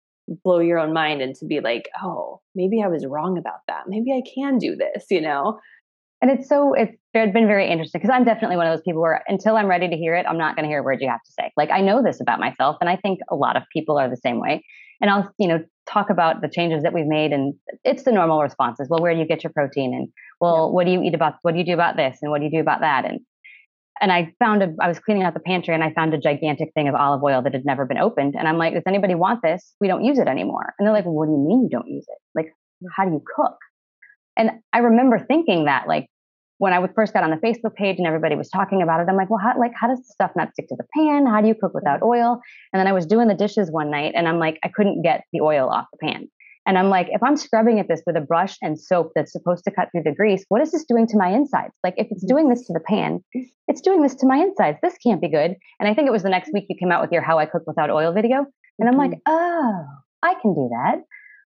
blow 0.44 0.58
your 0.58 0.78
own 0.78 0.92
mind 0.92 1.20
and 1.22 1.34
to 1.34 1.46
be 1.46 1.60
like 1.60 1.88
oh 2.02 2.40
maybe 2.54 2.82
i 2.82 2.88
was 2.88 3.06
wrong 3.06 3.38
about 3.38 3.60
that 3.68 3.84
maybe 3.86 4.12
i 4.12 4.22
can 4.34 4.58
do 4.58 4.76
this 4.76 5.06
you 5.10 5.20
know 5.20 5.58
And 6.22 6.30
it's 6.30 6.48
so 6.48 6.72
it's 6.72 6.96
been 7.12 7.32
very 7.32 7.68
interesting 7.68 8.00
because 8.00 8.14
I'm 8.14 8.24
definitely 8.24 8.56
one 8.56 8.68
of 8.68 8.72
those 8.72 8.84
people 8.84 9.02
where 9.02 9.24
until 9.26 9.56
I'm 9.56 9.66
ready 9.66 9.88
to 9.88 9.96
hear 9.96 10.14
it, 10.14 10.24
I'm 10.28 10.38
not 10.38 10.54
going 10.54 10.62
to 10.62 10.68
hear 10.68 10.78
a 10.78 10.82
word 10.82 11.00
you 11.00 11.08
have 11.08 11.22
to 11.24 11.32
say. 11.32 11.50
Like 11.56 11.70
I 11.70 11.80
know 11.80 12.00
this 12.00 12.20
about 12.20 12.38
myself, 12.38 12.76
and 12.80 12.88
I 12.88 12.94
think 12.94 13.18
a 13.28 13.34
lot 13.34 13.56
of 13.56 13.64
people 13.72 13.98
are 13.98 14.08
the 14.08 14.16
same 14.16 14.38
way. 14.38 14.64
And 15.00 15.10
I'll 15.10 15.28
you 15.36 15.48
know 15.48 15.58
talk 15.90 16.10
about 16.10 16.40
the 16.40 16.48
changes 16.48 16.84
that 16.84 16.92
we've 16.92 17.08
made, 17.08 17.32
and 17.32 17.54
it's 17.82 18.04
the 18.04 18.12
normal 18.12 18.40
responses. 18.40 18.86
Well, 18.88 19.02
where 19.02 19.12
do 19.12 19.18
you 19.18 19.26
get 19.26 19.42
your 19.42 19.52
protein? 19.52 19.92
And 19.94 20.08
well, 20.40 20.70
what 20.72 20.86
do 20.86 20.92
you 20.92 21.02
eat 21.02 21.14
about? 21.14 21.34
What 21.42 21.52
do 21.54 21.58
you 21.58 21.66
do 21.66 21.74
about 21.74 21.96
this? 21.96 22.18
And 22.22 22.30
what 22.30 22.38
do 22.38 22.44
you 22.44 22.52
do 22.52 22.60
about 22.60 22.82
that? 22.82 23.04
And 23.04 23.18
and 24.02 24.10
I 24.10 24.34
found 24.40 24.64
a, 24.64 24.74
I 24.80 24.88
was 24.88 24.98
cleaning 24.98 25.22
out 25.22 25.32
the 25.32 25.40
pantry 25.40 25.72
and 25.72 25.84
I 25.84 25.92
found 25.92 26.12
a 26.12 26.18
gigantic 26.18 26.70
thing 26.74 26.88
of 26.88 26.96
olive 26.96 27.22
oil 27.22 27.40
that 27.40 27.54
had 27.54 27.64
never 27.64 27.86
been 27.86 27.98
opened. 27.98 28.34
And 28.36 28.48
I'm 28.48 28.58
like, 28.58 28.74
does 28.74 28.82
anybody 28.84 29.14
want 29.14 29.42
this? 29.42 29.74
We 29.80 29.86
don't 29.86 30.04
use 30.04 30.18
it 30.18 30.26
anymore. 30.26 30.74
And 30.76 30.84
they're 30.84 30.92
like, 30.92 31.04
well, 31.04 31.14
what 31.14 31.26
do 31.26 31.32
you 31.32 31.38
mean 31.38 31.62
you 31.62 31.68
don't 31.70 31.86
use 31.86 32.04
it? 32.08 32.18
Like, 32.34 32.46
mm. 32.82 32.88
how 32.96 33.04
do 33.04 33.12
you 33.12 33.22
cook? 33.36 33.56
And 34.36 34.50
I 34.72 34.78
remember 34.78 35.24
thinking 35.24 35.66
that, 35.66 35.86
like, 35.86 36.08
when 36.58 36.72
I 36.72 36.84
first 36.94 37.12
got 37.12 37.22
on 37.22 37.30
the 37.30 37.36
Facebook 37.36 37.74
page 37.74 37.98
and 37.98 38.06
everybody 38.06 38.34
was 38.34 38.48
talking 38.48 38.82
about 38.82 39.00
it, 39.00 39.06
I'm 39.08 39.16
like, 39.16 39.30
well, 39.30 39.40
how, 39.40 39.58
like, 39.58 39.72
how 39.80 39.86
does 39.86 39.98
the 39.98 40.12
stuff 40.12 40.32
not 40.34 40.52
stick 40.52 40.68
to 40.68 40.76
the 40.76 40.86
pan? 40.96 41.24
How 41.26 41.40
do 41.40 41.46
you 41.46 41.54
cook 41.54 41.70
mm. 41.70 41.76
without 41.76 42.02
oil? 42.02 42.40
And 42.72 42.80
then 42.80 42.88
I 42.88 42.92
was 42.92 43.06
doing 43.06 43.28
the 43.28 43.34
dishes 43.34 43.70
one 43.70 43.88
night 43.88 44.14
and 44.16 44.26
I'm 44.26 44.40
like, 44.40 44.58
I 44.64 44.68
couldn't 44.68 45.02
get 45.02 45.22
the 45.32 45.42
oil 45.42 45.68
off 45.68 45.86
the 45.92 45.98
pan. 45.98 46.28
And 46.66 46.78
I'm 46.78 46.88
like, 46.90 47.08
if 47.10 47.22
I'm 47.22 47.36
scrubbing 47.36 47.80
at 47.80 47.88
this 47.88 48.02
with 48.06 48.16
a 48.16 48.20
brush 48.20 48.56
and 48.62 48.78
soap 48.80 49.12
that's 49.16 49.32
supposed 49.32 49.64
to 49.64 49.70
cut 49.72 49.88
through 49.90 50.04
the 50.04 50.14
grease, 50.14 50.44
what 50.48 50.62
is 50.62 50.70
this 50.70 50.84
doing 50.84 51.06
to 51.08 51.16
my 51.16 51.28
insides? 51.28 51.74
Like, 51.82 51.94
if 51.96 52.06
it's 52.10 52.24
doing 52.24 52.48
this 52.48 52.64
to 52.66 52.72
the 52.72 52.80
pan, 52.80 53.22
it's 53.66 53.80
doing 53.80 54.00
this 54.02 54.14
to 54.16 54.26
my 54.26 54.36
insides. 54.36 54.78
This 54.82 54.96
can't 55.04 55.20
be 55.20 55.28
good. 55.28 55.56
And 55.80 55.88
I 55.88 55.94
think 55.94 56.06
it 56.06 56.12
was 56.12 56.22
the 56.22 56.28
next 56.28 56.52
week 56.52 56.66
you 56.68 56.76
came 56.78 56.92
out 56.92 57.02
with 57.02 57.10
your 57.10 57.22
How 57.22 57.38
I 57.38 57.46
Cook 57.46 57.64
Without 57.66 57.90
Oil 57.90 58.12
video. 58.12 58.46
And 58.78 58.88
I'm 58.88 58.96
like, 58.96 59.10
Mm-hmm. 59.10 59.32
oh, 59.32 59.86
I 60.22 60.34
can 60.40 60.54
do 60.54 60.68
that. 60.70 61.02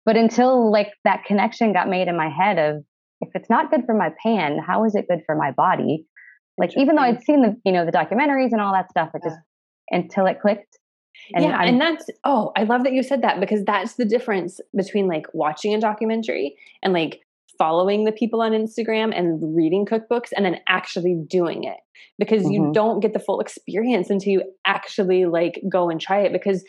But 0.04 0.16
until 0.16 0.70
like 0.70 0.92
that 1.04 1.24
connection 1.24 1.72
got 1.72 1.88
made 1.88 2.08
in 2.08 2.16
my 2.16 2.28
head 2.28 2.58
of 2.58 2.84
if 3.20 3.28
it's 3.34 3.50
not 3.50 3.70
good 3.70 3.84
for 3.86 3.94
my 3.94 4.10
pan, 4.22 4.58
how 4.64 4.84
is 4.84 4.94
it 4.94 5.06
good 5.08 5.20
for 5.26 5.34
my 5.34 5.50
body? 5.52 6.06
Like 6.58 6.76
even 6.76 6.96
though 6.96 7.02
I'd 7.02 7.22
seen 7.22 7.42
the 7.42 7.56
you 7.64 7.72
know 7.72 7.84
the 7.84 7.92
documentaries 7.92 8.52
and 8.52 8.60
all 8.60 8.72
that 8.72 8.90
stuff, 8.90 9.10
it 9.14 9.22
just 9.24 9.36
until 9.90 10.26
it 10.26 10.40
clicked. 10.40 10.78
And 11.34 11.44
yeah, 11.44 11.56
I'm- 11.56 11.68
and 11.68 11.80
that's 11.80 12.06
oh, 12.24 12.52
I 12.56 12.64
love 12.64 12.84
that 12.84 12.92
you 12.92 13.02
said 13.02 13.22
that 13.22 13.40
because 13.40 13.64
that's 13.64 13.94
the 13.94 14.04
difference 14.04 14.60
between 14.76 15.06
like 15.08 15.26
watching 15.32 15.74
a 15.74 15.80
documentary 15.80 16.56
and 16.82 16.92
like 16.92 17.20
following 17.58 18.04
the 18.04 18.12
people 18.12 18.42
on 18.42 18.52
Instagram 18.52 19.16
and 19.18 19.56
reading 19.56 19.86
cookbooks 19.86 20.28
and 20.36 20.44
then 20.44 20.58
actually 20.68 21.14
doing 21.26 21.64
it 21.64 21.78
because 22.18 22.50
you 22.50 22.60
Mhm. 22.60 22.72
don't 22.74 23.00
get 23.00 23.12
the 23.14 23.18
full 23.18 23.40
experience 23.40 24.10
until 24.10 24.32
you 24.34 24.42
actually 24.66 25.24
like 25.24 25.62
go 25.68 25.88
and 25.88 26.00
try 26.00 26.20
it 26.20 26.32
because 26.32 26.64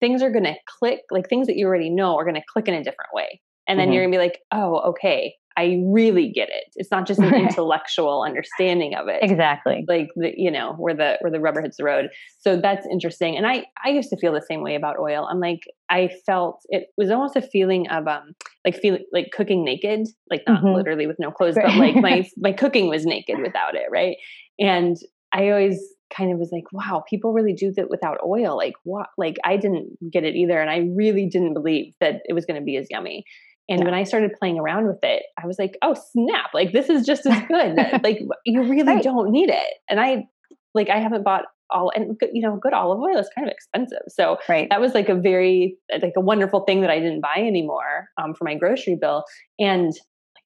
things 0.00 0.22
are 0.22 0.30
going 0.30 0.44
to 0.44 0.54
click 0.66 1.00
like 1.10 1.28
things 1.28 1.46
that 1.46 1.56
you 1.56 1.66
already 1.66 1.90
know 1.90 2.16
are 2.16 2.24
going 2.24 2.34
to 2.34 2.42
click 2.52 2.68
in 2.68 2.74
a 2.74 2.82
different 2.82 3.12
way 3.12 3.40
and 3.68 3.78
then 3.78 3.88
Mhm. 3.88 3.92
you're 3.94 4.02
going 4.02 4.12
to 4.12 4.18
be 4.18 4.22
like 4.22 4.40
oh 4.52 4.78
okay 4.90 5.34
i 5.56 5.82
really 5.86 6.30
get 6.30 6.48
it. 6.50 6.66
It's 6.76 6.92
not 6.92 7.04
just 7.04 7.18
an 7.18 7.34
intellectual 7.44 8.22
understanding 8.22 8.94
of 8.94 9.08
it. 9.08 9.18
Exactly. 9.22 9.84
like 9.88 10.06
the 10.14 10.32
you 10.36 10.52
know 10.52 10.74
where 10.78 10.94
the 10.94 11.16
where 11.20 11.32
the 11.32 11.40
rubber 11.40 11.60
hits 11.62 11.78
the 11.78 11.82
road. 11.84 12.10
So 12.38 12.56
that's 12.60 12.86
interesting. 12.86 13.36
And 13.36 13.44
i 13.44 13.64
i 13.84 13.88
used 13.90 14.08
to 14.10 14.16
feel 14.16 14.32
the 14.32 14.40
same 14.48 14.62
way 14.62 14.76
about 14.76 14.98
oil. 15.00 15.26
I'm 15.30 15.40
like 15.40 15.62
i 15.90 16.10
felt 16.26 16.60
it 16.68 16.84
was 16.96 17.10
almost 17.10 17.34
a 17.34 17.42
feeling 17.42 17.88
of 17.90 18.06
um 18.06 18.34
like 18.64 18.76
feeling 18.76 19.04
like 19.12 19.30
cooking 19.32 19.64
naked 19.64 20.06
like 20.30 20.42
not 20.46 20.62
Mhm. 20.62 20.74
literally 20.76 21.08
with 21.08 21.18
no 21.18 21.30
clothes 21.32 21.56
but 21.56 21.74
like 21.76 21.96
my 21.96 22.24
my 22.36 22.52
cooking 22.52 22.88
was 22.88 23.04
naked 23.04 23.38
without 23.42 23.74
it 23.74 23.88
right? 23.90 24.16
And 24.60 24.96
i 25.32 25.48
always 25.50 25.78
kind 26.16 26.32
of 26.32 26.38
was 26.38 26.50
like 26.52 26.64
wow 26.72 27.02
people 27.10 27.32
really 27.32 27.52
do 27.52 27.72
that 27.72 27.90
without 27.90 28.18
oil. 28.24 28.56
Like 28.56 28.74
what 28.84 29.08
like 29.18 29.36
i 29.44 29.56
didn't 29.56 29.88
get 30.14 30.22
it 30.24 30.36
either 30.36 30.60
and 30.60 30.70
i 30.70 30.88
really 30.94 31.26
didn't 31.26 31.54
believe 31.54 31.92
that 32.00 32.20
it 32.26 32.32
was 32.32 32.46
going 32.46 32.60
to 32.60 32.64
be 32.64 32.76
as 32.76 32.86
yummy 32.90 33.24
and 33.68 33.80
Yeah. 33.80 33.84
when 33.84 33.94
I 33.94 34.04
started 34.04 34.32
playing 34.38 34.58
around 34.58 34.86
with 34.86 34.98
it, 35.02 35.22
I 35.42 35.46
was 35.46 35.58
like, 35.58 35.76
oh, 35.82 35.94
snap. 36.12 36.50
Like, 36.54 36.72
this 36.72 36.88
is 36.88 37.04
just 37.06 37.26
as 37.26 37.40
good. 37.48 37.76
like, 38.02 38.20
you 38.46 38.62
really 38.62 38.82
Right. 38.84 39.02
don't 39.02 39.30
need 39.30 39.50
it. 39.50 39.74
And 39.90 40.00
I, 40.00 40.26
like, 40.74 40.88
I 40.90 40.98
haven't 40.98 41.24
bought 41.24 41.44
all, 41.70 41.92
and 41.94 42.18
you 42.32 42.40
know, 42.42 42.56
good 42.56 42.72
olive 42.72 42.98
oil 42.98 43.18
is 43.18 43.28
kind 43.34 43.46
of 43.46 43.52
expensive. 43.52 44.02
So 44.08 44.38
Right. 44.48 44.68
that 44.70 44.80
was 44.80 44.94
like 44.94 45.08
a 45.08 45.14
very, 45.14 45.76
like, 46.00 46.14
a 46.16 46.20
wonderful 46.20 46.60
thing 46.60 46.80
that 46.80 46.90
I 46.90 46.98
didn't 46.98 47.20
buy 47.20 47.36
anymore 47.38 48.08
um, 48.22 48.34
for 48.34 48.44
my 48.44 48.54
grocery 48.54 48.96
bill. 49.00 49.24
And 49.58 49.92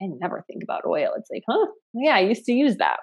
I 0.02 0.06
never 0.20 0.42
think 0.48 0.64
about 0.64 0.82
oil. 0.84 1.12
It's 1.16 1.28
like, 1.30 1.42
huh? 1.48 1.66
Yeah, 1.94 2.16
I 2.16 2.20
used 2.20 2.44
to 2.46 2.52
use 2.52 2.76
that. 2.78 2.98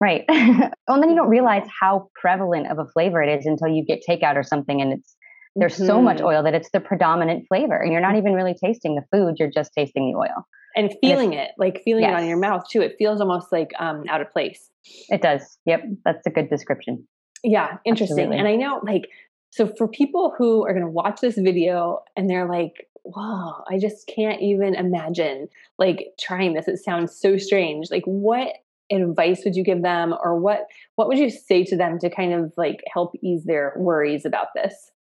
Right. 0.00 0.24
well, 0.28 0.70
and 0.88 1.02
then 1.02 1.10
you 1.10 1.16
don't 1.16 1.28
realize 1.30 1.66
how 1.80 2.08
prevalent 2.20 2.70
of 2.70 2.78
a 2.78 2.84
flavor 2.92 3.22
it 3.22 3.36
is 3.38 3.46
until 3.46 3.68
you 3.68 3.84
get 3.84 4.02
takeout 4.08 4.36
or 4.36 4.42
something 4.42 4.80
and 4.82 4.92
it's 4.92 5.15
there's 5.56 5.74
so 5.74 6.00
much 6.00 6.18
Mhm. 6.18 6.26
oil 6.26 6.42
that 6.42 6.54
it's 6.54 6.70
the 6.70 6.80
predominant 6.80 7.46
flavor 7.48 7.76
and 7.76 7.92
you're 7.92 8.00
not 8.00 8.16
even 8.16 8.34
really 8.34 8.54
tasting 8.54 8.94
the 8.94 9.04
food, 9.10 9.36
you're 9.38 9.50
just 9.50 9.72
tasting 9.74 10.10
the 10.10 10.18
oil. 10.18 10.46
And 10.76 10.94
feeling 11.00 11.32
it, 11.32 11.52
like 11.56 11.82
feeling 11.84 12.04
it 12.04 12.12
on 12.12 12.26
your 12.28 12.36
mouth 12.36 12.68
too. 12.68 12.82
It 12.82 12.96
feels 12.98 13.20
almost 13.20 13.50
like 13.50 13.70
um, 13.78 14.04
out 14.10 14.20
of 14.20 14.30
place. 14.30 14.70
It 15.08 15.22
does. 15.22 15.58
Yep, 15.64 15.84
that's 16.04 16.26
a 16.26 16.30
good 16.30 16.50
description. 16.50 17.08
Yeah, 17.42 17.78
interesting. 17.86 18.18
Absolutely. 18.18 18.38
And 18.38 18.46
I 18.46 18.56
know, 18.56 18.80
like, 18.82 19.08
so 19.50 19.72
for 19.78 19.88
people 19.88 20.34
who 20.36 20.66
are 20.66 20.72
going 20.72 20.84
to 20.84 20.90
watch 20.90 21.20
this 21.22 21.36
video 21.38 22.00
and 22.14 22.28
they're 22.28 22.48
like, 22.48 22.88
wow, 23.04 23.64
I 23.70 23.78
just 23.78 24.06
can't 24.06 24.42
even 24.42 24.74
imagine 24.74 25.48
like 25.78 26.08
trying 26.20 26.52
this. 26.52 26.68
It 26.68 26.78
sounds 26.78 27.18
so 27.18 27.38
strange. 27.38 27.90
Like, 27.90 28.04
what 28.04 28.52
advice 28.90 29.42
would 29.44 29.56
you 29.56 29.64
give 29.64 29.82
them 29.82 30.14
or 30.22 30.38
what 30.38 30.66
what 30.94 31.08
would 31.08 31.18
you 31.18 31.30
say 31.30 31.64
to 31.64 31.76
them 31.76 31.98
to 31.98 32.08
kind 32.08 32.32
of 32.32 32.52
like 32.56 32.82
help 32.92 33.14
ease 33.20 33.44
their 33.44 33.72
worries 33.76 34.24
about 34.24 34.48
this 34.54 34.92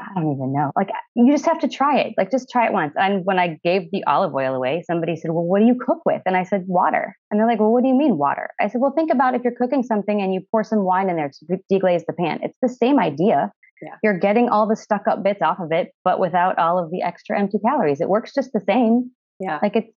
I 0.00 0.14
don't 0.20 0.32
even 0.32 0.52
know. 0.52 0.70
Like 0.76 0.90
you 1.16 1.30
just 1.32 1.44
have 1.46 1.58
to 1.60 1.68
try 1.68 1.98
it. 1.98 2.14
Like 2.16 2.30
just 2.30 2.48
try 2.50 2.66
it 2.66 2.72
once. 2.72 2.94
And 2.96 3.24
when 3.24 3.38
I 3.38 3.58
gave 3.64 3.90
the 3.90 4.04
olive 4.04 4.34
oil 4.34 4.54
away, 4.54 4.82
somebody 4.86 5.16
said, 5.16 5.30
"Well, 5.32 5.44
what 5.44 5.60
do 5.60 5.66
you 5.66 5.74
cook 5.74 6.00
with?" 6.06 6.22
And 6.26 6.36
I 6.36 6.44
said, 6.44 6.64
"Water." 6.66 7.16
And 7.30 7.38
they're 7.40 7.46
like, 7.46 7.58
"Well, 7.60 7.72
what 7.72 7.82
do 7.82 7.88
you 7.88 7.94
mean 7.96 8.16
water?" 8.18 8.48
I 8.60 8.68
said, 8.68 8.80
"Well, 8.80 8.92
think 8.92 9.10
about 9.12 9.34
if 9.34 9.42
you're 9.44 9.54
cooking 9.56 9.82
something 9.82 10.20
and 10.22 10.32
you 10.32 10.42
pour 10.50 10.62
some 10.64 10.84
wine 10.84 11.08
in 11.10 11.16
there 11.16 11.30
to 11.30 11.58
deglaze 11.72 12.02
the 12.06 12.12
pan. 12.12 12.40
It's 12.42 12.56
the 12.62 12.68
same 12.68 12.98
idea. 13.00 13.52
Yeah. 13.82 13.94
You're 14.02 14.18
getting 14.18 14.48
all 14.48 14.66
the 14.66 14.74
stuck 14.76 15.06
up 15.08 15.22
bits 15.22 15.40
off 15.42 15.58
of 15.60 15.70
it, 15.72 15.92
but 16.04 16.18
without 16.18 16.58
all 16.58 16.78
of 16.82 16.90
the 16.90 17.02
extra 17.02 17.38
empty 17.38 17.58
calories. 17.64 18.00
It 18.00 18.08
works 18.08 18.32
just 18.34 18.52
the 18.52 18.60
same. 18.60 19.10
yeah 19.40 19.58
Like 19.62 19.76
it's 19.76 19.92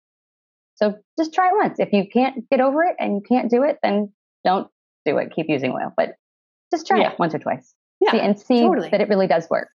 so 0.77 0.95
just 1.19 1.33
try 1.35 1.49
it 1.49 1.55
once. 1.57 1.79
If 1.81 1.93
you 1.93 2.05
can't 2.13 2.49
get 2.51 2.61
over 2.61 2.83
it 2.85 2.97
and 2.99 3.15
you 3.17 3.23
can't 3.29 3.51
do 3.51 3.63
it, 3.65 3.79
then 3.83 4.13
don't 4.45 4.69
do 5.07 5.19
it. 5.19 5.33
Keep 5.35 5.47
using 5.49 5.71
oil, 5.73 5.93
but 5.97 6.11
just 6.73 6.87
try 6.87 7.01
Yeah. 7.01 7.13
it 7.13 7.19
once 7.19 7.35
or 7.35 7.39
twice. 7.39 7.75
yeah 8.01 8.11
See, 8.13 8.19
and 8.21 8.39
see 8.39 8.61
totally. 8.63 8.89
that 8.91 9.01
it 9.01 9.09
really 9.09 9.27
does 9.29 9.49
work. 9.51 9.69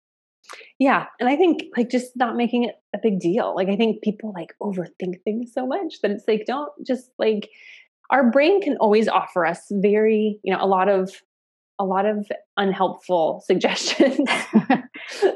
Yeah 0.80 1.06
and 1.20 1.30
i 1.30 1.36
think 1.36 1.64
like 1.78 1.90
just 1.90 2.12
not 2.16 2.36
making 2.36 2.64
it 2.64 2.76
a 2.96 3.00
big 3.02 3.20
deal 3.20 3.56
like 3.56 3.70
i 3.70 3.76
think 3.76 4.02
people 4.02 4.32
like 4.36 4.54
overthink 4.62 5.22
things 5.24 5.52
so 5.54 5.66
much 5.66 5.96
that 6.02 6.12
it's 6.12 6.26
like 6.28 6.44
don't 6.46 6.72
just 6.86 7.12
like 7.18 7.50
our 8.10 8.30
brain 8.30 8.62
can 8.62 8.78
always 8.78 9.08
offer 9.08 9.46
us 9.46 9.62
very 9.72 10.40
you 10.44 10.54
know 10.54 10.64
a 10.64 10.68
lot 10.68 10.90
of 10.90 11.12
a 11.80 11.86
lot 11.86 12.06
of 12.06 12.28
unhelpful 12.58 13.42
suggestions 13.46 14.20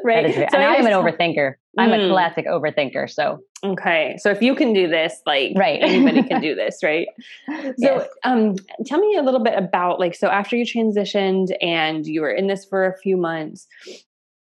right 0.03 0.23
That 0.23 0.25
is 0.25 0.35
very- 0.35 0.47
So 0.51 0.57
and 0.57 0.63
I 0.63 0.75
am 0.75 0.85
an 0.85 0.93
overthinker. 0.93 1.55
I'm 1.79 1.89
Mm. 1.91 2.07
a 2.07 2.09
classic 2.11 2.45
overthinker. 2.47 3.09
So 3.09 3.39
okay 3.63 4.17
so 4.19 4.29
if 4.29 4.41
you 4.41 4.53
can 4.55 4.71
do 4.73 4.87
this 4.87 5.19
like 5.25 5.53
Right. 5.55 5.79
anybody 5.81 6.21
can 6.23 6.41
do 6.49 6.53
this 6.53 6.79
right 6.83 7.07
so 7.49 7.73
Yes. 7.79 8.07
um 8.23 8.55
tell 8.85 8.99
me 8.99 9.15
a 9.17 9.23
little 9.23 9.43
bit 9.43 9.57
about 9.57 9.99
like 9.99 10.13
so 10.15 10.27
after 10.27 10.55
you 10.55 10.63
transitioned 10.65 11.47
and 11.61 12.05
you 12.05 12.21
were 12.21 12.31
in 12.31 12.45
this 12.47 12.65
for 12.65 12.85
a 12.85 12.95
few 12.99 13.17
months 13.17 13.67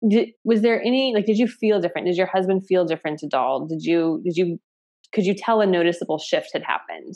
did, 0.08 0.30
was 0.44 0.62
there 0.62 0.80
any 0.80 1.12
like 1.14 1.26
did 1.26 1.38
you 1.38 1.46
feel 1.46 1.80
different 1.80 2.06
did 2.06 2.16
your 2.16 2.26
husband 2.26 2.66
feel 2.66 2.84
different 2.84 3.22
at 3.22 3.34
all 3.34 3.66
did 3.66 3.82
you 3.82 4.20
did 4.24 4.36
you 4.36 4.58
could 5.12 5.24
you 5.24 5.34
tell 5.34 5.60
a 5.60 5.66
noticeable 5.66 6.18
shift 6.18 6.50
had 6.52 6.62
happened 6.62 7.14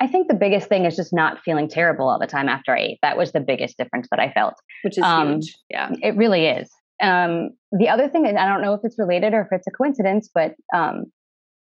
I 0.00 0.06
think 0.06 0.28
the 0.28 0.34
biggest 0.34 0.68
thing 0.68 0.84
is 0.84 0.94
just 0.94 1.12
not 1.12 1.38
feeling 1.42 1.68
terrible 1.68 2.08
all 2.08 2.18
the 2.18 2.26
time 2.26 2.48
after 2.48 2.76
I 2.76 2.80
ate. 2.80 2.98
That 3.02 3.16
was 3.16 3.32
the 3.32 3.40
biggest 3.40 3.78
difference 3.78 4.08
that 4.10 4.20
I 4.20 4.30
felt. 4.30 4.54
which 4.84 4.98
is 4.98 5.04
Um, 5.04 5.34
huge 5.34 5.56
yeah 5.70 5.90
It 6.02 6.16
really 6.16 6.46
is. 6.46 6.70
Um, 7.02 7.50
the 7.72 7.88
other 7.88 8.08
thing, 8.08 8.26
and 8.26 8.38
I 8.38 8.46
don't 8.46 8.62
know 8.62 8.74
if 8.74 8.80
it's 8.84 8.98
related 8.98 9.34
or 9.34 9.42
if 9.42 9.48
it's 9.52 9.66
a 9.66 9.70
coincidence, 9.70 10.30
but 10.34 10.54
um, 10.74 11.04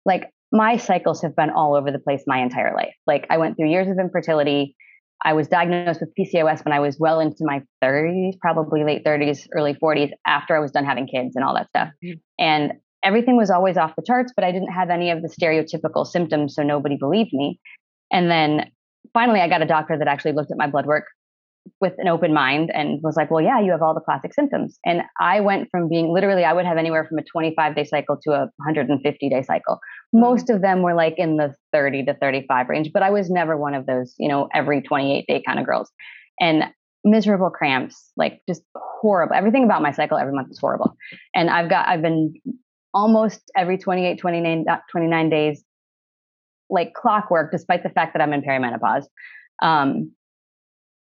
like 0.04 0.30
my 0.52 0.76
cycles 0.76 1.20
have 1.22 1.34
been 1.34 1.50
all 1.50 1.74
over 1.74 1.90
the 1.90 1.98
place 1.98 2.22
my 2.26 2.38
entire 2.38 2.74
life. 2.74 2.94
Like 3.06 3.26
I 3.30 3.38
went 3.38 3.56
through 3.56 3.70
years 3.70 3.88
of 3.88 3.98
infertility. 3.98 4.76
I 5.24 5.32
was 5.32 5.48
diagnosed 5.48 6.00
with 6.00 6.12
PCOS 6.14 6.64
when 6.64 6.72
I 6.72 6.80
was 6.80 6.98
well 7.00 7.20
into 7.20 7.44
my 7.44 7.62
30s, 7.82 8.38
probably 8.40 8.84
late 8.84 9.04
30s, 9.04 9.46
early 9.52 9.74
40s, 9.74 10.12
after 10.26 10.54
I 10.56 10.60
was 10.60 10.70
done 10.70 10.84
having 10.84 11.06
kids 11.06 11.34
and 11.34 11.44
all 11.44 11.54
that 11.54 11.68
stuff. 11.68 11.88
Mhm. 12.04 12.20
And 12.38 12.72
everything 13.02 13.36
was 13.36 13.50
always 13.50 13.76
off 13.76 13.96
the 13.96 14.02
charts, 14.06 14.32
but 14.34 14.44
I 14.44 14.52
didn't 14.52 14.72
have 14.72 14.90
any 14.90 15.10
of 15.10 15.22
the 15.22 15.28
stereotypical 15.28 16.06
symptoms, 16.06 16.54
so 16.54 16.62
nobody 16.62 16.96
believed 16.96 17.32
me. 17.32 17.58
And 18.12 18.30
then 18.30 18.70
finally, 19.12 19.40
I 19.40 19.48
got 19.48 19.62
a 19.62 19.66
doctor 19.66 19.96
that 19.98 20.08
actually 20.08 20.32
looked 20.32 20.50
at 20.50 20.58
my 20.58 20.66
blood 20.66 20.86
work 20.86 21.06
with 21.80 21.92
an 21.98 22.08
open 22.08 22.32
mind 22.32 22.70
and 22.74 23.00
was 23.02 23.16
like, 23.16 23.30
well, 23.30 23.42
yeah, 23.42 23.60
you 23.60 23.70
have 23.70 23.82
all 23.82 23.94
the 23.94 24.00
classic 24.00 24.34
symptoms. 24.34 24.78
And 24.84 25.02
I 25.20 25.40
went 25.40 25.68
from 25.70 25.88
being 25.88 26.12
literally, 26.12 26.44
I 26.44 26.52
would 26.52 26.66
have 26.66 26.76
anywhere 26.76 27.04
from 27.04 27.18
a 27.18 27.22
25 27.22 27.74
day 27.74 27.84
cycle 27.84 28.18
to 28.22 28.32
a 28.32 28.38
150 28.56 29.28
day 29.28 29.42
cycle. 29.42 29.78
Most 30.12 30.50
of 30.50 30.62
them 30.62 30.82
were 30.82 30.94
like 30.94 31.14
in 31.18 31.36
the 31.36 31.54
30 31.72 32.04
to 32.06 32.14
35 32.14 32.68
range, 32.68 32.90
but 32.92 33.02
I 33.02 33.10
was 33.10 33.30
never 33.30 33.56
one 33.56 33.74
of 33.74 33.86
those, 33.86 34.14
you 34.18 34.28
know, 34.28 34.48
every 34.54 34.82
28 34.82 35.26
day 35.26 35.42
kind 35.46 35.58
of 35.58 35.66
girls. 35.66 35.90
And 36.40 36.64
miserable 37.04 37.50
cramps, 37.50 38.10
like 38.16 38.40
just 38.48 38.62
horrible. 38.74 39.34
Everything 39.34 39.64
about 39.64 39.80
my 39.80 39.92
cycle 39.92 40.18
every 40.18 40.32
month 40.32 40.50
is 40.50 40.58
horrible. 40.58 40.96
And 41.34 41.48
I've 41.48 41.70
got, 41.70 41.88
I've 41.88 42.02
been 42.02 42.34
almost 42.92 43.40
every 43.56 43.78
28, 43.78 44.18
29, 44.18 44.64
uh, 44.68 44.78
29 44.90 45.30
days, 45.30 45.64
like 46.68 46.94
clockwork, 46.94 47.52
despite 47.52 47.82
the 47.82 47.90
fact 47.90 48.12
that 48.14 48.20
I'm 48.20 48.32
in 48.32 48.42
perimenopause. 48.42 49.04
Um, 49.62 50.12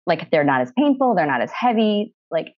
like 0.07 0.31
they're 0.31 0.45
not 0.45 0.61
as 0.61 0.73
painful, 0.77 1.14
they're 1.14 1.27
not 1.27 1.40
as 1.40 1.51
heavy, 1.53 2.14
like 2.31 2.55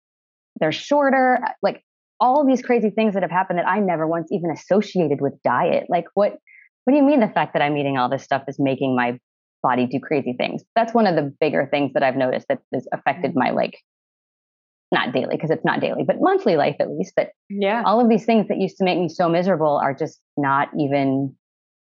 they're 0.59 0.71
shorter, 0.71 1.39
uh, 1.43 1.51
like 1.61 1.83
all 2.19 2.45
these 2.45 2.61
crazy 2.61 2.89
things 2.89 3.13
that 3.13 3.23
have 3.23 3.31
happened 3.31 3.59
that 3.59 3.67
I 3.67 3.79
never 3.79 4.07
once 4.07 4.29
even 4.31 4.51
associated 4.51 5.21
with 5.21 5.33
diet. 5.43 5.85
Like 5.89 6.05
what 6.13 6.37
what 6.83 6.91
do 6.93 6.97
you 6.97 7.03
mean 7.03 7.19
the 7.19 7.27
fact 7.27 7.53
that 7.53 7.61
I'm 7.61 7.75
eating 7.75 7.97
all 7.97 8.09
this 8.09 8.23
stuff 8.23 8.43
is 8.47 8.57
making 8.59 8.95
my 8.95 9.19
body 9.61 9.85
do 9.85 9.99
crazy 9.99 10.33
things? 10.37 10.63
That's 10.75 10.93
one 10.93 11.05
of 11.05 11.15
the 11.15 11.33
bigger 11.39 11.67
things 11.69 11.93
that 11.93 12.03
I've 12.03 12.15
noticed 12.15 12.47
that 12.49 12.59
has 12.73 12.87
affected 12.93 13.31
mm-hmm. 13.31 13.39
my 13.39 13.51
like 13.51 13.77
not 14.91 15.13
daily 15.13 15.35
because 15.35 15.49
it's 15.49 15.65
not 15.65 15.81
daily, 15.81 16.03
but 16.05 16.15
monthly 16.21 16.55
life 16.55 16.77
at 16.79 16.89
least 16.89 17.13
that 17.17 17.31
yeah 17.49 17.83
all 17.85 17.99
of 18.01 18.09
these 18.09 18.25
things 18.25 18.47
that 18.47 18.57
used 18.57 18.77
to 18.77 18.83
make 18.83 18.97
me 18.97 19.09
so 19.09 19.29
miserable 19.29 19.77
are 19.77 19.93
just 19.93 20.19
not 20.37 20.69
even 20.79 21.35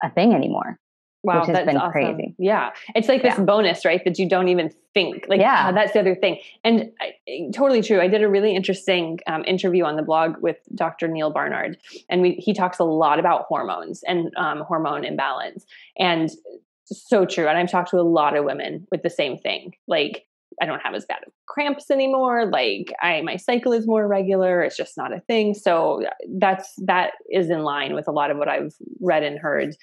a 0.03 0.11
thing 0.11 0.33
anymore. 0.33 0.79
Wow, 1.25 1.41
which 1.41 1.47
has 1.49 1.55
that's 1.55 1.67
been 1.67 1.77
awesome. 1.77 1.93
crazy. 1.93 2.35
Yeah, 2.39 2.71
it's 2.95 3.09
like 3.09 3.23
this 3.23 3.39
bonus, 3.39 3.85
right? 3.85 4.05
That 4.05 4.19
you 4.19 4.29
don't 4.29 4.49
even 4.49 4.71
think. 4.93 5.25
Like, 5.29 5.41
Yeah. 5.41 5.67
yeah, 5.67 5.73
that's 5.73 5.93
the 5.93 6.01
other 6.01 6.15
thing, 6.15 6.39
and 6.63 6.93
I, 7.01 7.51
totally 7.55 7.83
true. 7.83 8.01
I 8.01 8.09
did 8.09 8.23
a 8.23 8.29
really 8.29 8.55
interesting 8.55 9.19
um, 9.27 9.45
interview 9.47 9.85
on 9.85 9.97
the 9.97 10.03
blog 10.03 10.37
with 10.41 10.59
Dr. 10.75 11.09
Neal 11.09 11.31
Barnard, 11.31 11.77
and 12.09 12.23
we, 12.23 12.33
he 12.35 12.53
talks 12.55 12.79
a 12.79 12.85
lot 12.85 13.19
about 13.19 13.47
hormones 13.49 14.03
and 14.07 14.31
um, 14.37 14.61
hormone 14.61 15.05
imbalance, 15.05 15.65
and 15.99 16.31
so 16.85 17.25
true. 17.25 17.49
And 17.49 17.57
I've 17.59 17.71
talked 17.71 17.91
to 17.91 17.99
a 17.99 18.03
lot 18.03 18.37
of 18.37 18.45
women 18.45 18.87
with 18.91 19.03
the 19.03 19.11
same 19.11 19.39
thing, 19.39 19.73
like. 19.87 20.27
I 20.63 20.67
don't 20.67 20.79
have 20.83 20.95
as 20.95 21.05
bad 21.05 21.19
of 21.27 21.33
cramps 21.47 21.91
anymore. 21.91 22.47
Like 22.47 22.93
I, 23.03 23.23
my 23.23 23.35
cycle 23.35 23.73
is 23.73 23.89
more 23.89 24.07
regular. 24.07 24.63
It's 24.63 24.77
just 24.77 24.97
not 24.97 25.13
a 25.13 25.19
thing. 25.19 25.53
So 25.53 26.05
that's 26.39 26.73
that 26.85 27.15
is 27.29 27.51
in 27.51 27.65
line 27.65 27.93
with 27.93 28.07
a 28.07 28.13
lot 28.13 28.31
of 28.31 28.37
what 28.37 28.49
I've 28.49 28.73
read 29.01 29.25
and 29.25 29.37
heard 29.37 29.75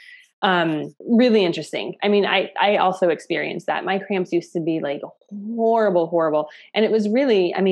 um 0.43 0.95
really 1.07 1.43
interesting. 1.45 1.95
I 2.03 2.07
mean 2.07 2.25
i 2.25 2.51
i 2.59 2.77
also 2.77 3.09
experienced 3.09 3.67
that. 3.67 3.85
My 3.85 3.99
cramps 3.99 4.31
used 4.31 4.53
to 4.53 4.59
be 4.59 4.79
like 4.79 5.01
horrible 5.55 6.07
horrible. 6.07 6.49
And 6.73 6.83
it 6.85 6.91
was 6.91 7.07
really 7.09 7.53
i 7.55 7.57
mean 7.57 7.59